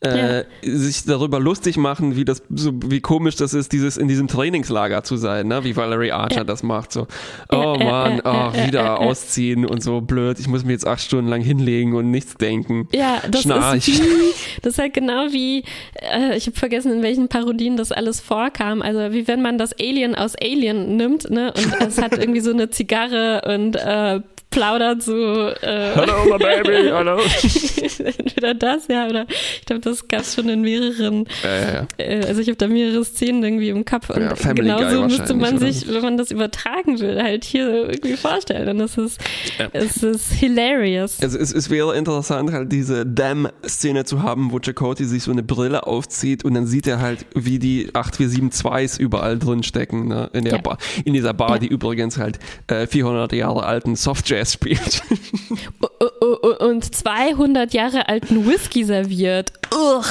äh, 0.00 0.38
ja. 0.38 0.44
sich 0.62 1.04
darüber 1.04 1.40
lustig 1.40 1.76
machen, 1.76 2.16
wie 2.16 2.24
das 2.24 2.42
so 2.48 2.72
wie 2.84 3.00
komisch 3.00 3.36
das 3.36 3.54
ist, 3.54 3.72
dieses 3.72 3.96
in 3.96 4.08
diesem 4.08 4.28
Trainingslager 4.28 5.02
zu 5.04 5.16
sein, 5.16 5.48
ne? 5.48 5.64
wie 5.64 5.76
Valerie 5.76 6.12
Archer 6.12 6.38
ja. 6.38 6.44
das 6.44 6.62
macht. 6.62 6.92
So, 6.92 7.06
oh 7.50 7.76
Mann, 7.78 8.20
oh, 8.24 8.52
wieder 8.66 9.00
ausziehen 9.00 9.64
und 9.66 9.82
so 9.82 10.00
blöd. 10.00 10.38
Ich 10.38 10.48
muss 10.48 10.64
mir 10.64 10.72
jetzt 10.72 10.86
acht 10.86 11.02
Stunden 11.02 11.28
lang 11.30 11.40
hinlegen 11.40 11.94
und 11.94 12.10
nichts 12.10 12.34
denken. 12.34 12.88
Ja, 12.92 13.22
das 13.30 13.42
Schnarch. 13.42 13.88
ist 13.88 14.02
wie, 14.02 14.60
das 14.62 14.74
ist 14.74 14.78
halt 14.78 14.94
genau 14.94 15.32
wie, 15.32 15.64
äh, 15.94 16.36
ich 16.36 16.46
habe 16.46 16.56
vergessen, 16.56 16.92
in 16.92 17.02
welchen 17.02 17.28
Parodien 17.28 17.76
das 17.76 17.92
alles 17.92 18.20
vorkam. 18.20 18.82
Also 18.82 19.12
wie 19.12 19.26
wenn 19.28 19.42
man 19.42 19.58
das 19.58 19.72
Alien 19.78 20.14
aus 20.14 20.34
Alien 20.40 20.96
nimmt, 20.96 21.30
ne? 21.30 21.52
Und 21.52 21.88
es 21.88 22.00
hat 22.00 22.12
irgendwie 22.18 22.40
so 22.40 22.50
eine 22.50 22.70
Zigarre 22.70 23.42
und 23.46 23.76
äh, 23.76 24.20
plaudert 24.56 25.02
so. 25.02 25.12
Äh, 25.12 25.92
Hello, 25.94 26.24
my 26.24 26.38
baby, 26.38 26.88
hallo. 26.90 27.18
Entweder 27.98 28.54
das, 28.54 28.88
ja, 28.88 29.06
oder 29.06 29.26
ich 29.28 29.66
glaube, 29.66 29.82
das 29.82 30.08
gab 30.08 30.20
es 30.20 30.34
schon 30.34 30.48
in 30.48 30.62
mehreren. 30.62 31.26
Ja, 31.44 31.72
ja. 31.72 31.86
Äh, 31.98 32.24
also 32.26 32.40
ich 32.40 32.48
habe 32.48 32.56
da 32.56 32.66
mehrere 32.66 33.04
Szenen 33.04 33.44
irgendwie 33.44 33.68
im 33.68 33.84
Kopf 33.84 34.08
und 34.08 34.56
genauso 34.56 35.02
müsste 35.02 35.34
man 35.34 35.58
sich, 35.58 35.86
wenn 35.88 36.00
man 36.00 36.16
das 36.16 36.30
übertragen 36.30 36.98
will, 37.00 37.22
halt 37.22 37.44
hier 37.44 37.90
irgendwie 37.90 38.16
vorstellen. 38.16 38.68
Und 38.68 38.80
es 38.80 38.96
ist, 38.96 39.20
es 39.72 40.02
ist 40.02 40.32
hilarious. 40.32 41.20
Also 41.20 41.38
es, 41.38 41.52
es 41.52 41.68
wäre 41.68 41.94
interessant, 41.94 42.50
halt 42.50 42.72
diese 42.72 43.04
Damn-Szene 43.04 44.04
zu 44.04 44.22
haben, 44.22 44.52
wo 44.52 44.58
Chakoti 44.58 45.04
sich 45.04 45.22
so 45.22 45.32
eine 45.32 45.42
Brille 45.42 45.86
aufzieht 45.86 46.44
und 46.46 46.54
dann 46.54 46.66
sieht 46.66 46.86
er 46.86 47.00
halt, 47.00 47.26
wie 47.34 47.58
die 47.58 47.90
8472s 47.90 48.98
überall 48.98 49.38
drin 49.38 49.62
stecken, 49.62 50.08
ne? 50.08 50.30
in, 50.32 50.44
der 50.44 50.58
Bar, 50.58 50.78
in 51.04 51.12
dieser 51.12 51.34
Bar, 51.34 51.58
die 51.58 51.66
übrigens 51.66 52.16
halt 52.16 52.38
äh, 52.68 52.86
400 52.86 53.34
Jahre 53.34 53.64
alten 53.64 53.96
Softjazz 53.96 54.45
Jazz 54.46 54.52
spielt. 54.52 55.02
Und 56.60 56.94
200 56.94 57.74
Jahre 57.74 58.08
alten 58.08 58.46
Whisky 58.46 58.84
serviert. 58.84 59.52
Ugh. 59.74 60.04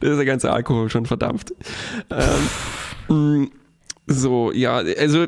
da 0.00 0.08
ist 0.10 0.16
der 0.16 0.24
ganze 0.24 0.52
Alkohol 0.52 0.90
schon 0.90 1.06
verdampft. 1.06 1.52
Ähm, 3.08 3.44
mm, 3.44 3.50
so, 4.08 4.52
ja, 4.52 4.76
also 4.76 5.26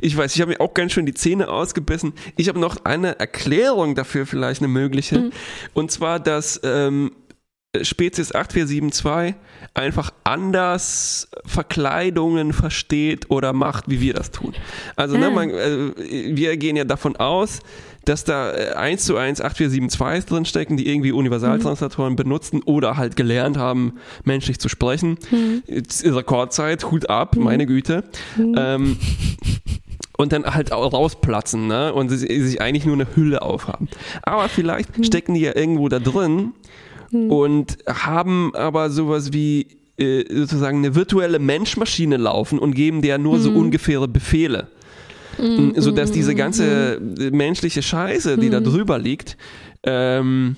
ich 0.00 0.16
weiß, 0.16 0.34
ich 0.34 0.40
habe 0.40 0.52
mir 0.52 0.60
auch 0.60 0.74
ganz 0.74 0.92
schön 0.92 1.06
die 1.06 1.14
Zähne 1.14 1.48
ausgebissen. 1.48 2.12
Ich 2.36 2.48
habe 2.48 2.58
noch 2.58 2.84
eine 2.84 3.18
Erklärung 3.18 3.94
dafür, 3.94 4.26
vielleicht 4.26 4.60
eine 4.60 4.68
mögliche. 4.68 5.18
Mhm. 5.18 5.30
Und 5.74 5.90
zwar, 5.90 6.18
dass 6.20 6.60
ähm, 6.64 7.12
Spezies 7.84 8.34
8472 8.34 9.34
einfach 9.74 10.12
anders 10.24 11.28
Verkleidungen 11.44 12.52
versteht 12.52 13.30
oder 13.30 13.52
macht, 13.52 13.84
wie 13.88 14.00
wir 14.00 14.14
das 14.14 14.30
tun. 14.30 14.54
Also, 14.96 15.16
ne, 15.16 15.26
ah. 15.26 15.30
man, 15.30 15.50
äh, 15.50 16.36
wir 16.36 16.56
gehen 16.56 16.76
ja 16.76 16.84
davon 16.84 17.16
aus, 17.16 17.60
dass 18.06 18.24
da 18.24 18.50
1 18.50 19.02
äh, 19.02 19.04
zu 19.04 19.16
1 19.16 19.40
8472 19.40 20.26
drinstecken, 20.26 20.76
die 20.76 20.88
irgendwie 20.88 21.12
Universaltranslatoren 21.12 22.12
mhm. 22.12 22.16
benutzen 22.16 22.62
oder 22.64 22.96
halt 22.96 23.16
gelernt 23.16 23.58
haben, 23.58 23.94
menschlich 24.24 24.58
zu 24.58 24.68
sprechen. 24.68 25.18
Mhm. 25.30 25.62
Rekordzeit, 26.04 26.90
Hut 26.90 27.10
ab, 27.10 27.36
mhm. 27.36 27.44
meine 27.44 27.66
Güte. 27.66 28.04
Mhm. 28.36 28.54
Ähm, 28.56 28.96
und 30.16 30.32
dann 30.32 30.46
halt 30.46 30.72
auch 30.72 30.92
rausplatzen, 30.92 31.66
ne? 31.66 31.92
Und 31.92 32.08
sie, 32.08 32.16
sich 32.16 32.60
eigentlich 32.60 32.86
nur 32.86 32.94
eine 32.94 33.06
Hülle 33.14 33.42
aufhaben. 33.42 33.88
Aber 34.22 34.48
vielleicht 34.48 34.96
mhm. 34.96 35.04
stecken 35.04 35.34
die 35.34 35.40
ja 35.40 35.54
irgendwo 35.54 35.88
da 35.88 35.98
drin 35.98 36.54
hm. 37.10 37.30
und 37.30 37.78
haben 37.86 38.54
aber 38.54 38.90
sowas 38.90 39.32
wie 39.32 39.66
äh, 39.98 40.24
sozusagen 40.28 40.78
eine 40.78 40.94
virtuelle 40.94 41.38
Menschmaschine 41.38 42.16
laufen 42.16 42.58
und 42.58 42.74
geben 42.74 43.02
der 43.02 43.18
nur 43.18 43.34
hm. 43.34 43.42
so 43.42 43.50
ungefähre 43.50 44.08
Befehle. 44.08 44.68
Mhm. 45.38 45.74
Sodass 45.76 46.12
diese 46.12 46.34
ganze 46.34 46.98
menschliche 47.30 47.82
Scheiße, 47.82 48.38
die 48.38 48.48
da 48.48 48.60
drüber 48.60 48.98
liegt, 48.98 49.36
ähm, 49.82 50.56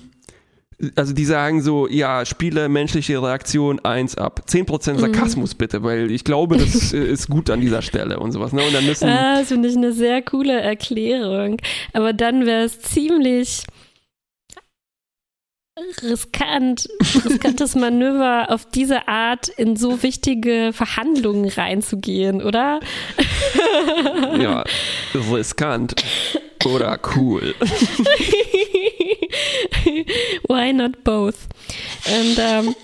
also 0.95 1.13
die 1.13 1.25
sagen 1.25 1.61
so, 1.61 1.87
ja, 1.87 2.25
spiele 2.25 2.69
menschliche 2.69 3.21
Reaktion 3.21 3.79
1 3.79 4.17
ab. 4.17 4.43
10% 4.47 4.97
Sarkasmus 4.99 5.55
bitte, 5.55 5.83
weil 5.83 6.09
ich 6.09 6.23
glaube, 6.23 6.57
das 6.57 6.93
ist 6.93 7.29
gut 7.29 7.49
an 7.49 7.59
dieser 7.59 7.81
Stelle 7.81 8.19
und 8.19 8.31
sowas. 8.31 8.53
Ne? 8.53 8.61
Und 8.63 8.73
dann 8.73 8.85
müssen 8.85 9.09
ah, 9.09 9.39
das 9.39 9.49
finde 9.49 9.67
ich 9.67 9.75
eine 9.75 9.91
sehr 9.91 10.21
coole 10.21 10.59
Erklärung. 10.59 11.57
Aber 11.93 12.13
dann 12.13 12.45
wäre 12.45 12.63
es 12.63 12.79
ziemlich 12.79 13.63
riskant, 16.01 16.87
riskantes 17.25 17.75
Manöver, 17.75 18.47
auf 18.49 18.65
diese 18.65 19.07
Art 19.07 19.47
in 19.49 19.75
so 19.75 20.03
wichtige 20.03 20.71
Verhandlungen 20.73 21.49
reinzugehen, 21.49 22.41
oder? 22.41 22.79
Ja, 24.39 24.63
riskant 25.13 25.95
oder 26.65 26.99
cool. 27.15 27.53
Why 30.47 30.73
not 30.73 31.03
both? 31.03 31.35
Und 32.07 32.37
ähm, 32.39 32.75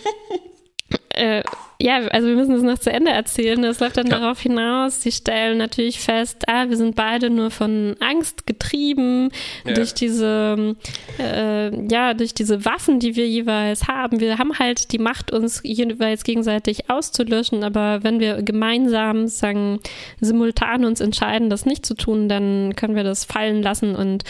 äh, 1.10 1.44
ja, 1.80 1.98
also 2.08 2.28
wir 2.28 2.36
müssen 2.36 2.54
es 2.54 2.62
noch 2.62 2.78
zu 2.78 2.92
Ende 2.92 3.12
erzählen. 3.12 3.64
Es 3.64 3.80
läuft 3.80 3.98
dann 3.98 4.08
ja. 4.08 4.20
darauf 4.20 4.40
hinaus, 4.40 5.02
sie 5.02 5.12
stellen 5.12 5.58
natürlich 5.58 6.00
fest, 6.00 6.44
ah, 6.48 6.70
wir 6.70 6.78
sind 6.78 6.96
beide 6.96 7.30
nur 7.30 7.52
von 7.52 7.96
Angst 8.00 8.48
getrieben 8.48 9.30
ja. 9.66 9.74
durch 9.74 9.94
diese, 9.94 10.76
äh, 11.20 11.88
ja, 11.88 12.14
durch 12.14 12.34
diese 12.34 12.66
Waffen, 12.66 13.00
die 13.00 13.16
wir 13.16 13.28
jeweils 13.28 13.88
haben. 13.88 14.20
Wir 14.20 14.38
haben 14.38 14.58
halt 14.58 14.92
die 14.92 15.00
Macht, 15.00 15.32
uns 15.32 15.62
jeweils 15.64 16.24
gegenseitig 16.24 16.90
auszulöschen, 16.90 17.64
aber 17.64 18.04
wenn 18.04 18.20
wir 18.20 18.42
gemeinsam, 18.42 19.28
sagen, 19.28 19.80
simultan 20.22 20.86
uns 20.86 21.02
entscheiden, 21.02 21.50
das 21.50 21.66
nicht 21.66 21.86
zu 21.86 21.96
tun, 21.96 22.30
dann 22.30 22.76
können 22.76 22.96
wir 22.96 23.04
das 23.04 23.26
fallen 23.26 23.62
lassen 23.62 23.96
und 23.96 24.24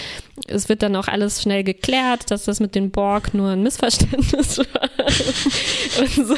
es 0.48 0.68
wird 0.68 0.84
dann 0.84 0.96
auch 0.96 1.08
alles 1.08 1.42
schnell 1.42 1.64
geklärt, 1.64 2.30
dass 2.30 2.46
das 2.46 2.60
mit 2.60 2.76
den 2.76 2.92
Borg 2.92 3.34
nur 3.34 3.52
ein 3.52 3.64
Missverständnis 3.64 4.58
war. 4.74 4.90
und 6.00 6.10
so. 6.10 6.36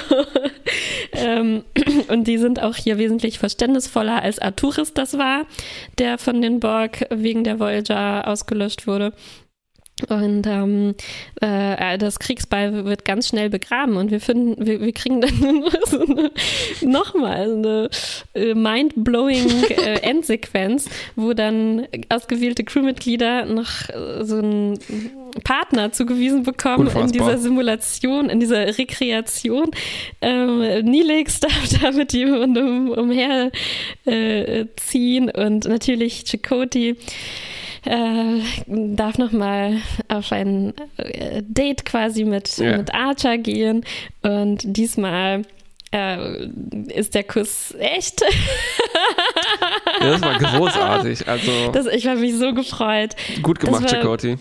Ähm, 1.14 1.64
und 2.08 2.28
die 2.28 2.38
sind 2.38 2.62
auch 2.62 2.76
hier 2.76 2.98
wesentlich 2.98 3.40
verständnisvoller 3.40 4.22
als 4.22 4.40
Arturis 4.40 4.94
das 4.94 5.18
war, 5.18 5.46
der 5.98 6.18
von 6.18 6.42
den 6.42 6.60
Borg 6.60 7.06
wegen 7.10 7.44
der 7.44 7.60
Voyager 7.60 8.28
ausgelöscht 8.28 8.88
wurde. 8.88 9.14
Und 10.10 10.46
ähm, 10.46 10.94
äh, 11.42 11.98
das 11.98 12.20
Kriegsbeil 12.20 12.86
wird 12.86 13.04
ganz 13.04 13.30
schnell 13.30 13.50
begraben 13.50 13.98
und 13.98 14.12
wir 14.12 14.22
finden, 14.22 14.64
wir, 14.64 14.80
wir 14.80 14.94
kriegen 14.94 15.22
dann 15.22 15.64
so 15.88 16.02
eine, 16.02 16.32
nochmal 16.82 17.52
eine 17.52 17.90
äh, 18.36 18.54
mind-blowing 18.54 19.64
äh, 19.70 20.02
Endsequenz, 20.02 20.88
wo 21.16 21.34
dann 21.34 21.88
ausgewählte 22.10 22.64
Crewmitglieder 22.64 23.46
noch 23.46 23.90
äh, 23.90 24.24
so 24.24 24.38
einen 24.38 24.80
Partner 25.44 25.92
zugewiesen 25.92 26.44
bekommen 26.44 26.88
Unfassbar. 26.88 27.04
in 27.04 27.12
dieser 27.12 27.38
Simulation, 27.38 28.30
in 28.30 28.40
dieser 28.40 28.78
Rekreation. 28.78 29.72
Ähm, 30.22 30.60
Nilix 30.84 31.40
darf 31.40 31.70
da 31.82 31.92
mit 31.92 32.14
jemandem 32.14 32.90
umherziehen 32.90 33.52
äh, 35.30 35.46
und 35.46 35.66
natürlich 35.66 36.24
Chakoti 36.26 36.96
äh, 37.86 38.42
darf 38.68 39.18
nochmal 39.18 39.82
auf 40.10 40.32
ein 40.32 40.74
äh, 40.98 41.42
Date 41.44 41.86
quasi 41.86 42.26
mit, 42.26 42.58
ja. 42.58 42.78
mit 42.78 42.94
Archer 42.94 43.38
gehen 43.38 43.86
und 44.24 44.62
diesmal 44.66 45.44
äh, 45.92 46.48
ist 46.94 47.16
der 47.16 47.24
Kuss 47.24 47.74
echt. 47.80 48.22
ja, 50.02 50.10
das 50.10 50.22
war 50.22 50.38
großartig. 50.58 51.28
Also 51.28 51.72
das, 51.72 51.86
ich 51.88 52.08
habe 52.08 52.20
mich 52.20 52.36
so 52.36 52.54
gefreut. 52.54 53.16
Gut 53.42 53.60
gemacht, 53.60 53.90
Chakoti. 53.90 54.38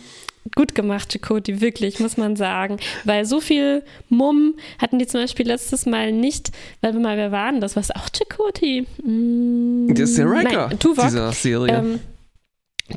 Gut 0.54 0.74
gemacht, 0.74 1.12
Chakoti, 1.12 1.60
wirklich, 1.60 1.98
muss 2.00 2.16
man 2.16 2.36
sagen. 2.36 2.78
Weil 3.04 3.24
so 3.24 3.40
viel 3.40 3.82
Mumm 4.08 4.54
hatten 4.80 4.98
die 4.98 5.06
zum 5.06 5.20
Beispiel 5.20 5.46
letztes 5.46 5.86
Mal 5.86 6.12
nicht, 6.12 6.52
weil 6.80 6.92
wir 6.92 7.00
mal, 7.00 7.16
wer 7.16 7.32
waren 7.32 7.60
das? 7.60 7.76
Was 7.76 7.90
auch 7.90 8.08
Chakoti? 8.12 8.86
Mm, 9.02 9.94
das 9.94 10.10
ist 10.10 10.18
der 10.18 10.30
Riker 10.30 10.70
dieser 10.78 11.32
Serie. 11.32 11.74
Ähm, 11.74 12.00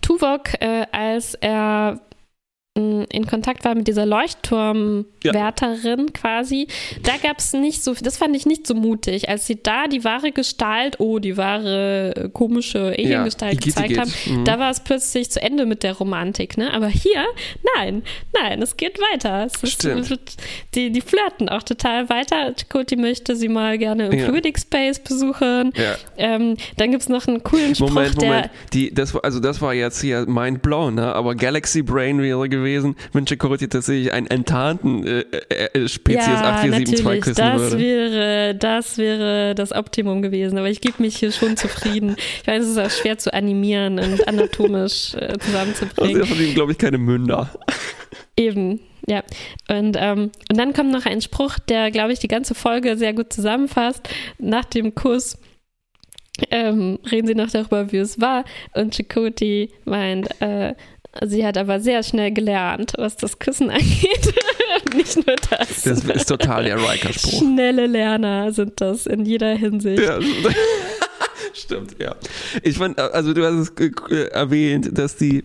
Tuvok, 0.01 0.61
äh, 0.61 0.85
als 0.91 1.33
er 1.35 1.99
in 2.75 3.27
Kontakt 3.27 3.65
war 3.65 3.75
mit 3.75 3.87
dieser 3.87 4.05
Leuchtturmwärterin 4.05 5.99
ja. 5.99 6.13
quasi, 6.13 6.67
da 7.03 7.13
gab 7.21 7.39
es 7.39 7.53
nicht 7.53 7.83
so, 7.83 7.93
das 7.93 8.17
fand 8.17 8.35
ich 8.35 8.45
nicht 8.45 8.67
so 8.67 8.75
mutig, 8.75 9.27
als 9.27 9.47
sie 9.47 9.61
da 9.61 9.87
die 9.87 10.03
wahre 10.03 10.31
Gestalt, 10.31 10.99
oh, 10.99 11.19
die 11.19 11.35
wahre 11.35 12.13
äh, 12.15 12.29
komische 12.29 12.93
Aliengestalt 12.97 13.55
ja, 13.55 13.59
gezeigt 13.59 13.97
haben, 13.97 14.13
mhm. 14.27 14.45
da 14.45 14.59
war 14.59 14.69
es 14.69 14.81
plötzlich 14.81 15.29
zu 15.31 15.41
Ende 15.41 15.65
mit 15.65 15.83
der 15.83 15.93
Romantik, 15.93 16.57
ne? 16.57 16.73
Aber 16.73 16.87
hier, 16.87 17.25
nein, 17.75 18.03
nein, 18.33 18.61
es 18.61 18.77
geht 18.77 18.99
weiter. 18.99 19.47
Es 19.47 19.71
Stimmt. 19.71 20.11
Ist, 20.11 20.37
die, 20.75 20.91
die 20.91 21.01
flirten 21.01 21.49
auch 21.49 21.63
total 21.63 22.09
weiter. 22.09 22.53
Chakoti 22.55 22.95
möchte 22.95 23.35
sie 23.35 23.49
mal 23.49 23.77
gerne 23.77 24.07
im 24.07 24.19
ja. 24.19 24.25
Fluidic 24.25 24.59
Space 24.59 24.99
besuchen. 24.99 25.73
Ja. 25.75 25.95
Ähm, 26.17 26.55
dann 26.77 26.91
gibt 26.91 27.03
es 27.03 27.09
noch 27.09 27.27
einen 27.27 27.43
coolen 27.43 27.75
Spruch, 27.75 27.89
Moment, 27.89 28.15
Moment. 28.15 28.45
Der, 28.45 28.51
die, 28.73 28.93
das, 28.93 29.15
also 29.15 29.39
das 29.39 29.61
war 29.61 29.73
jetzt 29.73 30.01
hier 30.01 30.25
mind 30.27 30.61
blown, 30.61 30.95
ne? 30.95 31.13
aber 31.13 31.35
Galaxy 31.35 31.81
Brain 31.81 32.21
wäre 32.21 32.47
gewesen, 32.59 32.95
wenn 33.13 33.25
Chakoti 33.25 33.67
tatsächlich 33.67 34.13
einen 34.13 34.27
enttarnten 34.27 35.05
äh, 35.05 35.21
äh, 35.49 35.87
Spezies 35.87 36.27
ja, 36.27 36.53
8472 36.59 37.21
küssen 37.21 37.35
das 37.35 37.61
würde. 37.61 37.79
Wäre, 37.79 38.55
das 38.55 38.97
wäre 38.97 39.55
das 39.55 39.71
Optimum 39.71 40.21
gewesen, 40.21 40.57
aber 40.57 40.69
ich 40.69 40.81
gebe 40.81 41.01
mich 41.01 41.17
hier 41.17 41.31
schon 41.31 41.57
zufrieden. 41.57 42.15
Ich 42.41 42.47
weiß, 42.47 42.63
es 42.63 42.71
ist 42.71 42.77
auch 42.77 42.91
schwer 42.91 43.17
zu 43.17 43.33
animieren 43.33 43.99
und 43.99 44.27
anatomisch 44.27 45.15
äh, 45.15 45.37
zusammenzubringen. 45.39 46.21
Also 46.21 46.35
von 46.35 46.43
ihm, 46.43 46.53
glaube 46.53 46.71
ich, 46.71 46.77
keine 46.77 46.97
Münder. 46.97 47.49
Eben, 48.35 48.79
ja. 49.07 49.23
Und, 49.67 49.97
ähm, 49.99 50.31
und 50.49 50.57
dann 50.57 50.73
kommt 50.73 50.91
noch 50.91 51.05
ein 51.05 51.21
Spruch, 51.21 51.59
der, 51.59 51.91
glaube 51.91 52.13
ich, 52.13 52.19
die 52.19 52.27
ganze 52.27 52.55
Folge 52.55 52.97
sehr 52.97 53.13
gut 53.13 53.33
zusammenfasst. 53.33 54.07
Nach 54.37 54.65
dem 54.65 54.95
Kuss 54.95 55.37
ähm, 56.51 56.99
reden 57.09 57.27
sie 57.27 57.35
noch 57.35 57.49
darüber, 57.49 57.91
wie 57.91 57.97
es 57.97 58.21
war. 58.21 58.45
Und 58.73 58.95
Chakoti 58.95 59.71
meint, 59.85 60.29
äh, 60.41 60.75
sie 61.25 61.45
hat 61.45 61.57
aber 61.57 61.79
sehr 61.79 62.03
schnell 62.03 62.31
gelernt, 62.31 62.93
was 62.97 63.15
das 63.15 63.39
Küssen 63.39 63.69
angeht. 63.69 64.33
Nicht 64.95 65.15
nur 65.15 65.35
das. 65.49 65.83
Das 65.83 66.03
ist 66.03 66.29
total 66.29 66.63
der 66.65 66.77
Riker-Spruch. 66.77 67.39
Schnelle 67.39 67.87
Lerner 67.87 68.51
sind 68.51 68.79
das 68.81 69.05
in 69.05 69.25
jeder 69.25 69.55
Hinsicht. 69.55 70.01
Ja. 70.01 70.19
Stimmt, 71.53 71.95
ja. 71.99 72.15
Ich 72.63 72.77
fand, 72.77 72.99
also 72.99 73.33
du 73.33 73.45
hast 73.45 73.79
es 73.79 74.09
äh, 74.11 74.29
erwähnt, 74.29 74.97
dass 74.97 75.15
die, 75.15 75.43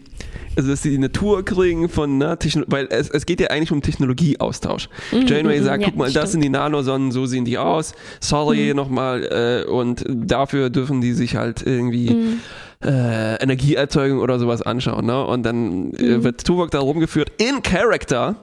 also 0.56 0.70
dass 0.70 0.82
die 0.82 0.98
Natur 0.98 1.44
kriegen 1.44 1.88
von, 1.88 2.18
ne, 2.18 2.38
weil 2.66 2.86
es, 2.90 3.10
es 3.10 3.26
geht 3.26 3.40
ja 3.40 3.48
eigentlich 3.48 3.72
um 3.72 3.82
Technologieaustausch. 3.82 4.88
Mhm, 5.12 5.26
Janeway 5.26 5.60
mhm, 5.60 5.64
sagt, 5.64 5.82
ja, 5.82 5.88
guck 5.88 5.98
mal, 5.98 6.10
stimmt. 6.10 6.22
das 6.22 6.32
sind 6.32 6.40
die 6.42 6.48
Nanosonnen, 6.48 7.12
so 7.12 7.26
sehen 7.26 7.44
die 7.44 7.58
aus. 7.58 7.94
Sorry 8.20 8.70
mhm. 8.70 8.76
nochmal, 8.76 9.64
äh, 9.66 9.70
und 9.70 10.04
dafür 10.08 10.70
dürfen 10.70 11.00
die 11.00 11.12
sich 11.12 11.36
halt 11.36 11.62
irgendwie 11.64 12.10
mhm. 12.10 12.40
Äh, 12.84 13.42
Energieerzeugung 13.42 14.20
oder 14.20 14.38
sowas 14.38 14.62
anschauen, 14.62 15.06
ne? 15.06 15.24
Und 15.24 15.42
dann 15.42 15.92
äh, 15.94 16.02
mhm. 16.02 16.24
wird 16.24 16.44
Tuvok 16.44 16.70
da 16.70 16.80
rumgeführt 16.80 17.32
in 17.38 17.62
Character, 17.62 18.36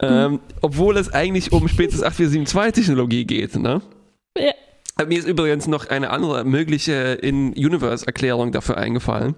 ähm, 0.00 0.40
obwohl 0.60 0.96
es 0.96 1.12
eigentlich 1.12 1.52
um 1.52 1.68
Spezies 1.68 2.02
8472 2.02 2.86
Technologie 2.86 3.24
geht, 3.24 3.56
ne? 3.56 3.82
Ja. 4.36 4.52
Mir 5.06 5.18
ist 5.18 5.26
übrigens 5.26 5.66
noch 5.66 5.88
eine 5.88 6.10
andere 6.10 6.44
mögliche 6.44 6.92
In-Universe-Erklärung 6.92 8.52
dafür 8.52 8.76
eingefallen. 8.76 9.34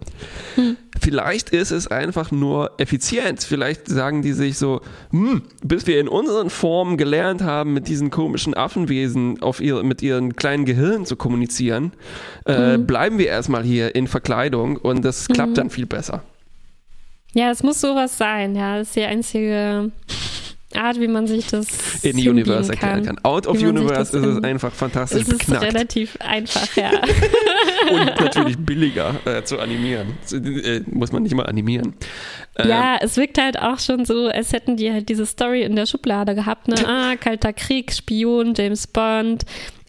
Hm. 0.56 0.76
Vielleicht 1.00 1.50
ist 1.50 1.70
es 1.70 1.88
einfach 1.88 2.30
nur 2.30 2.72
effizient. 2.78 3.42
Vielleicht 3.42 3.88
sagen 3.88 4.22
die 4.22 4.32
sich 4.32 4.58
so, 4.58 4.80
hm, 5.10 5.42
bis 5.62 5.86
wir 5.86 6.00
in 6.00 6.08
unseren 6.08 6.50
Formen 6.50 6.96
gelernt 6.96 7.42
haben, 7.42 7.72
mit 7.72 7.88
diesen 7.88 8.10
komischen 8.10 8.54
Affenwesen 8.54 9.42
auf 9.42 9.60
ihre, 9.60 9.84
mit 9.84 10.02
ihren 10.02 10.36
kleinen 10.36 10.64
Gehirnen 10.64 11.04
zu 11.04 11.16
kommunizieren, 11.16 11.92
äh, 12.44 12.74
hm. 12.74 12.86
bleiben 12.86 13.18
wir 13.18 13.26
erstmal 13.26 13.64
hier 13.64 13.94
in 13.94 14.06
Verkleidung 14.06 14.76
und 14.76 15.04
das 15.04 15.28
klappt 15.28 15.48
hm. 15.48 15.54
dann 15.54 15.70
viel 15.70 15.86
besser. 15.86 16.22
Ja, 17.34 17.50
es 17.50 17.64
muss 17.64 17.80
sowas 17.80 18.16
sein. 18.16 18.54
Ja, 18.54 18.78
das 18.78 18.88
ist 18.88 18.96
die 18.96 19.02
einzige 19.02 19.90
Art, 20.76 21.00
wie 21.00 21.08
man 21.08 21.26
sich 21.26 21.46
das 21.48 21.66
in 22.02 22.16
Universe 22.16 22.72
erklären 22.72 23.04
kann. 23.04 23.18
Out 23.22 23.46
of 23.46 23.60
Universe 23.60 24.16
ist 24.16 24.24
es 24.24 24.42
einfach 24.42 24.72
fantastisch 24.72 25.22
es 25.22 25.28
ist 25.28 25.38
beknackt. 25.38 25.62
relativ 25.64 26.16
einfach, 26.20 26.76
ja. 26.76 26.90
Und 27.90 28.20
natürlich 28.20 28.56
billiger 28.58 29.14
äh, 29.24 29.42
zu 29.42 29.58
animieren. 29.58 30.14
Äh, 30.32 30.80
muss 30.86 31.12
man 31.12 31.22
nicht 31.22 31.34
mal 31.34 31.46
animieren. 31.46 31.94
Ähm, 32.56 32.68
ja, 32.68 32.98
es 33.00 33.16
wirkt 33.16 33.38
halt 33.38 33.58
auch 33.58 33.78
schon 33.78 34.04
so, 34.04 34.28
als 34.28 34.52
hätten 34.52 34.76
die 34.76 34.92
halt 34.92 35.08
diese 35.08 35.26
Story 35.26 35.62
in 35.62 35.76
der 35.76 35.86
Schublade 35.86 36.34
gehabt. 36.34 36.68
Ne? 36.68 36.76
Ah, 36.86 37.16
Kalter 37.16 37.52
Krieg, 37.52 37.92
Spion, 37.92 38.54
James 38.54 38.86
Bond. 38.86 39.44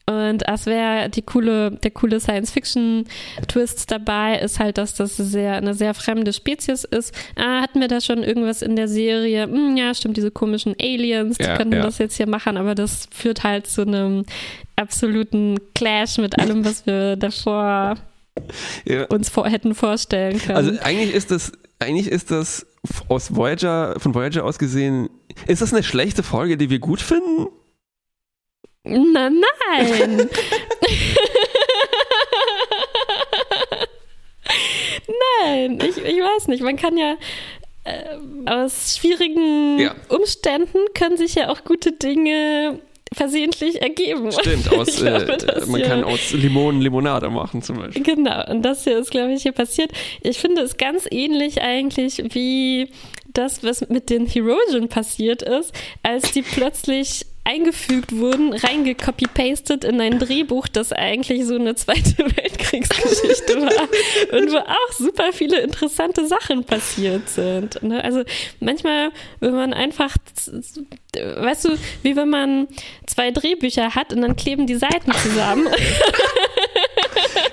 Und 0.08 0.43
das 0.47 0.68
wäre 0.68 1.10
die 1.10 1.24
coole, 1.24 1.72
der 1.72 1.89
coole 1.89 2.20
Science-Fiction-Twist 2.20 3.89
dabei, 3.89 4.38
ist 4.38 4.60
halt, 4.60 4.78
dass 4.78 4.93
das 4.93 5.18
sehr, 5.18 5.53
eine 5.56 5.74
sehr 5.74 5.95
fremde 5.95 6.32
Spezies 6.32 6.84
ist. 6.84 7.12
Ah, 7.36 7.62
hatten 7.62 7.82
wir 7.82 7.88
da 7.88 7.99
schon 8.01 8.22
irgendwas 8.22 8.62
in 8.62 8.76
der 8.76 8.88
Serie? 8.88 9.43
Hm, 9.43 9.76
ja, 9.78 9.95
stimmt, 9.95 10.18
diese 10.18 10.30
komischen 10.30 10.76
Aliens, 10.80 11.38
die 11.39 11.45
ja, 11.45 11.58
könnten 11.58 11.78
ja. 11.78 11.82
das 11.82 11.97
jetzt 11.97 12.18
hier 12.18 12.28
machen, 12.28 12.58
aber 12.58 12.76
das 12.76 13.08
führt 13.12 13.43
halt 13.43 13.66
zu 13.66 13.82
einem 13.82 14.26
absoluten 14.76 15.58
Clash 15.74 16.20
mit 16.20 16.38
allem, 16.38 16.64
was 16.64 16.86
wir 16.86 17.16
davor 17.16 17.95
ja. 18.86 19.06
uns 19.06 19.30
vor, 19.30 19.49
hätten 19.49 19.74
vorstellen 19.74 20.38
können. 20.38 20.58
Also 20.58 20.72
eigentlich 20.84 21.16
ist 21.16 21.32
das, 21.32 21.51
eigentlich 21.80 22.10
ist 22.10 22.30
das 22.30 22.68
aus 23.08 23.36
Voyager, 23.36 23.99
von 23.99 24.14
Voyager 24.14 24.43
aus 24.43 24.60
gesehen, 24.60 25.10
ist 25.47 25.64
das 25.64 25.74
eine 25.74 25.82
schlechte 25.82 26.22
Folge, 26.22 26.58
die 26.58 26.70
wir 26.70 26.80
gut 26.80 27.01
finden? 27.01 27.47
Na, 28.86 29.29
nein. 29.29 30.29
nein, 35.41 35.79
ich, 35.81 35.97
ich 35.97 36.19
weiß 36.19 36.47
nicht. 36.47 36.61
Man 36.61 36.77
kann 36.77 36.97
ja 36.97 37.15
äh, 37.83 38.17
aus 38.45 38.97
schwierigen 38.97 39.79
ja. 39.79 39.95
Umständen 40.09 40.77
können 40.93 41.17
sich 41.17 41.36
ja 41.36 41.49
auch 41.49 41.63
gute 41.63 41.91
Dinge 41.91 42.79
versehentlich 43.13 43.81
ergeben. 43.81 44.31
Stimmt, 44.31 44.71
aus, 44.71 44.95
glaube, 44.97 45.33
äh, 45.33 45.65
man 45.65 45.81
kann 45.81 46.03
aus 46.03 46.31
Limonen 46.33 46.81
Limonade 46.81 47.29
machen 47.29 47.61
zum 47.61 47.77
Beispiel. 47.77 48.03
Genau, 48.03 48.49
und 48.49 48.61
das 48.61 48.83
hier 48.83 48.99
ist, 48.99 49.11
glaube 49.11 49.33
ich, 49.33 49.43
hier 49.43 49.51
passiert. 49.51 49.91
Ich 50.21 50.39
finde 50.39 50.61
es 50.61 50.77
ganz 50.77 51.07
ähnlich 51.09 51.61
eigentlich 51.61 52.23
wie 52.33 52.89
das, 53.33 53.63
was 53.63 53.89
mit 53.89 54.09
den 54.09 54.27
Herosian 54.27 54.89
passiert 54.89 55.41
ist, 55.41 55.73
als 56.03 56.31
die 56.31 56.41
plötzlich 56.41 57.25
eingefügt 57.46 58.18
wurden, 58.18 58.54
reingecopy-pastet 58.54 59.84
in 59.84 60.02
ein 60.02 60.20
Drehbuch, 60.20 60.68
das 60.68 60.91
eigentlich 60.91 61.46
so 61.46 61.56
eine 61.56 61.76
zweite 61.76 62.18
Weltkriegsgeschichte 62.18 63.62
war 63.62 64.38
und 64.38 64.52
wo 64.52 64.58
auch 64.58 64.91
super 64.98 65.32
viele 65.32 65.62
interessante 65.62 66.28
Sachen 66.28 66.64
passiert 66.64 67.30
sind. 67.30 67.82
Ne? 67.84 68.04
Also 68.04 68.24
manchmal, 68.60 69.12
wenn 69.39 69.54
man 69.54 69.74
einfach, 69.74 70.16
weißt 71.14 71.66
du, 71.66 71.78
wie 72.02 72.16
wenn 72.16 72.30
man 72.30 72.68
zwei 73.06 73.30
Drehbücher 73.32 73.93
hat 73.93 74.12
und 74.12 74.22
dann 74.22 74.36
kleben 74.36 74.66
die 74.66 74.76
Seiten 74.76 75.12
zusammen. 75.14 75.68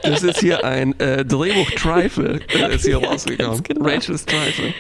Das 0.03 0.22
ist 0.22 0.40
hier 0.40 0.64
ein 0.64 0.99
äh, 1.01 1.24
Drehbuch-Trifle, 1.24 2.40
äh, 2.53 2.74
ist 2.74 2.84
hier 2.84 2.99
ja, 3.03 3.09
rausgekommen. 3.09 3.62
Genau. 3.62 3.84
Rachel's 3.84 4.24
Trifle. 4.24 4.74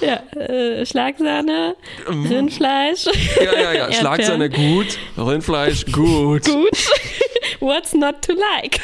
Ja, 0.00 0.22
äh, 0.38 0.84
Schlagsahne, 0.84 1.76
mm. 2.10 2.26
Rindfleisch. 2.26 3.06
Ja, 3.42 3.58
ja, 3.58 3.72
ja. 3.72 3.92
Schlagsahne 3.92 4.50
gut, 4.50 4.98
Rindfleisch 5.16 5.86
gut. 5.86 6.44
Gut. 6.54 6.90
What's 7.60 7.94
not 7.94 8.22
to 8.22 8.32
like? 8.32 8.80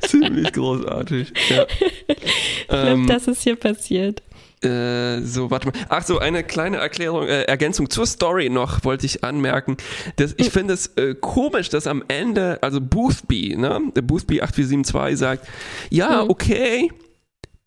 Ziemlich 0.02 0.52
großartig. 0.52 1.32
Ja. 1.48 1.66
Ich 2.06 2.68
glaube, 2.68 2.88
ähm, 2.88 3.06
das 3.06 3.26
ist 3.26 3.42
hier 3.42 3.56
passiert. 3.56 4.22
Äh, 4.62 5.20
so, 5.20 5.50
warte 5.50 5.68
mal. 5.68 5.74
Ach 5.88 6.04
so, 6.04 6.18
eine 6.18 6.42
kleine 6.44 6.78
Erklärung, 6.78 7.26
äh, 7.26 7.42
Ergänzung 7.42 7.90
zur 7.90 8.06
Story 8.06 8.48
noch 8.48 8.84
wollte 8.84 9.06
ich 9.06 9.22
anmerken. 9.22 9.76
Das, 10.16 10.34
ich 10.38 10.46
hm. 10.46 10.52
finde 10.52 10.74
es 10.74 10.86
äh, 10.96 11.14
komisch, 11.14 11.68
dass 11.68 11.86
am 11.86 12.04
Ende, 12.08 12.58
also 12.62 12.80
Boothby, 12.80 13.56
ne, 13.56 13.80
der 13.94 14.02
Boothby 14.02 14.40
8472 14.40 15.18
sagt, 15.18 15.48
ja, 15.90 16.22
hm. 16.22 16.30
okay, 16.30 16.90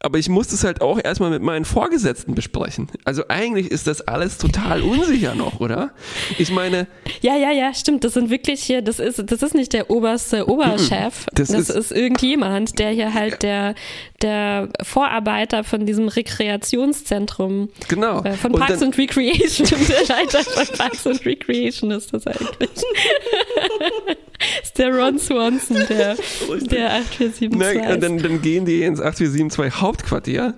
aber 0.02 0.18
ich 0.18 0.30
muss 0.30 0.47
das 0.47 0.64
halt 0.64 0.82
auch 0.82 1.00
erstmal 1.04 1.30
mit 1.30 1.41
meinen 1.41 1.66
Vorgesetzten 1.66 2.34
besprechen. 2.34 2.88
Also 3.04 3.24
eigentlich 3.28 3.70
ist 3.70 3.86
das 3.86 4.00
alles 4.02 4.38
total 4.38 4.82
unsicher 4.82 5.36
noch, 5.36 5.60
oder? 5.60 5.91
Ich 6.38 6.52
meine. 6.52 6.88
Ja, 7.22 7.36
ja, 7.36 7.52
ja, 7.52 7.74
stimmt. 7.74 8.06
Das 8.06 8.14
sind 8.14 8.30
wirklich 8.30 8.64
hier, 8.64 8.82
das 8.82 9.00
ist, 9.00 9.22
das 9.26 9.43
ist 9.43 9.56
nicht 9.56 9.74
der 9.74 9.89
oberste 9.89 10.47
Oberchef. 10.47 11.26
Das, 11.34 11.50
das 11.50 11.70
ist, 11.70 11.70
ist, 11.70 11.91
irgendjemand, 11.91 12.80
der 12.80 12.91
hier 12.91 13.14
halt 13.14 13.43
der, 13.43 13.76
der 14.22 14.70
Vorarbeiter 14.82 15.66
von 15.66 15.86
diesem 15.86 16.08
Rekreationszentrum. 16.08 17.70
Genau. 17.89 18.24
Äh, 18.24 18.34
von 18.34 18.54
Parks 18.54 18.82
and 18.82 18.97
Recreation. 18.97 19.68
der 19.89 20.16
Leiter 20.16 20.43
von 20.43 20.78
Parks 20.78 21.06
and 21.08 21.26
Recreation 21.26 21.91
ist 21.91 22.14
das 22.14 22.26
eigentlich. 22.26 22.70
ist 24.63 24.77
der 24.77 24.95
Ron 24.95 25.19
Swanson, 25.19 25.77
der, 25.87 26.15
der 26.15 26.93
8472. 26.93 27.51
Na, 27.57 27.97
dann, 27.97 28.17
dann 28.17 28.41
gehen 28.41 28.65
die 28.65 28.83
ins 28.83 28.99
8472 28.99 29.81
Hauptquartier 29.81 30.53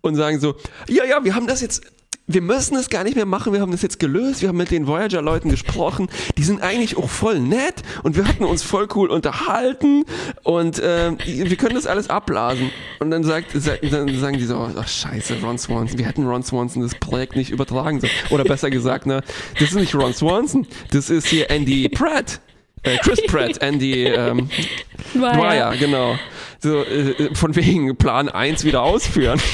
und 0.00 0.16
sagen 0.16 0.40
so, 0.40 0.56
ja, 0.88 1.04
ja, 1.04 1.24
wir 1.24 1.34
haben 1.34 1.46
das 1.46 1.60
jetzt 1.60 1.82
wir 2.32 2.42
müssen 2.42 2.76
es 2.76 2.90
gar 2.90 3.02
nicht 3.02 3.16
mehr 3.16 3.26
machen, 3.26 3.52
wir 3.52 3.60
haben 3.60 3.72
das 3.72 3.82
jetzt 3.82 3.98
gelöst, 3.98 4.40
wir 4.40 4.48
haben 4.48 4.56
mit 4.56 4.70
den 4.70 4.86
Voyager-Leuten 4.86 5.50
gesprochen, 5.50 6.08
die 6.38 6.44
sind 6.44 6.62
eigentlich 6.62 6.96
auch 6.96 7.08
voll 7.08 7.40
nett 7.40 7.82
und 8.04 8.16
wir 8.16 8.26
hatten 8.26 8.44
uns 8.44 8.62
voll 8.62 8.86
cool 8.94 9.10
unterhalten 9.10 10.04
und 10.44 10.78
äh, 10.78 11.12
wir 11.26 11.56
können 11.56 11.74
das 11.74 11.86
alles 11.86 12.08
abblasen. 12.08 12.70
Und 13.00 13.10
dann, 13.10 13.24
sagt, 13.24 13.54
dann 13.54 14.18
sagen 14.18 14.38
die 14.38 14.44
so, 14.44 14.70
ach 14.76 14.88
scheiße, 14.88 15.40
Ron 15.42 15.58
Swanson, 15.58 15.98
wir 15.98 16.06
hätten 16.06 16.24
Ron 16.26 16.42
Swanson 16.42 16.82
das 16.82 16.94
Projekt 16.94 17.34
nicht 17.34 17.50
übertragen 17.50 18.00
sollen. 18.00 18.12
Oder 18.30 18.44
besser 18.44 18.70
gesagt, 18.70 19.06
ne, 19.06 19.22
das 19.58 19.70
ist 19.70 19.74
nicht 19.74 19.94
Ron 19.94 20.14
Swanson, 20.14 20.66
das 20.92 21.10
ist 21.10 21.26
hier 21.26 21.50
Andy 21.50 21.88
Pratt. 21.88 22.40
Äh, 22.82 22.96
Chris 22.98 23.22
Pratt, 23.26 23.62
Andy 23.62 24.04
ähm, 24.06 24.48
Dwyer, 25.14 25.74
genau. 25.76 26.18
So, 26.58 26.82
äh, 26.84 27.34
von 27.34 27.54
wegen 27.56 27.96
Plan 27.96 28.28
1 28.28 28.64
wieder 28.64 28.82
ausführen. 28.82 29.40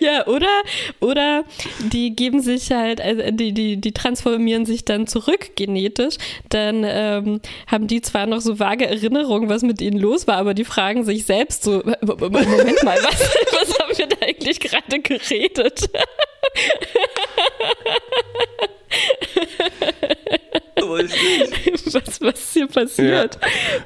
Ja, 0.00 0.26
oder, 0.26 0.62
oder 1.00 1.44
die 1.78 2.14
geben 2.14 2.42
sich 2.42 2.70
halt, 2.70 3.00
also 3.00 3.22
die, 3.30 3.52
die, 3.52 3.80
die 3.80 3.92
transformieren 3.92 4.66
sich 4.66 4.84
dann 4.84 5.06
zurück 5.06 5.56
genetisch. 5.56 6.16
Dann 6.50 6.84
ähm, 6.86 7.40
haben 7.66 7.86
die 7.86 8.02
zwar 8.02 8.26
noch 8.26 8.40
so 8.40 8.58
vage 8.58 8.86
Erinnerungen, 8.86 9.48
was 9.48 9.62
mit 9.62 9.80
ihnen 9.80 9.98
los 9.98 10.26
war, 10.26 10.36
aber 10.36 10.52
die 10.52 10.64
fragen 10.64 11.04
sich 11.04 11.24
selbst 11.24 11.62
so, 11.62 11.82
Moment 12.02 12.82
mal, 12.82 12.98
was, 13.02 13.20
was 13.52 13.78
haben 13.78 13.96
wir 13.96 14.06
da 14.08 14.16
eigentlich 14.26 14.60
gerade 14.60 15.00
geredet? 15.00 15.88
was, 21.92 22.20
was 22.20 22.34
ist 22.40 22.52
hier 22.52 22.66
passiert? 22.66 23.38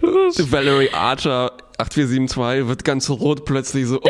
Ja. 0.03 0.51
Valerie 0.51 0.91
Archer 0.91 1.53
8472 1.79 2.69
wird 2.69 2.85
ganz 2.85 3.09
rot 3.11 3.45
plötzlich 3.45 3.87
so, 3.87 4.01
oh, 4.03 4.09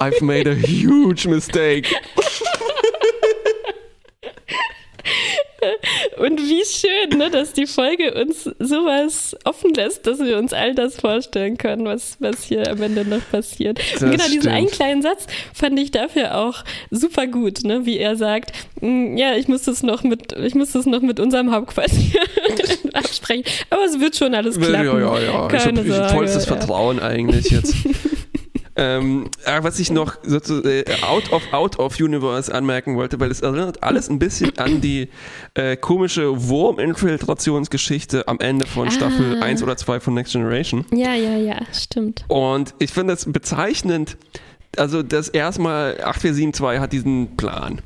I've 0.00 0.22
made 0.22 0.50
a 0.50 0.54
huge 0.54 1.26
mistake. 1.26 1.88
Und 6.18 6.40
wie 6.40 6.64
schön, 6.64 7.18
ne, 7.18 7.30
dass 7.30 7.52
die 7.52 7.66
Folge 7.66 8.14
uns 8.14 8.50
sowas 8.58 9.36
offen 9.44 9.74
lässt, 9.74 10.06
dass 10.06 10.18
wir 10.18 10.38
uns 10.38 10.52
all 10.52 10.74
das 10.74 10.96
vorstellen 10.96 11.56
können, 11.58 11.84
was, 11.84 12.16
was 12.20 12.42
hier 12.44 12.70
am 12.70 12.82
Ende 12.82 13.04
noch 13.04 13.22
passiert. 13.30 13.78
Das 13.78 14.02
und 14.02 14.10
genau 14.10 14.24
stimmt. 14.24 14.36
diesen 14.36 14.52
einen 14.52 14.68
kleinen 14.68 15.02
Satz 15.02 15.26
fand 15.54 15.78
ich 15.78 15.90
dafür 15.90 16.38
auch 16.38 16.64
super 16.90 17.26
gut, 17.26 17.64
ne, 17.64 17.86
wie 17.86 17.98
er 17.98 18.16
sagt, 18.16 18.52
mm, 18.80 19.16
ja, 19.16 19.34
ich 19.36 19.48
muss 19.48 19.62
das 19.62 19.82
noch 19.82 20.02
mit, 20.02 20.32
ich 20.32 20.54
muss 20.54 20.72
das 20.72 20.86
noch 20.86 21.02
mit 21.02 21.20
unserem 21.20 21.52
Hauptquartier 21.52 22.20
absprechen. 22.92 23.44
Aber 23.70 23.84
es 23.84 24.00
wird 24.00 24.16
schon 24.16 24.34
alles 24.34 24.58
klappen. 24.58 24.86
Ja, 24.86 24.98
ja, 24.98 25.18
ja. 25.20 25.48
Keine 25.48 25.82
ich 25.82 25.92
habe 25.92 26.08
vollstes 26.10 26.46
ja. 26.46 26.56
Vertrauen 26.56 27.00
eigentlich 27.00 27.50
jetzt. 27.50 27.74
Ähm, 28.74 29.28
äh, 29.44 29.62
was 29.62 29.78
ich 29.78 29.90
noch 29.90 30.16
sozusagen 30.22 30.66
äh, 30.66 30.84
out 31.02 31.30
of 31.30 31.42
out 31.52 31.78
of 31.78 32.00
universe 32.00 32.52
anmerken 32.52 32.96
wollte, 32.96 33.20
weil 33.20 33.30
es 33.30 33.40
erinnert 33.40 33.82
alles 33.82 34.08
ein 34.08 34.18
bisschen 34.18 34.56
an 34.58 34.80
die 34.80 35.10
äh, 35.54 35.76
komische 35.76 36.48
Wurm-Infiltrationsgeschichte 36.48 38.26
am 38.28 38.40
Ende 38.40 38.66
von 38.66 38.88
ah. 38.88 38.90
Staffel 38.90 39.42
1 39.42 39.62
oder 39.62 39.76
2 39.76 40.00
von 40.00 40.14
Next 40.14 40.32
Generation. 40.32 40.86
Ja, 40.90 41.14
ja, 41.14 41.36
ja, 41.36 41.60
stimmt. 41.72 42.24
Und 42.28 42.74
ich 42.78 42.92
finde 42.92 43.12
das 43.12 43.30
bezeichnend, 43.30 44.16
also 44.76 45.02
das 45.02 45.28
erstmal 45.28 46.00
8472 46.02 46.80
hat 46.80 46.92
diesen 46.92 47.36
Plan 47.36 47.82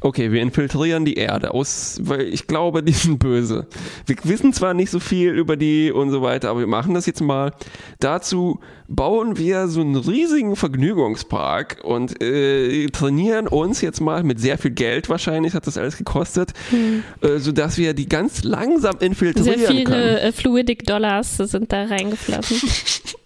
okay, 0.00 0.32
wir 0.32 0.40
infiltrieren 0.40 1.04
die 1.04 1.14
Erde 1.14 1.52
aus, 1.52 2.00
weil 2.02 2.22
ich 2.22 2.46
glaube, 2.46 2.82
die 2.82 2.92
sind 2.92 3.18
böse. 3.18 3.66
Wir 4.06 4.16
wissen 4.24 4.52
zwar 4.52 4.74
nicht 4.74 4.90
so 4.90 5.00
viel 5.00 5.30
über 5.30 5.56
die 5.56 5.92
und 5.92 6.10
so 6.10 6.22
weiter, 6.22 6.50
aber 6.50 6.60
wir 6.60 6.66
machen 6.66 6.94
das 6.94 7.06
jetzt 7.06 7.20
mal. 7.20 7.52
Dazu 7.98 8.60
bauen 8.88 9.36
wir 9.36 9.68
so 9.68 9.80
einen 9.80 9.96
riesigen 9.96 10.56
Vergnügungspark 10.56 11.80
und 11.84 12.22
äh, 12.22 12.86
trainieren 12.88 13.46
uns 13.46 13.80
jetzt 13.82 14.00
mal 14.00 14.24
mit 14.24 14.40
sehr 14.40 14.58
viel 14.58 14.72
Geld 14.72 15.08
wahrscheinlich, 15.08 15.54
hat 15.54 15.66
das 15.66 15.78
alles 15.78 15.96
gekostet, 15.96 16.52
hm. 16.70 17.04
äh, 17.20 17.38
sodass 17.38 17.78
wir 17.78 17.94
die 17.94 18.08
ganz 18.08 18.42
langsam 18.42 18.96
infiltrieren 18.98 19.58
sehr 19.58 19.68
viele, 19.68 19.84
können. 19.84 20.16
Äh, 20.16 20.32
Fluidic 20.32 20.84
Dollars 20.84 21.36
sind 21.36 21.72
da 21.72 21.84
reingeflossen. 21.84 22.68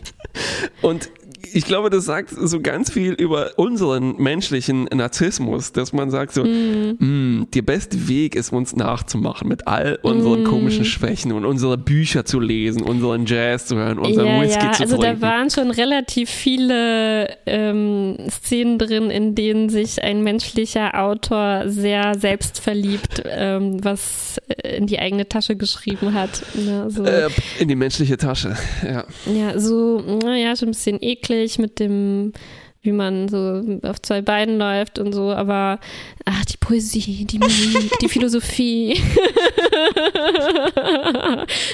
und 0.82 1.10
ich 1.54 1.64
glaube, 1.64 1.88
das 1.88 2.04
sagt 2.04 2.30
so 2.30 2.60
ganz 2.60 2.90
viel 2.90 3.12
über 3.12 3.52
unseren 3.56 4.16
menschlichen 4.16 4.84
Narzissmus, 4.92 5.70
dass 5.70 5.92
man 5.92 6.10
sagt 6.10 6.34
so, 6.34 6.44
mm. 6.44 6.96
Mm, 6.98 7.46
der 7.54 7.62
beste 7.62 8.08
Weg 8.08 8.34
ist, 8.34 8.52
uns 8.52 8.74
nachzumachen 8.74 9.46
mit 9.48 9.68
all 9.68 9.98
unseren 10.02 10.42
mm. 10.42 10.46
komischen 10.46 10.84
Schwächen 10.84 11.30
und 11.30 11.44
unsere 11.44 11.78
Bücher 11.78 12.24
zu 12.24 12.40
lesen, 12.40 12.82
unseren 12.82 13.24
Jazz 13.26 13.66
zu 13.66 13.76
hören, 13.76 13.98
unseren 14.00 14.26
ja, 14.26 14.40
Whisky 14.40 14.64
ja. 14.64 14.72
zu 14.72 14.82
also 14.82 14.96
trinken. 14.96 15.06
Also 15.06 15.20
da 15.20 15.26
waren 15.26 15.50
schon 15.50 15.70
relativ 15.70 16.28
viele 16.28 17.28
ähm, 17.46 18.16
Szenen 18.28 18.78
drin, 18.78 19.10
in 19.10 19.36
denen 19.36 19.68
sich 19.68 20.02
ein 20.02 20.24
menschlicher 20.24 21.00
Autor 21.00 21.64
sehr 21.66 22.18
selbstverliebt 22.18 23.22
ähm, 23.26 23.84
was 23.84 24.40
in 24.64 24.86
die 24.86 24.98
eigene 24.98 25.28
Tasche 25.28 25.54
geschrieben 25.54 26.14
hat. 26.14 26.42
Ne, 26.54 26.90
so. 26.90 27.04
äh, 27.04 27.28
in 27.60 27.68
die 27.68 27.76
menschliche 27.76 28.16
Tasche, 28.16 28.56
ja. 28.82 29.04
Ja, 29.32 29.58
so, 29.58 30.00
naja, 30.00 30.56
schon 30.56 30.68
ein 30.68 30.72
bisschen 30.72 30.98
eklig 31.00 31.43
ähnlich 31.44 31.58
mit 31.58 31.78
dem, 31.78 32.32
wie 32.80 32.92
man 32.92 33.28
so 33.28 33.62
auf 33.82 34.00
zwei 34.02 34.22
Beinen 34.22 34.58
läuft 34.58 34.98
und 34.98 35.12
so, 35.12 35.30
aber 35.30 35.78
ach, 36.24 36.44
die 36.46 36.56
Poesie, 36.56 37.24
die 37.24 37.38
Musik, 37.38 37.92
die 38.00 38.08
Philosophie, 38.08 38.94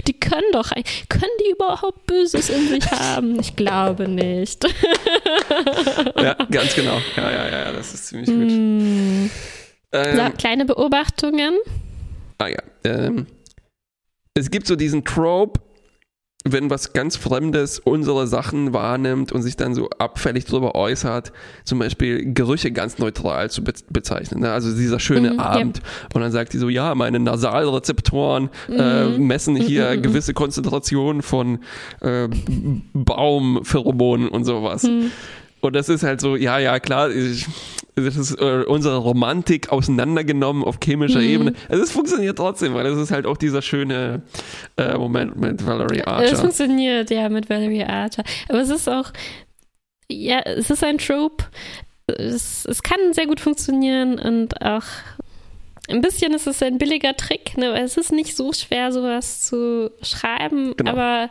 die 0.06 0.18
können 0.18 0.50
doch, 0.52 0.70
können 1.08 1.32
die 1.40 1.52
überhaupt 1.52 2.06
Böses 2.06 2.50
in 2.50 2.68
sich 2.68 2.90
haben? 2.90 3.38
Ich 3.40 3.56
glaube 3.56 4.08
nicht. 4.08 4.64
ja, 6.16 6.34
ganz 6.50 6.74
genau. 6.74 6.98
Ja, 7.16 7.30
ja, 7.30 7.48
ja, 7.48 7.72
das 7.72 7.94
ist 7.94 8.06
ziemlich 8.06 8.28
gut. 8.28 8.50
Mm. 8.50 9.30
Ähm, 9.92 10.16
so, 10.16 10.30
kleine 10.38 10.64
Beobachtungen. 10.64 11.58
Ah 12.38 12.46
ja, 12.48 12.62
ähm, 12.84 13.26
es 14.34 14.50
gibt 14.50 14.68
so 14.68 14.76
diesen 14.76 15.04
Trope, 15.04 15.60
wenn 16.45 16.70
was 16.70 16.95
ganz 16.95 17.16
Fremdes 17.16 17.78
unsere 17.78 18.26
Sachen 18.26 18.72
wahrnimmt 18.72 19.30
und 19.30 19.43
sich 19.43 19.57
dann 19.57 19.74
so 19.74 19.91
abfällig 19.91 20.47
darüber 20.47 20.74
äußert, 20.74 21.32
zum 21.64 21.78
Beispiel 21.78 22.32
Gerüche 22.32 22.72
ganz 22.72 22.99
neutral 22.99 23.51
zu 23.51 23.62
be 23.62 23.74
bezeichnen. 23.91 24.41
Ne? 24.41 24.51
Also 24.51 24.74
dieser 24.74 25.01
schöne 25.01 25.34
mhm, 25.34 25.41
Abend. 25.41 25.78
Ja. 25.78 25.84
Und 26.14 26.22
dann 26.22 26.32
sagt 26.32 26.55
die 26.55 26.59
so, 26.59 26.68
ja, 26.68 26.95
meine 26.95 27.20
Nasalrezeptoren 27.20 28.49
äh, 28.68 28.72
mhm. 28.72 29.14
äh, 29.14 29.18
messen 29.18 29.57
hier 29.57 29.97
mhm, 29.97 30.03
gewisse 30.03 30.32
Konzentrationen 30.32 31.22
von 31.22 31.59
äh, 32.01 32.28
Baumpheromonen 32.95 34.28
und 34.28 34.45
sowas. 34.45 34.84
Mhm. 34.84 35.11
Und 35.61 35.76
das 35.76 35.91
ist 35.91 36.03
halt 36.03 36.22
so, 36.22 36.36
ja, 36.36 36.59
ja, 36.59 36.80
klar, 36.80 37.11
ich, 37.11 37.47
das 37.95 38.16
ist 38.16 38.41
äh, 38.41 38.64
unsere 38.66 38.97
Romantik 38.99 39.70
auseinandergenommen 39.70 40.64
auf 40.64 40.78
chemischer 40.82 41.20
mhm. 41.20 41.28
Ebene. 41.28 41.53
Also 41.68 41.82
es 41.82 41.93
funktioniert 41.93 42.36
trotzdem, 42.36 42.74
weil 42.74 42.86
es 42.86 42.99
ist 42.99 43.11
halt 43.11 43.26
auch 43.26 43.36
dieser 43.36 43.62
schöne 43.62 44.22
äh, 44.76 44.97
Moment 44.97 45.36
mit 45.36 45.66
Valerie 45.66 46.03
Archer. 46.03 46.32
Es 46.32 46.41
funktioniert, 46.41 47.11
ja, 47.11 47.28
mit 47.28 47.51
Valerie 47.51 47.84
Archer. 47.84 48.24
Aber 48.49 48.61
es 48.61 48.70
ist 48.70 48.88
auch, 48.88 49.12
ja, 50.09 50.41
es 50.41 50.70
ist 50.70 50.84
ein 50.84 50.99
Trope. 50.99 51.45
Es, 52.07 52.64
es 52.64 52.82
kann 52.82 52.99
sehr 53.12 53.26
gut 53.26 53.41
funktionieren 53.41 54.18
und 54.18 54.61
auch 54.62 54.84
ein 55.88 56.01
bisschen 56.01 56.32
ist 56.34 56.47
es 56.47 56.62
ein 56.62 56.78
billiger 56.78 57.16
Trick, 57.16 57.57
ne? 57.57 57.78
es 57.80 57.97
ist 57.97 58.12
nicht 58.12 58.36
so 58.36 58.53
schwer, 58.53 58.93
sowas 58.93 59.43
zu 59.43 59.91
schreiben, 60.03 60.74
genau. 60.76 60.93
aber 60.93 61.30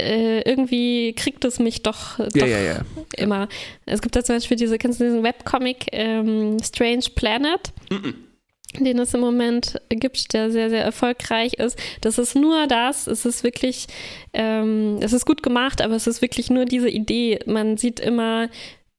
äh, 0.00 0.40
irgendwie 0.48 1.12
kriegt 1.14 1.44
es 1.44 1.58
mich 1.58 1.82
doch, 1.82 2.18
doch 2.18 2.34
ja, 2.34 2.46
ja, 2.46 2.60
ja. 2.60 2.80
immer. 3.16 3.48
Es 3.86 4.02
gibt 4.02 4.16
da 4.16 4.24
zum 4.24 4.36
Beispiel 4.36 4.56
diese, 4.56 4.78
kennst 4.78 5.00
du 5.00 5.04
diesen 5.04 5.22
Webcomic 5.22 5.86
ähm, 5.92 6.58
Strange 6.62 7.04
Planet? 7.14 7.72
Mm 7.90 7.94
-mm 7.94 8.14
den 8.80 8.98
es 8.98 9.12
im 9.14 9.20
Moment 9.20 9.80
gibt, 9.90 10.32
der 10.32 10.50
sehr, 10.50 10.70
sehr 10.70 10.82
erfolgreich 10.82 11.54
ist. 11.54 11.78
Das 12.00 12.18
ist 12.18 12.34
nur 12.34 12.66
das, 12.66 13.06
es 13.06 13.24
ist 13.26 13.44
wirklich, 13.44 13.86
ähm, 14.32 14.98
es 15.00 15.12
ist 15.12 15.26
gut 15.26 15.42
gemacht, 15.42 15.82
aber 15.82 15.94
es 15.94 16.06
ist 16.06 16.22
wirklich 16.22 16.50
nur 16.50 16.64
diese 16.64 16.88
Idee. 16.88 17.40
Man 17.46 17.76
sieht 17.76 18.00
immer 18.00 18.48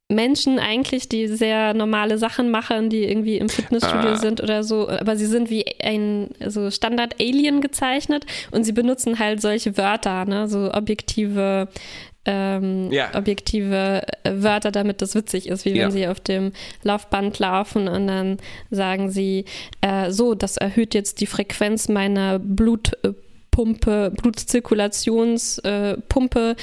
Menschen 0.09 0.59
eigentlich, 0.59 1.09
die 1.09 1.27
sehr 1.27 1.73
normale 1.73 2.17
Sachen 2.17 2.51
machen, 2.51 2.89
die 2.89 3.03
irgendwie 3.03 3.37
im 3.37 3.49
Fitnessstudio 3.49 4.11
ah. 4.11 4.17
sind 4.17 4.41
oder 4.41 4.63
so, 4.63 4.89
aber 4.89 5.15
sie 5.15 5.25
sind 5.25 5.49
wie 5.49 5.65
ein 5.81 6.29
so 6.45 6.69
Standard-Alien 6.69 7.61
gezeichnet 7.61 8.25
und 8.51 8.63
sie 8.63 8.73
benutzen 8.73 9.19
halt 9.19 9.41
solche 9.41 9.77
Wörter, 9.77 10.25
ne, 10.25 10.47
so 10.47 10.73
objektive 10.73 11.67
ähm, 12.25 12.89
ja. 12.91 13.13
objektive 13.15 14.03
Wörter, 14.23 14.71
damit 14.71 15.01
das 15.01 15.13
witzig 15.13 15.47
ist, 15.47 15.65
wie 15.65 15.71
ja. 15.71 15.85
wenn 15.85 15.91
sie 15.91 16.07
auf 16.07 16.21
dem 16.21 16.53
Laufband 16.83 17.37
laufen 17.39 17.89
und 17.89 18.07
dann 18.07 18.37
sagen 18.71 19.11
sie, 19.11 19.43
äh, 19.81 20.09
so, 20.11 20.33
das 20.33 20.55
erhöht 20.57 20.93
jetzt 20.93 21.19
die 21.19 21.25
Frequenz 21.25 21.89
meiner 21.89 22.39
Blutpumpe, 22.39 24.13
Blutzirkulationspumpe 24.15 26.51
äh, 26.51 26.55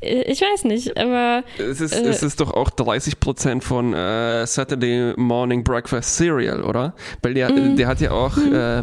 ich 0.00 0.40
weiß 0.40 0.64
nicht, 0.64 0.96
aber. 0.98 1.42
Es 1.58 1.80
ist, 1.80 1.92
äh, 1.92 2.08
es 2.08 2.22
ist 2.22 2.40
doch 2.40 2.52
auch 2.52 2.70
30% 2.70 3.62
von 3.62 3.94
äh, 3.94 4.46
Saturday 4.46 5.14
Morning 5.16 5.64
Breakfast 5.64 6.16
Cereal, 6.16 6.62
oder? 6.62 6.94
Weil 7.22 7.34
der, 7.34 7.50
mm, 7.52 7.76
der 7.76 7.86
hat 7.88 8.00
ja 8.00 8.10
auch. 8.12 8.36
Mm. 8.36 8.54
Äh, 8.54 8.82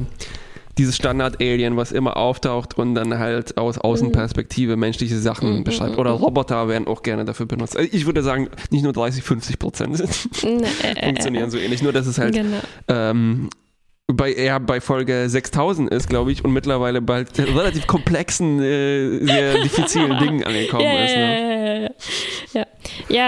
dieses 0.77 0.97
Standard-Alien, 0.97 1.77
was 1.77 1.93
immer 1.93 2.17
auftaucht 2.17 2.77
und 2.77 2.95
dann 2.95 3.17
halt 3.17 3.57
aus 3.57 3.77
Außenperspektive 3.77 4.75
menschliche 4.75 5.17
Sachen 5.17 5.59
Mhm, 5.59 5.63
beschreibt. 5.63 5.97
Oder 5.97 6.11
Roboter 6.11 6.67
werden 6.67 6.85
auch 6.87 7.01
gerne 7.01 7.23
dafür 7.23 7.45
benutzt. 7.45 7.77
Also 7.77 7.89
Ich 7.93 8.05
würde 8.05 8.21
sagen, 8.21 8.49
nicht 8.71 8.83
nur 8.83 8.91
30, 8.91 9.23
50 9.23 9.57
Prozent 9.57 9.99
Ne, 10.43 10.67
äh, 10.83 10.91
äh, 10.99 11.05
funktionieren 11.05 11.49
so 11.49 11.57
ähnlich. 11.57 11.81
Nur, 11.81 11.93
dass 11.93 12.07
es 12.07 12.17
halt 12.17 12.33
Genau. 12.35 12.57
ähm, 12.89 13.49
bei, 14.07 14.31
eher 14.33 14.59
bei 14.59 14.81
Folge 14.81 15.27
6000 15.27 15.89
ist, 15.89 16.07
glaube 16.07 16.31
ich, 16.31 16.45
und 16.45 16.53
mittlerweile 16.53 17.01
bei 17.01 17.25
relativ 17.37 17.87
komplexen, 17.87 18.61
äh, 18.61 19.25
sehr 19.25 19.61
diffizilen 19.63 20.19
Dingen 20.19 20.43
angekommen 20.43 20.83
Ja, 20.83 21.03
ist. 21.03 21.11
ja, 21.11 21.17
Ne? 21.17 21.41
ja, 21.41 21.65
ja, 21.65 21.73
ja. 21.73 21.89
ja. 22.53 22.65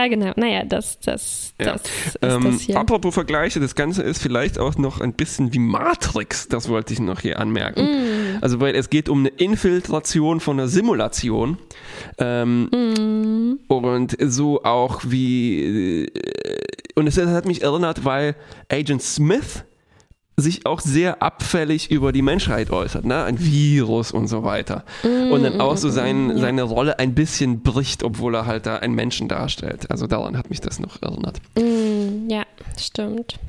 ja, 0.04 0.08
genau. 0.08 0.34
Naja, 0.36 0.64
das, 0.66 1.00
das, 1.00 1.54
Ja. 1.60 1.74
das 1.74 1.82
ist 1.82 2.18
Ähm, 2.22 2.44
das 2.44 2.62
hier. 2.62 2.78
apropos 2.80 3.12
Vergleiche, 3.16 3.60
das 3.60 3.74
Ganze 3.74 4.04
ist 4.04 4.22
vielleicht 4.22 4.60
auch 4.60 4.78
noch 4.78 5.02
ein 5.02 5.14
bisschen 5.14 5.52
wie 5.52 5.58
Matrix, 5.60 6.48
das 6.48 6.70
wollte 6.70 6.94
ich 6.94 7.00
noch 7.00 7.22
hier 7.22 7.40
anmerken. 7.40 7.82
Mm. 7.84 8.38
Also, 8.42 8.60
weil 8.60 8.76
es 8.76 8.92
geht 8.92 9.10
um 9.10 9.20
eine 9.22 9.30
Infiltration 9.30 10.40
von 10.40 10.60
einer 10.60 10.68
Simulation. 10.68 11.58
Ähm, 12.20 12.70
Mm. 12.72 13.60
Und 13.68 14.16
so 14.20 14.64
auch 14.64 15.02
wie. 15.06 16.06
äh, 16.06 16.12
Und 16.96 17.08
es 17.08 17.18
hat 17.18 17.46
mich 17.46 17.64
erinnert, 17.64 18.06
weil 18.06 18.36
Agent 18.72 19.02
Smith 19.02 19.64
sich 20.40 20.68
auch 20.68 20.80
sehr 20.80 21.24
abfällig 21.24 21.90
über 21.90 22.12
die 22.12 22.22
Menschheit 22.22 22.70
äußert, 22.70 23.06
ne? 23.06 23.24
Ein 23.24 23.40
Virus 23.40 24.12
und 24.12 24.28
so 24.28 24.44
weiter. 24.44 24.84
Und 25.04 25.42
dann 25.44 25.60
auch 25.60 25.78
so 25.78 25.90
sein, 25.90 26.38
seine 26.38 26.62
Rolle 26.62 27.00
ein 27.00 27.16
bisschen 27.16 27.62
bricht, 27.62 28.04
obwohl 28.04 28.36
er 28.36 28.46
halt 28.46 28.68
da 28.68 28.78
einen 28.78 28.94
Menschen 28.94 29.28
darstellt. 29.28 29.90
Also 29.90 30.06
daran 30.06 30.38
hat 30.38 30.52
mich 30.52 30.62
das 30.62 30.80
noch 30.80 31.02
erinnert. 31.02 31.42
Mm, 31.58 32.30
ja, 32.30 32.44
stimmt. 32.78 33.40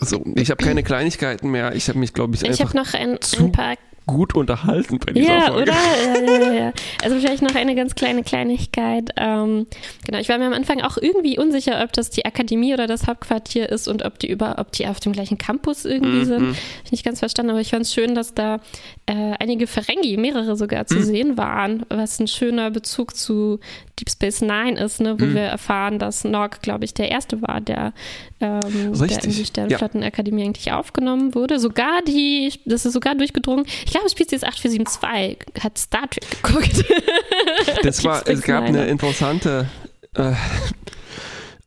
So, 0.00 0.24
ich 0.34 0.50
habe 0.50 0.64
keine 0.64 0.82
Kleinigkeiten 0.82 1.50
mehr. 1.50 1.74
Ich 1.74 1.88
habe 1.90 1.98
mich, 1.98 2.14
glaube 2.14 2.34
ich, 2.34 2.42
Ich 2.42 2.48
einfach 2.48 2.74
habe 2.74 2.76
noch 2.78 2.94
ein, 2.94 3.18
ein 3.38 3.52
paar 3.52 3.76
gut 4.06 4.34
unterhalten 4.34 4.98
bei 4.98 5.12
dieser 5.12 5.26
Ja, 5.36 5.40
Folge. 5.52 5.62
oder? 5.72 5.72
Ja, 6.26 6.38
ja, 6.46 6.52
ja. 6.52 6.72
Also 7.02 7.18
vielleicht 7.18 7.42
noch 7.42 7.54
eine 7.54 7.74
ganz 7.74 7.94
kleine 7.94 8.22
Kleinigkeit. 8.22 9.10
Ähm, 9.16 9.66
genau, 10.04 10.18
ich 10.18 10.28
war 10.28 10.38
mir 10.38 10.46
am 10.46 10.52
Anfang 10.52 10.80
auch 10.82 10.96
irgendwie 10.96 11.38
unsicher, 11.38 11.82
ob 11.82 11.92
das 11.92 12.10
die 12.10 12.24
Akademie 12.24 12.72
oder 12.72 12.86
das 12.86 13.06
Hauptquartier 13.06 13.68
ist 13.68 13.88
und 13.88 14.04
ob 14.04 14.18
die 14.18 14.30
über, 14.30 14.56
ob 14.58 14.70
die 14.72 14.86
auf 14.86 15.00
dem 15.00 15.12
gleichen 15.12 15.38
Campus 15.38 15.84
irgendwie 15.84 16.18
Mhm. 16.20 16.24
sind. 16.24 16.48
Hab 16.50 16.84
ich 16.84 16.92
nicht 16.92 17.04
ganz 17.04 17.18
verstanden, 17.18 17.50
aber 17.50 17.60
ich 17.60 17.70
fand 17.70 17.82
es 17.82 17.92
schön, 17.92 18.14
dass 18.14 18.32
da 18.34 18.60
äh, 19.08 19.34
einige 19.38 19.66
Ferengi, 19.68 20.16
mehrere 20.16 20.56
sogar 20.56 20.82
Mhm. 20.82 20.86
zu 20.88 21.02
sehen 21.02 21.36
waren, 21.38 21.86
was 21.88 22.18
ein 22.18 22.26
schöner 22.26 22.70
Bezug 22.72 23.14
zu 23.16 23.60
Deep 24.00 24.10
Space 24.10 24.40
Nine 24.40 24.80
ist, 24.84 25.00
ne, 25.00 25.20
wo 25.20 25.24
Mhm. 25.26 25.34
wir 25.34 25.42
erfahren, 25.42 25.98
dass 26.00 26.24
Nog, 26.24 26.60
glaube 26.60 26.84
ich, 26.84 26.92
der 26.92 27.08
erste 27.10 27.40
war, 27.40 27.60
der, 27.60 27.92
ähm, 28.40 28.60
der 28.92 29.24
in 29.24 29.30
die 29.30 29.38
ja. 29.38 29.44
Sternflottenakademie 29.46 30.42
eigentlich 30.44 30.72
aufgenommen 30.72 31.34
wurde. 31.36 31.60
Sogar 31.60 32.02
die, 32.02 32.52
das 32.64 32.84
ist 32.84 32.94
sogar 32.94 33.14
durchgedrungen. 33.14 33.64
Ich 33.84 33.92
glaube, 33.92 34.10
Spezies 34.10 34.42
8472 34.42 35.62
hat 35.62 35.78
Star 35.78 36.10
Trek 36.10 36.42
geguckt. 36.42 36.84
Das 37.82 38.02
war, 38.04 38.26
es 38.28 38.42
gab 38.42 38.64
Nine. 38.64 38.80
eine 38.80 38.88
interessante, 38.90 39.68
äh, 40.14 40.32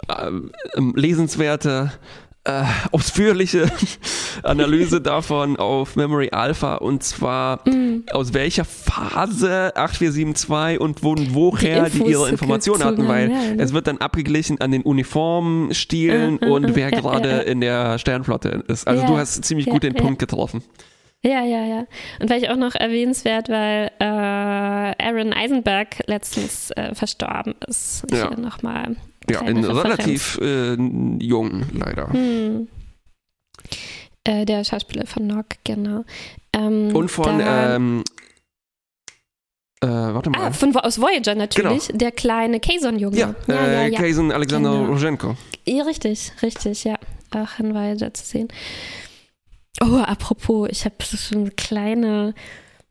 ähm, 0.24 0.52
lesenswerte, 0.96 1.92
äh, 2.46 2.64
ausführliche 2.92 3.70
Analyse 4.44 5.02
davon 5.02 5.58
auf 5.58 5.96
Memory 5.96 6.30
Alpha 6.32 6.76
und 6.76 7.04
zwar 7.04 7.60
Mm. 7.68 8.04
aus 8.14 8.34
welcher 8.34 8.64
Phase 8.66 9.74
8472 9.76 10.80
und 10.80 11.04
wo, 11.04 11.16
woher 11.32 11.90
die, 11.90 11.98
Infos 11.98 12.10
ihre 12.10 12.30
Informationen 12.30 12.84
hatten, 12.84 13.08
weil 13.08 13.30
ja, 13.30 13.38
ne? 13.38 13.62
es 13.62 13.74
wird 13.74 13.88
dann 13.88 13.98
abgeglichen 13.98 14.62
an 14.62 14.72
den 14.72 14.84
Uniformstilen 14.84 16.42
Äh, 16.42 16.46
und 16.46 16.64
äh, 16.64 16.76
wer 16.76 16.90
ja, 16.92 17.00
gerade 17.00 17.30
ja, 17.30 17.40
in 17.40 17.62
der 17.62 17.98
Sternflotte 18.00 18.64
ist. 18.68 18.88
Also 18.88 19.06
du 19.06 19.18
hast 19.18 19.44
ziemlich 19.44 19.66
gut 19.68 19.84
den. 19.84 19.94
Punkt 19.94 20.20
getroffen. 20.20 20.64
Ja, 21.22 21.44
ja, 21.44 21.66
ja. 21.66 21.86
Und 22.22 22.30
weil 22.30 22.42
ich 22.42 22.50
auch 22.50 22.56
noch 22.56 22.76
erwähnenswert, 22.76 23.50
weil 23.50 23.92
äh, 24.00 24.06
Aaron 24.06 25.34
Eisenberg 25.34 25.98
letztens 26.08 26.72
äh, 26.72 26.96
verstorben 26.96 27.56
ist. 27.68 28.06
Ich 28.10 28.18
Ja. 28.18 28.30
nochmal. 28.38 28.96
Ja, 29.30 29.42
in 29.42 29.64
relativ 29.66 30.38
äh, 30.42 30.74
jung 31.20 31.64
leider. 31.74 32.12
Hm. 32.12 32.68
Äh, 34.24 34.46
der 34.46 34.64
Schauspieler 34.64 35.06
von 35.06 35.28
Nog, 35.28 35.46
genau. 35.64 36.04
Ähm, 36.54 36.96
Und 36.96 37.10
von, 37.10 37.40
da- 37.40 37.76
ähm, 37.76 38.04
äh, 39.82 39.88
warte 39.88 40.30
mal. 40.30 40.48
Ah, 40.48 40.52
von 40.52 40.76
aus 40.76 41.00
Voyager 41.00 41.36
natürlich, 41.36 41.90
der 41.94 42.12
kleine 42.12 42.60
Kazon-Junge. 42.60 43.18
ja, 43.18 43.36
ja, 43.48 43.56
ja, 43.56 43.62
äh, 43.84 43.90
ja. 43.92 43.98
Kaizen 44.00 44.32
Alexander 44.32 44.72
Genau. 44.72 44.86
Rosenko. 44.92 45.36
Ja, 45.66 45.84
richtig, 45.84 46.32
richtig, 46.42 46.84
ja. 46.84 46.96
Auch 47.32 47.60
in 47.60 47.74
Voyager 47.74 48.14
zu 48.14 48.26
sehen. 48.26 48.48
Oh, 49.82 49.98
apropos, 49.98 50.68
ich 50.72 50.84
habe 50.86 50.96
so 51.00 51.38
eine 51.38 51.52
kleine. 51.52 52.34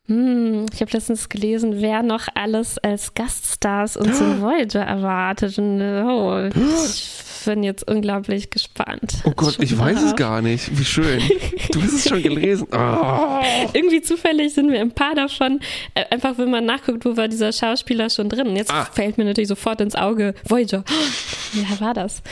Hm, 0.08 0.66
ich 0.72 0.80
habe 0.80 0.90
letztens 0.92 1.28
gelesen, 1.28 1.80
wer 1.82 2.02
noch 2.02 2.28
alles 2.34 2.78
als 2.78 3.12
Gaststars 3.14 3.96
uns 3.96 4.20
in 4.20 4.40
Voyager 4.40 4.80
erwartet. 4.80 5.58
Und, 5.58 5.82
oh, 5.82 6.48
ich 6.48 7.12
bin 7.44 7.62
jetzt 7.62 7.86
unglaublich 7.90 8.48
gespannt. 8.50 9.22
Oh 9.24 9.32
Gott, 9.36 9.58
ich 9.60 9.78
weiß 9.78 10.02
es 10.02 10.16
gar 10.16 10.40
nicht. 10.42 10.76
Wie 10.78 10.84
schön. 10.84 11.20
Du 11.70 11.82
hast 11.82 11.92
es 11.92 12.08
schon 12.08 12.22
gelesen. 12.22 12.66
Oh. 12.72 13.40
Irgendwie 13.74 14.00
zufällig 14.00 14.54
sind 14.54 14.70
mir 14.70 14.80
ein 14.80 14.90
paar 14.92 15.14
davon, 15.14 15.60
äh, 15.94 16.04
einfach 16.10 16.38
wenn 16.38 16.50
man 16.50 16.64
nachguckt, 16.64 17.04
wo 17.04 17.14
war 17.18 17.28
dieser 17.28 17.52
Schauspieler 17.52 18.08
schon 18.08 18.30
drin. 18.30 18.56
Jetzt 18.56 18.72
Ah. 18.72 18.86
fällt 18.86 19.18
mir 19.18 19.24
natürlich 19.24 19.48
sofort 19.48 19.82
ins 19.82 19.94
Auge 19.94 20.34
Voyager. 20.48 20.82
Wer 21.52 21.80
war 21.80 21.92
das? 21.92 22.22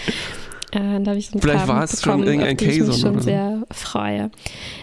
Äh, 0.72 1.00
da 1.00 1.10
habe 1.10 1.18
ich 1.18 1.28
so 1.28 1.38
ein 1.38 1.40
Vielleicht 1.40 1.68
war 1.68 1.84
es 1.84 2.02
schon 2.02 2.24
irgendein 2.24 2.56
die 2.56 2.64
ich 2.66 2.80
mich 2.80 3.00
schon 3.00 3.12
oder 3.12 3.20
so. 3.20 3.24
sehr 3.24 3.62
freue. 3.70 4.30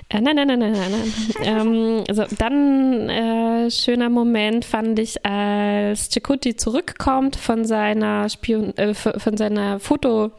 Äh, 0.09 0.21
nein, 0.21 0.35
nein, 0.35 0.47
nein, 0.47 0.59
nein, 0.59 0.71
nein, 0.71 0.91
nein. 0.91 1.13
ähm, 1.43 2.03
also 2.07 2.23
dann 2.37 3.09
äh, 3.09 3.69
schöner 3.69 4.09
Moment 4.09 4.65
fand 4.65 4.97
ich, 4.99 5.25
als 5.25 6.09
Chakotay 6.09 6.55
zurückkommt 6.55 7.35
von 7.35 7.65
seiner 7.65 8.29
Spion, 8.29 8.75
äh, 8.77 8.93
von 8.93 9.37
seiner 9.37 9.79
Foto 9.79 10.31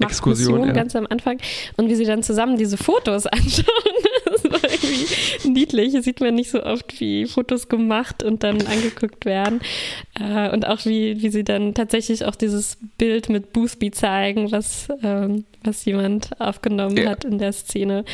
Exkursion, 0.00 0.66
ja. 0.66 0.72
ganz 0.72 0.94
am 0.94 1.06
Anfang 1.08 1.38
und 1.76 1.88
wie 1.88 1.94
sie 1.94 2.04
dann 2.04 2.22
zusammen 2.22 2.58
diese 2.58 2.76
Fotos 2.76 3.26
anschauen. 3.26 3.64
War 4.50 4.60
irgendwie 4.70 5.48
niedlich. 5.48 5.92
Das 5.92 6.04
sieht 6.04 6.20
man 6.20 6.34
nicht 6.34 6.50
so 6.50 6.62
oft, 6.62 7.00
wie 7.00 7.26
Fotos 7.26 7.68
gemacht 7.68 8.22
und 8.22 8.42
dann 8.42 8.66
angeguckt 8.66 9.24
werden. 9.24 9.60
Äh, 10.18 10.50
und 10.50 10.66
auch 10.66 10.84
wie, 10.86 11.22
wie 11.22 11.28
sie 11.30 11.44
dann 11.44 11.74
tatsächlich 11.74 12.24
auch 12.24 12.34
dieses 12.34 12.78
Bild 12.98 13.28
mit 13.28 13.52
Boothby 13.52 13.90
zeigen, 13.90 14.52
was, 14.52 14.88
ähm, 15.02 15.44
was 15.64 15.84
jemand 15.84 16.40
aufgenommen 16.40 16.96
Ja. 16.96 17.10
hat 17.10 17.24
in 17.24 17.38
der 17.38 17.52
Szene. 17.52 18.04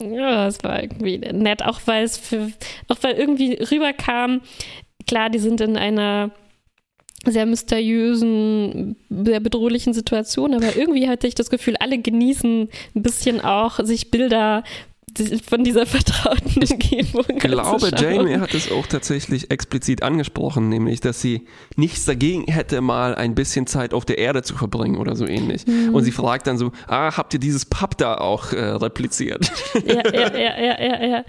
Ja, 0.00 0.44
das 0.46 0.62
war 0.64 0.82
irgendwie 0.82 1.18
nett, 1.18 1.64
auch 1.64 1.80
weil 1.86 2.04
es 2.04 2.18
für, 2.18 2.50
auch 2.88 2.98
weil 3.02 3.14
irgendwie 3.14 3.54
rüberkam, 3.54 4.40
klar, 5.06 5.30
die 5.30 5.38
sind 5.38 5.60
in 5.60 5.76
einer 5.76 6.30
sehr 7.26 7.46
mysteriösen, 7.46 8.96
sehr 9.08 9.40
bedrohlichen 9.40 9.94
Situation, 9.94 10.54
aber 10.54 10.76
irgendwie 10.76 11.08
hatte 11.08 11.26
ich 11.26 11.34
das 11.34 11.48
Gefühl, 11.50 11.74
alle 11.80 11.98
genießen 11.98 12.68
ein 12.94 13.02
bisschen 13.02 13.40
auch, 13.40 13.80
sich 13.84 14.10
Bilder 14.10 14.62
von 15.48 15.64
dieser 15.64 15.86
vertrauten 15.86 16.62
Umgebung 16.62 17.24
Ich 17.28 17.38
glaube. 17.38 17.90
Janeway 17.96 18.38
hat 18.38 18.54
es 18.54 18.70
auch 18.70 18.86
tatsächlich 18.86 19.50
explizit 19.50 20.02
angesprochen, 20.02 20.68
nämlich, 20.68 21.00
dass 21.00 21.20
sie 21.20 21.46
nichts 21.76 22.04
dagegen 22.04 22.44
hätte, 22.50 22.80
mal 22.80 23.14
ein 23.14 23.34
bisschen 23.34 23.66
Zeit 23.66 23.94
auf 23.94 24.04
der 24.04 24.18
Erde 24.18 24.42
zu 24.42 24.56
verbringen 24.56 24.96
oder 24.96 25.16
so 25.16 25.26
ähnlich. 25.26 25.66
Mhm. 25.66 25.94
Und 25.94 26.04
sie 26.04 26.12
fragt 26.12 26.46
dann 26.46 26.58
so, 26.58 26.72
ah, 26.86 27.16
habt 27.16 27.34
ihr 27.34 27.40
dieses 27.40 27.64
Pub 27.64 27.96
da 27.98 28.16
auch 28.16 28.52
äh, 28.52 28.58
repliziert? 28.64 29.50
ja, 29.86 30.02
ja, 30.12 30.36
ja, 30.36 30.60
ja, 30.60 30.80
ja, 30.80 31.04
ja. 31.06 31.24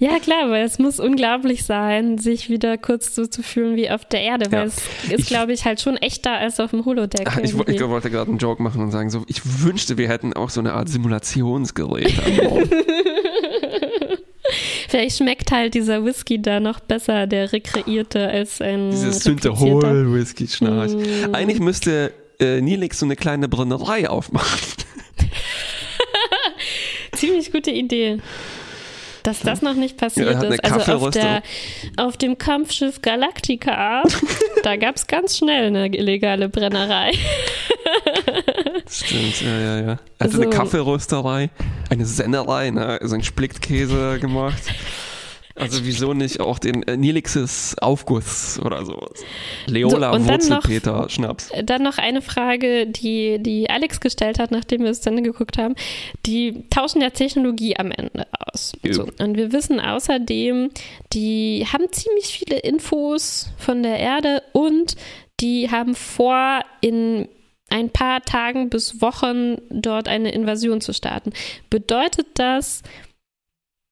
Ja, 0.00 0.18
klar, 0.20 0.48
weil 0.50 0.64
es 0.64 0.78
muss 0.78 1.00
unglaublich 1.00 1.64
sein, 1.64 2.18
sich 2.18 2.48
wieder 2.48 2.78
kurz 2.78 3.14
so 3.16 3.26
zu 3.26 3.42
fühlen 3.42 3.74
wie 3.74 3.90
auf 3.90 4.04
der 4.04 4.20
Erde, 4.20 4.46
weil 4.52 4.60
Ja. 4.60 4.64
es 4.66 4.76
ist, 4.76 5.18
Ich- 5.20 5.26
glaube 5.26 5.52
ich, 5.52 5.64
halt 5.64 5.80
schon 5.80 5.96
echter 5.96 6.32
als 6.34 6.60
auf 6.60 6.70
dem 6.70 6.84
Holodeck. 6.84 7.26
Ah, 7.26 7.40
ich, 7.42 7.52
irgendwie. 7.54 7.72
ich 7.74 7.82
wollte 7.88 8.08
gerade 8.10 8.30
einen 8.30 8.38
Joke 8.38 8.62
machen 8.62 8.80
und 8.80 8.92
sagen, 8.92 9.10
so, 9.10 9.24
ich 9.26 9.40
wünschte, 9.64 9.98
wir 9.98 10.08
hätten 10.08 10.34
auch 10.34 10.50
so 10.50 10.60
eine 10.60 10.74
Art 10.74 10.88
Simulationsgerät 10.88 12.14
an 12.24 12.48
Bord. 12.48 12.68
Vielleicht 14.88 15.18
schmeckt 15.18 15.50
halt 15.50 15.74
dieser 15.74 16.04
Whisky 16.04 16.40
da 16.40 16.60
noch 16.60 16.80
besser, 16.80 17.26
der 17.26 17.52
rekreierte, 17.52 18.28
als 18.28 18.60
ein 18.60 18.90
Dieses. 18.90 19.20
Synthehol-Whisky-Schnarch. 19.24 20.92
Mm. 20.92 21.34
Eigentlich 21.34 21.60
müsste 21.60 22.12
äh, 22.40 22.60
Nilix 22.60 22.98
so 23.00 23.06
eine 23.06 23.16
kleine 23.16 23.48
Brennerei 23.48 24.08
aufmachen. 24.08 24.60
Ziemlich 27.12 27.52
gute 27.52 27.70
Idee. 27.70 28.18
Dass 29.22 29.40
das 29.40 29.60
noch 29.60 29.74
nicht 29.74 30.00
Ja, 30.00 30.06
er 30.06 30.08
passiert 30.08 30.44
eine 30.44 30.54
ist. 30.54 30.64
Also 30.64 31.06
auf, 31.06 31.10
der, 31.10 31.42
auf 31.96 32.16
dem 32.16 32.38
Kampfschiff 32.38 33.02
Galactica, 33.02 34.02
da 34.62 34.76
gab 34.76 34.96
es 34.96 35.06
ganz 35.06 35.36
schnell 35.36 35.66
eine 35.66 35.88
illegale 35.94 36.48
Brennerei. 36.48 37.12
Stimmt, 38.90 39.42
ja, 39.42 39.58
ja, 39.58 39.80
ja. 39.80 39.98
Er 40.18 40.24
hatte 40.24 40.36
So. 40.36 40.42
eine 40.42 40.50
Kaffeerösterei, 40.50 41.50
eine 41.90 42.06
Sennerei, 42.06 42.70
ne? 42.70 42.98
also 43.00 43.14
ein 43.14 43.22
Splittkäse 43.22 44.18
gemacht. 44.20 44.62
Also 45.58 45.84
wieso 45.84 46.14
nicht 46.14 46.40
auch 46.40 46.58
den 46.58 46.84
äh, 46.84 46.96
Nilixis 46.96 47.76
Aufguss 47.80 48.60
oder 48.64 48.84
so? 48.84 49.08
Leola 49.66 50.18
so, 50.18 50.28
Wurzelpeter 50.28 51.08
Schnaps. 51.08 51.50
Dann 51.64 51.82
noch 51.82 51.98
eine 51.98 52.22
Frage, 52.22 52.86
die, 52.86 53.42
die 53.42 53.68
Alex 53.68 54.00
gestellt 54.00 54.38
hat, 54.38 54.52
nachdem 54.52 54.82
wir 54.82 54.90
es 54.90 55.00
dann 55.00 55.22
geguckt 55.22 55.58
haben. 55.58 55.74
Die 56.26 56.64
tauschen 56.70 57.02
ja 57.02 57.10
Technologie 57.10 57.76
am 57.76 57.90
Ende 57.90 58.26
aus. 58.32 58.72
So. 58.88 59.08
Und 59.18 59.36
wir 59.36 59.52
wissen 59.52 59.80
außerdem, 59.80 60.70
die 61.12 61.66
haben 61.72 61.90
ziemlich 61.90 62.26
viele 62.26 62.60
Infos 62.60 63.50
von 63.58 63.82
der 63.82 63.98
Erde 63.98 64.42
und 64.52 64.94
die 65.40 65.70
haben 65.70 65.94
vor, 65.94 66.60
in 66.80 67.28
ein 67.68 67.90
paar 67.90 68.22
Tagen 68.22 68.70
bis 68.70 69.00
Wochen 69.00 69.56
dort 69.70 70.08
eine 70.08 70.32
Invasion 70.32 70.80
zu 70.80 70.92
starten. 70.92 71.32
Bedeutet 71.70 72.26
das 72.34 72.82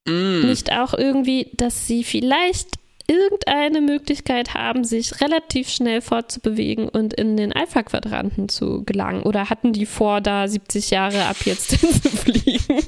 mm. 0.08 0.46
nicht 0.46 0.72
auch 0.72 0.94
irgendwie, 0.94 1.50
dass 1.54 1.86
sie 1.86 2.04
vielleicht 2.04 2.78
irgendeine 3.08 3.80
Möglichkeit 3.80 4.54
haben, 4.54 4.84
sich 4.84 5.20
relativ 5.20 5.68
schnell 5.68 6.00
fortzubewegen 6.00 6.88
und 6.88 7.14
in 7.14 7.36
den 7.36 7.52
Alpha-Quadranten 7.52 8.48
zu 8.48 8.84
gelangen? 8.84 9.22
Oder 9.22 9.48
hatten 9.48 9.72
die 9.72 9.86
vor, 9.86 10.20
da 10.20 10.48
70 10.48 10.90
Jahre 10.90 11.26
ab 11.26 11.36
jetzt 11.44 11.70
zu 12.02 12.08
fliegen? 12.08 12.80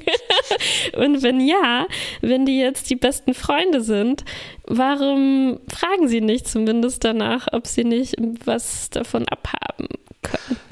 und 0.97 1.23
wenn 1.23 1.39
ja, 1.39 1.87
wenn 2.21 2.45
die 2.45 2.59
jetzt 2.59 2.89
die 2.89 2.95
besten 2.95 3.33
Freunde 3.33 3.81
sind, 3.81 4.25
warum 4.65 5.59
fragen 5.69 6.07
sie 6.07 6.21
nicht 6.21 6.47
zumindest 6.47 7.03
danach, 7.03 7.47
ob 7.51 7.67
sie 7.67 7.83
nicht 7.83 8.15
was 8.45 8.89
davon 8.89 9.27
abhaben 9.27 9.87
könnten? 10.21 10.68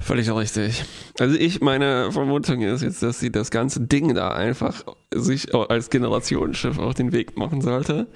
Völlig 0.00 0.30
richtig. 0.30 0.84
Also 1.18 1.36
ich, 1.36 1.60
meine 1.60 2.10
Vermutung 2.10 2.60
ist 2.62 2.82
jetzt, 2.82 3.02
dass 3.02 3.20
sie 3.20 3.30
das 3.30 3.50
ganze 3.50 3.80
Ding 3.80 4.14
da 4.14 4.32
einfach 4.32 4.82
sich 5.14 5.54
als 5.54 5.90
Generationsschiff 5.90 6.78
auf 6.78 6.94
den 6.94 7.12
Weg 7.12 7.36
machen 7.36 7.60
sollte. 7.60 8.08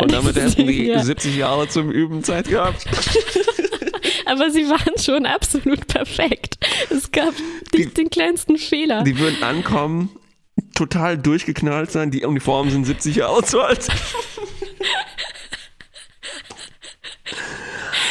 Und 0.00 0.12
damit 0.12 0.36
hätten 0.36 0.66
die 0.66 0.86
ja. 0.86 1.02
70 1.02 1.36
Jahre 1.36 1.68
zum 1.68 1.90
Üben 1.90 2.24
Zeit 2.24 2.48
gehabt. 2.48 2.86
Aber 4.26 4.50
sie 4.50 4.64
waren 4.68 4.98
schon 4.98 5.26
absolut 5.26 5.86
perfekt. 5.86 6.56
Es 6.90 7.12
gab 7.12 7.34
nicht 7.74 7.90
die, 7.90 7.94
den 7.94 8.08
kleinsten 8.08 8.56
Fehler. 8.56 9.02
Die 9.04 9.18
würden 9.18 9.42
ankommen, 9.42 10.08
total 10.74 11.18
durchgeknallt 11.18 11.90
sein, 11.90 12.10
die 12.10 12.24
Uniformen 12.24 12.70
sind 12.70 12.86
70 12.86 13.16
Jahre 13.16 13.42
zu 13.42 13.60
alt. 13.60 13.86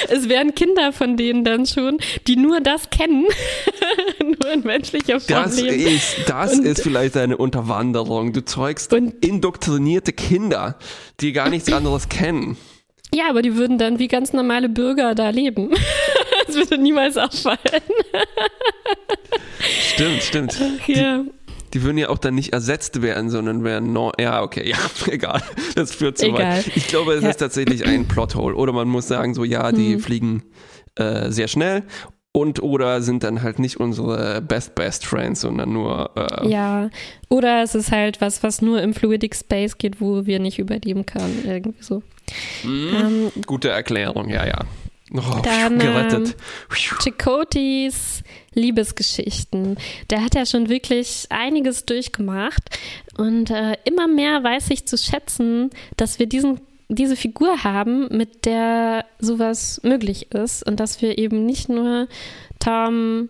es 0.09 0.29
wären 0.29 0.55
Kinder 0.55 0.93
von 0.93 1.17
denen 1.17 1.43
dann 1.43 1.65
schon, 1.65 1.97
die 2.27 2.35
nur 2.35 2.61
das 2.61 2.89
kennen, 2.89 3.25
nur 4.21 4.51
in 4.51 4.61
menschlicher 4.61 5.19
Form 5.19 5.43
das 5.43 5.59
leben. 5.59 5.95
Ist, 5.95 6.15
das 6.27 6.59
und, 6.59 6.65
ist 6.65 6.81
vielleicht 6.81 7.17
eine 7.17 7.37
Unterwanderung. 7.37 8.33
Du 8.33 8.43
zeugst 8.43 8.93
und, 8.93 9.23
indoktrinierte 9.25 10.13
Kinder, 10.13 10.77
die 11.19 11.33
gar 11.33 11.49
nichts 11.49 11.71
anderes 11.71 12.09
kennen. 12.09 12.57
Ja, 13.13 13.29
aber 13.29 13.43
die 13.43 13.55
würden 13.55 13.77
dann 13.77 13.99
wie 13.99 14.07
ganz 14.07 14.33
normale 14.33 14.69
Bürger 14.69 15.13
da 15.13 15.29
leben. 15.29 15.69
das 16.47 16.55
würde 16.55 16.79
niemals 16.79 17.17
auffallen. 17.17 17.59
stimmt, 19.93 20.23
stimmt. 20.23 20.57
Ach, 20.59 20.87
ja. 20.87 21.19
Die, 21.19 21.31
die 21.73 21.83
würden 21.83 21.97
ja 21.97 22.09
auch 22.09 22.19
dann 22.19 22.35
nicht 22.35 22.53
ersetzt 22.53 23.01
werden, 23.01 23.29
sondern 23.29 23.63
wären 23.63 23.93
no, 23.93 24.11
ja, 24.19 24.43
okay, 24.43 24.67
ja, 24.69 24.77
egal. 25.07 25.41
Das 25.75 25.93
führt 25.93 26.17
zu 26.17 26.27
egal. 26.27 26.57
weit. 26.57 26.71
Ich 26.75 26.87
glaube, 26.87 27.13
es 27.13 27.23
ja. 27.23 27.29
ist 27.29 27.37
tatsächlich 27.37 27.85
ein 27.85 28.07
Plothole. 28.07 28.55
Oder 28.55 28.73
man 28.73 28.87
muss 28.87 29.07
sagen, 29.07 29.33
so, 29.33 29.43
ja, 29.43 29.71
die 29.71 29.93
hm. 29.93 29.99
fliegen 29.99 30.43
äh, 30.95 31.31
sehr 31.31 31.47
schnell 31.47 31.83
und 32.33 32.61
oder 32.61 33.01
sind 33.01 33.23
dann 33.23 33.43
halt 33.43 33.59
nicht 33.59 33.79
unsere 33.79 34.41
best 34.41 34.75
best 34.75 35.05
friends, 35.05 35.41
sondern 35.41 35.71
nur 35.71 36.09
äh 36.15 36.49
ja 36.49 36.89
oder 37.29 37.61
es 37.61 37.75
ist 37.75 37.91
halt 37.91 38.21
was, 38.21 38.43
was 38.43 38.61
nur 38.61 38.81
im 38.81 38.93
Fluidic 38.93 39.35
Space 39.35 39.77
geht, 39.77 40.01
wo 40.01 40.25
wir 40.25 40.39
nicht 40.39 40.59
überleben 40.59 41.05
können, 41.05 41.43
irgendwie 41.45 41.81
so. 41.81 42.01
Mhm. 42.63 42.89
Ähm, 42.95 43.31
Gute 43.45 43.69
Erklärung, 43.69 44.29
ja 44.29 44.45
ja. 44.45 44.59
Oh, 45.15 45.41
dann 45.43 45.77
gerettet. 45.77 46.29
Ähm, 46.29 46.97
Chicotis 46.99 48.23
Liebesgeschichten. 48.53 49.77
Der 50.09 50.23
hat 50.23 50.35
ja 50.35 50.45
schon 50.45 50.69
wirklich 50.69 51.25
einiges 51.29 51.85
durchgemacht 51.85 52.63
und 53.17 53.49
äh, 53.49 53.77
immer 53.83 54.07
mehr 54.07 54.43
weiß 54.43 54.69
ich 54.69 54.85
zu 54.87 54.97
schätzen, 54.97 55.69
dass 55.97 56.19
wir 56.19 56.27
diesen 56.27 56.61
diese 56.89 57.15
Figur 57.15 57.63
haben, 57.63 58.07
mit 58.15 58.45
der 58.45 59.05
sowas 59.19 59.81
möglich 59.83 60.31
ist 60.33 60.65
und 60.67 60.79
dass 60.79 61.01
wir 61.01 61.17
eben 61.17 61.45
nicht 61.45 61.69
nur 61.69 62.07
Tom 62.59 63.29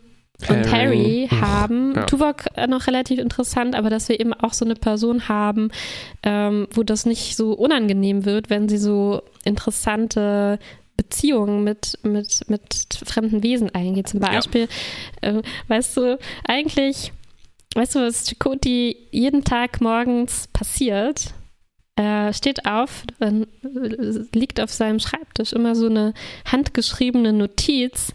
und 0.50 0.72
Harry, 0.72 1.28
Harry 1.30 1.42
haben. 1.42 1.94
Ja. 1.96 2.06
Tuvok 2.06 2.46
noch 2.68 2.88
relativ 2.88 3.20
interessant, 3.20 3.76
aber 3.76 3.90
dass 3.90 4.10
wir 4.10 4.20
eben 4.20 4.34
auch 4.34 4.54
so 4.54 4.66
eine 4.66 4.76
Person 4.76 5.30
haben, 5.30 5.72
ähm, 6.24 6.68
wo 6.72 6.84
das 6.84 7.06
nicht 7.06 7.38
so 7.38 7.54
unangenehm 7.54 8.26
wird, 8.26 8.50
wenn 8.50 8.68
sie 8.68 8.78
so 8.78 9.22
interessante 9.46 10.60
Beziehungen 10.98 11.64
mit, 11.64 12.00
mit, 12.04 12.50
mit 12.50 13.00
fremden 13.06 13.44
Wesen 13.44 13.74
eingeht. 13.74 14.10
Zum 14.10 14.20
Beispiel, 14.20 14.68
ja. 15.24 15.40
äh, 15.40 15.42
weißt 15.68 15.98
du, 15.98 16.20
eigentlich, 16.46 17.12
weißt 17.76 17.96
du, 17.96 18.00
was 18.00 18.28
Chakoti 18.28 18.96
jeden 19.12 19.44
Tag 19.44 19.82
morgens 19.82 20.48
passiert? 20.54 21.34
Er 21.96 22.34
steht 22.34 22.66
auf, 22.66 23.04
dann 23.20 23.46
liegt 24.34 24.60
auf 24.60 24.72
seinem 24.72 25.00
Schreibtisch 25.00 25.54
immer 25.54 25.76
so 25.76 25.86
eine 25.86 26.14
handgeschriebene 26.46 27.34
Notiz 27.34 28.14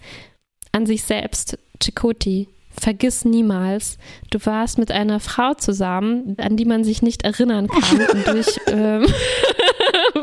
an 0.72 0.84
sich 0.84 1.04
selbst. 1.04 1.58
Chakoti, 1.80 2.48
vergiss 2.70 3.24
niemals, 3.24 3.98
du 4.30 4.38
warst 4.44 4.78
mit 4.78 4.90
einer 4.90 5.20
Frau 5.20 5.54
zusammen, 5.54 6.36
an 6.38 6.56
die 6.56 6.64
man 6.64 6.84
sich 6.84 7.02
nicht 7.02 7.22
erinnern 7.22 7.68
kann 7.68 8.06
und 8.12 8.26
durch 8.26 8.60
ähm, 8.66 9.06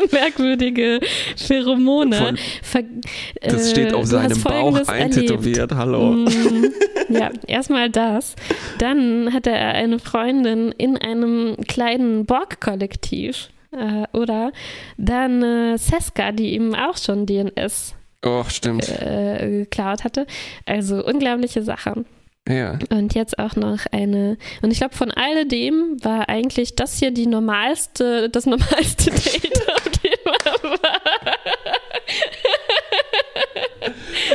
merkwürdige 0.12 1.00
Pheromone. 1.36 2.36
Ver 2.62 2.84
das 3.42 3.72
steht 3.72 3.94
auf 3.94 4.04
äh, 4.04 4.08
seinem 4.08 4.42
Bauch 4.42 4.88
eintätowiert, 4.88 5.74
hallo. 5.74 6.12
Mm, 6.12 6.72
ja, 7.10 7.32
erstmal 7.48 7.90
das. 7.90 8.36
Dann 8.80 9.34
hatte 9.34 9.52
er 9.52 9.74
eine 9.74 10.00
Freundin 10.00 10.72
in 10.78 10.98
einem 10.98 11.58
kleinen 11.68 12.26
Borg-Kollektiv. 12.26 13.50
Äh, 13.72 14.08
oder 14.18 14.52
dann 14.98 15.44
äh, 15.44 15.78
Seska, 15.78 16.32
die 16.32 16.54
ihm 16.56 16.74
auch 16.74 16.98
schon 16.98 17.26
DNS 17.26 17.96
oh, 18.24 18.44
stimmt. 18.48 18.88
Äh, 18.90 19.50
geklaut 19.50 20.04
hatte. 20.04 20.26
Also 20.66 21.04
unglaubliche 21.04 21.62
Sachen. 21.62 22.06
Ja. 22.48 22.78
Und 22.90 23.16
jetzt 23.16 23.40
auch 23.40 23.56
noch 23.56 23.80
eine. 23.92 24.38
Und 24.62 24.72
ich 24.72 24.78
glaube, 24.78 24.96
von 24.96 25.12
alledem 25.12 25.98
war 26.04 26.30
eigentlich 26.30 26.76
das 26.76 27.00
hier 27.00 27.12
die 27.12 27.26
normalste, 27.26 28.30
das 28.30 28.46
normalste 28.46 29.10
Date, 29.10 29.62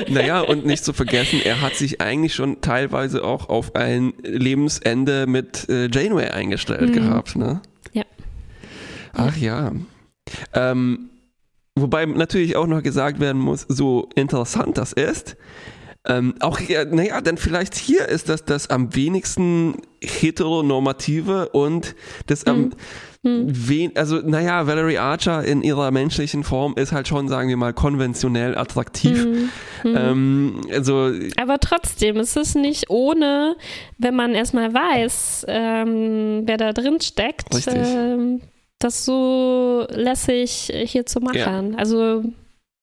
Naja, 0.09 0.41
und 0.41 0.66
nicht 0.66 0.84
zu 0.84 0.93
vergessen, 0.93 1.41
er 1.45 1.61
hat 1.61 1.74
sich 1.74 2.01
eigentlich 2.01 2.34
schon 2.34 2.61
teilweise 2.61 3.24
auch 3.24 3.49
auf 3.49 3.74
ein 3.74 4.12
Lebensende 4.22 5.26
mit 5.26 5.68
äh, 5.68 5.88
Janeway 5.91 6.28
eingestellt 6.28 6.91
mhm. 6.91 6.93
gehabt, 6.93 7.36
ne? 7.36 7.61
Ja. 7.93 8.05
Ach 9.12 9.36
ja. 9.36 9.72
Ähm, 10.53 11.11
wobei 11.74 12.07
natürlich 12.07 12.57
auch 12.57 12.66
noch 12.66 12.82
gesagt 12.82 13.20
werden 13.20 13.41
muss, 13.41 13.66
so 13.68 14.09
interessant 14.14 14.78
das 14.78 14.93
ist, 14.93 15.36
ähm, 16.07 16.34
auch, 16.41 16.61
ja, 16.61 16.86
naja, 16.86 17.20
dann 17.20 17.36
vielleicht 17.36 17.74
hier 17.74 18.09
ist 18.09 18.30
das 18.30 18.45
das 18.45 18.70
am 18.70 18.95
wenigsten 18.95 19.74
heteronormative 20.03 21.51
und 21.51 21.95
das 22.26 22.47
am 22.47 22.70
hm. 23.23 23.47
wen, 23.49 23.97
also 23.97 24.16
naja, 24.16 24.66
Valerie 24.66 24.97
Archer 24.97 25.45
in 25.45 25.62
ihrer 25.62 25.91
menschlichen 25.91 26.43
Form 26.43 26.75
ist 26.77 26.93
halt 26.93 27.07
schon, 27.07 27.29
sagen 27.29 27.51
wir 27.51 27.57
mal, 27.59 27.75
konventionell 27.75 28.57
attraktiv. 28.57 29.25
Hm. 29.25 29.51
Hm. 29.83 29.97
Ähm, 29.97 30.61
also, 30.71 31.12
Aber 31.37 31.59
trotzdem 31.59 32.16
ist 32.16 32.37
es 32.37 32.55
nicht 32.55 32.89
ohne, 32.89 33.57
wenn 33.99 34.14
man 34.14 34.35
erstmal 34.35 34.73
weiß, 34.73 35.45
ähm, 35.49 36.43
wer 36.47 36.57
da 36.57 36.73
drin 36.73 37.01
steckt, 37.01 37.66
ähm, 37.66 38.41
das 38.79 39.05
so 39.05 39.87
lässig 39.91 40.73
hier 40.87 41.05
zu 41.05 41.21
machen. 41.21 41.73
Ja. 41.73 41.79
Also 41.79 42.25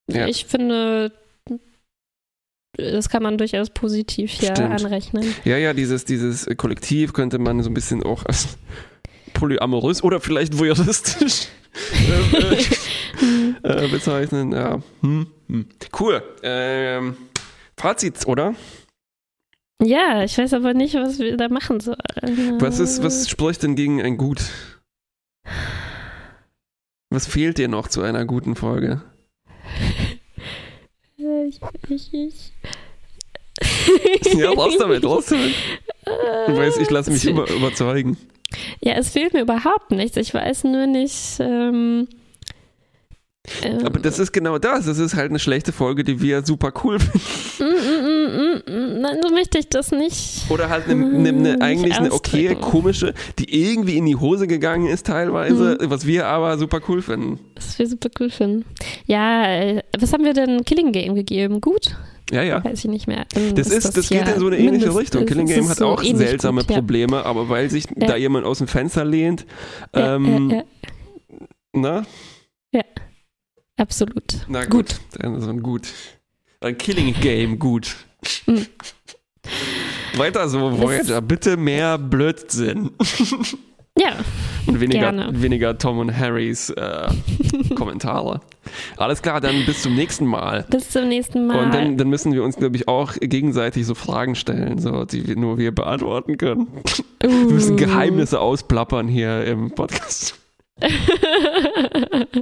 ja. 0.08 0.28
ich 0.28 0.46
finde, 0.46 1.12
das 2.78 3.10
kann 3.10 3.24
man 3.24 3.40
durchaus 3.40 3.72
positiv 3.72 4.32
hier 4.32 4.56
Stimmt. 4.56 4.72
anrechnen. 4.72 5.34
Ja, 5.46 5.58
ja, 5.58 5.74
dieses, 5.74 6.06
dieses 6.06 6.48
Kollektiv 6.58 7.14
könnte 7.14 7.40
man 7.40 7.62
so 7.64 7.72
ein 7.72 7.74
bisschen 7.74 8.04
auch 8.04 8.24
als 8.26 8.58
polyamorös 9.38 10.04
oder 10.04 10.20
vielleicht 10.20 10.58
voyeuristisch 10.58 11.48
äh, 12.34 12.64
äh, 13.86 13.88
bezeichnen. 13.88 14.52
Ja. 14.52 14.82
Hm, 15.02 15.28
hm. 15.48 15.66
Cool. 15.98 16.22
Ähm, 16.44 17.18
Fazit, 17.78 18.26
oder? 18.28 18.56
Ja, 19.82 20.24
ich 20.24 20.38
weiß 20.38 20.54
aber 20.54 20.74
nicht, 20.74 20.96
was 20.96 21.20
wir 21.20 21.38
da 21.38 21.50
machen 21.50 21.80
sollen. 21.80 21.98
Was, 22.60 22.80
ist, 22.80 23.04
was 23.04 23.30
spricht 23.30 23.62
denn 23.62 23.76
gegen 23.76 24.02
ein 24.02 24.18
Gut? 24.18 24.42
Was 27.12 27.28
fehlt 27.28 27.60
dir 27.60 27.68
noch 27.68 27.88
zu 27.88 28.02
einer 28.02 28.26
guten 28.26 28.56
Folge? 28.56 29.04
ich, 31.48 31.60
ich, 31.90 32.14
ich. 32.14 32.52
ja, 34.34 34.50
raus 34.50 34.76
damit, 34.80 35.06
raus 35.06 35.28
damit. 35.28 35.54
Du 36.48 36.56
weißt, 36.56 36.80
ich 36.80 36.90
lasse 36.90 37.12
mich 37.12 37.26
immer 37.26 37.50
überzeugen. 37.50 38.16
Ja, 38.82 38.94
es 38.94 39.10
fehlt 39.10 39.34
mir 39.34 39.42
überhaupt 39.42 39.92
nichts. 39.92 40.18
Ich 40.18 40.34
weiß 40.34 40.66
nur 40.66 40.88
nicht. 40.88 41.40
Ähm, 41.40 42.08
ähm, 43.64 43.86
Aber 43.86 44.00
das 44.00 44.20
ist 44.20 44.34
genau 44.34 44.58
das. 44.58 44.86
Das 44.86 45.00
ist 45.00 45.16
halt 45.16 45.30
eine 45.30 45.40
schlechte 45.40 45.72
Folge, 45.72 46.04
die 46.04 46.22
wir 46.22 46.46
super 46.46 46.74
cool 46.84 47.00
finden. 47.00 47.22
Mm, 47.60 48.74
mm, 48.74 48.98
mm, 48.98 49.02
Nein, 49.02 49.18
so 49.22 49.34
möchte 49.34 49.58
ich 49.58 49.70
das 49.70 49.92
nicht. 49.92 50.50
Oder 50.50 50.70
halt 50.70 50.90
eine, 50.90 51.06
eine, 51.06 51.30
eine 51.30 51.62
eigentlich 51.62 51.96
eine 51.96 52.12
okay, 52.12 52.56
komische, 52.56 53.14
die 53.40 53.70
irgendwie 53.70 53.98
in 53.98 54.06
die 54.06 54.16
Hose 54.16 54.48
gegangen 54.48 54.88
ist 54.88 55.08
teilweise, 55.08 55.78
mhm. 55.80 55.90
was 55.90 56.06
wir 56.06 56.28
aber 56.28 56.58
super 56.58 56.82
cool 56.88 57.02
finden. 57.02 57.40
Was 57.56 57.80
wir 57.80 57.88
super 57.88 58.10
cool 58.20 58.30
finden. 58.30 58.66
Ja, 59.06 59.46
äh, 59.46 59.82
was 59.98 60.14
haben 60.14 60.26
wir 60.26 60.34
denn 60.34 60.64
Killing 60.66 60.92
Game 60.92 61.16
gegeben? 61.16 61.62
Gut? 61.62 61.96
Ja, 62.32 62.44
ja. 62.44 62.64
Weiß 62.64 62.80
ich 62.80 62.92
nicht 62.92 63.08
mehr. 63.08 63.26
Dann 63.34 63.56
das, 63.56 63.70
ist, 63.70 63.86
das, 63.86 63.94
das 63.94 64.10
geht 64.10 64.28
in 64.28 64.40
so 64.40 64.48
eine 64.48 64.58
ähnliche 64.58 64.94
Richtung. 64.94 65.26
Killing 65.26 65.48
Game 65.48 65.70
hat 65.70 65.78
so 65.78 65.88
auch 65.88 66.04
seltsame 66.04 66.62
gut, 66.62 66.76
Probleme, 66.76 67.26
aber 67.26 67.50
weil 67.50 67.70
sich 67.70 67.86
ja. 67.96 68.08
da 68.08 68.16
jemand 68.16 68.46
aus 68.46 68.58
dem 68.58 68.68
Fenster 68.68 69.06
lehnt, 69.06 69.46
ähm, 69.94 70.50
ja, 70.50 70.64
na? 71.74 72.06
Ja. 72.72 72.84
Absolut. 73.78 74.46
Na 74.48 74.66
gut. 74.66 74.72
gut. 74.72 75.00
Dann 75.20 75.40
so 75.40 75.50
ein 75.50 75.62
gut. 75.62 75.88
Ein 76.60 76.78
Killing 76.78 77.14
Game, 77.22 77.60
gut. 77.60 77.96
Mhm. 78.48 78.66
Weiter 80.16 80.50
so, 80.50 80.78
Voyager. 80.78 81.22
Bitte 81.22 81.56
mehr 81.58 81.98
Blödsinn. 81.98 82.92
Ja. 84.00 84.18
Und 84.68 84.82
weniger, 84.82 85.30
weniger 85.32 85.78
Tom 85.78 86.00
und 86.00 86.18
Harrys 86.18 86.70
äh, 86.72 87.08
Kommentare. 87.76 88.42
Alles 88.98 89.22
klar, 89.22 89.42
dann 89.42 89.66
bis 89.66 89.82
zum 89.82 89.96
nächsten 89.96 90.26
Mal. 90.26 90.66
Bis 90.70 90.90
zum 90.90 91.08
nächsten 91.08 91.48
Mal. 91.48 91.66
Und 91.66 91.74
dann, 91.74 91.98
dann 91.98 92.10
müssen 92.10 92.34
wir 92.34 92.44
uns, 92.44 92.58
glaube 92.58 92.76
ich, 92.76 92.88
auch 92.88 93.14
gegenseitig 93.20 93.86
so 93.86 93.96
Fragen 93.96 94.36
stellen, 94.36 94.80
so, 94.80 95.06
die 95.06 95.36
nur 95.36 95.58
wir 95.58 95.74
beantworten 95.74 96.38
können. 96.38 96.68
Uh. 97.24 97.28
Wir 97.28 97.54
müssen 97.54 97.78
Geheimnisse 97.78 98.40
ausplappern 98.40 99.08
hier 99.08 99.46
im 99.46 99.72
Podcast. 99.72 100.38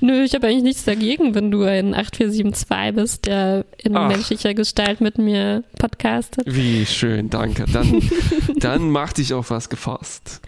Nö, 0.00 0.24
ich 0.24 0.34
habe 0.34 0.48
eigentlich 0.48 0.62
nichts 0.62 0.84
dagegen, 0.84 1.34
wenn 1.34 1.50
du 1.50 1.62
ein 1.62 1.94
8472 1.94 2.94
bist, 2.94 3.26
der 3.26 3.64
in 3.82 3.96
Ach. 3.96 4.08
menschlicher 4.08 4.54
Gestalt 4.54 5.00
mit 5.00 5.18
mir 5.18 5.62
podcastet. 5.78 6.44
Wie 6.46 6.84
schön, 6.86 7.30
danke. 7.30 7.64
Dann, 7.72 8.02
dann 8.56 8.90
mach 8.90 9.12
dich 9.12 9.32
auf 9.34 9.50
was 9.50 9.68
gefasst. 9.68 10.40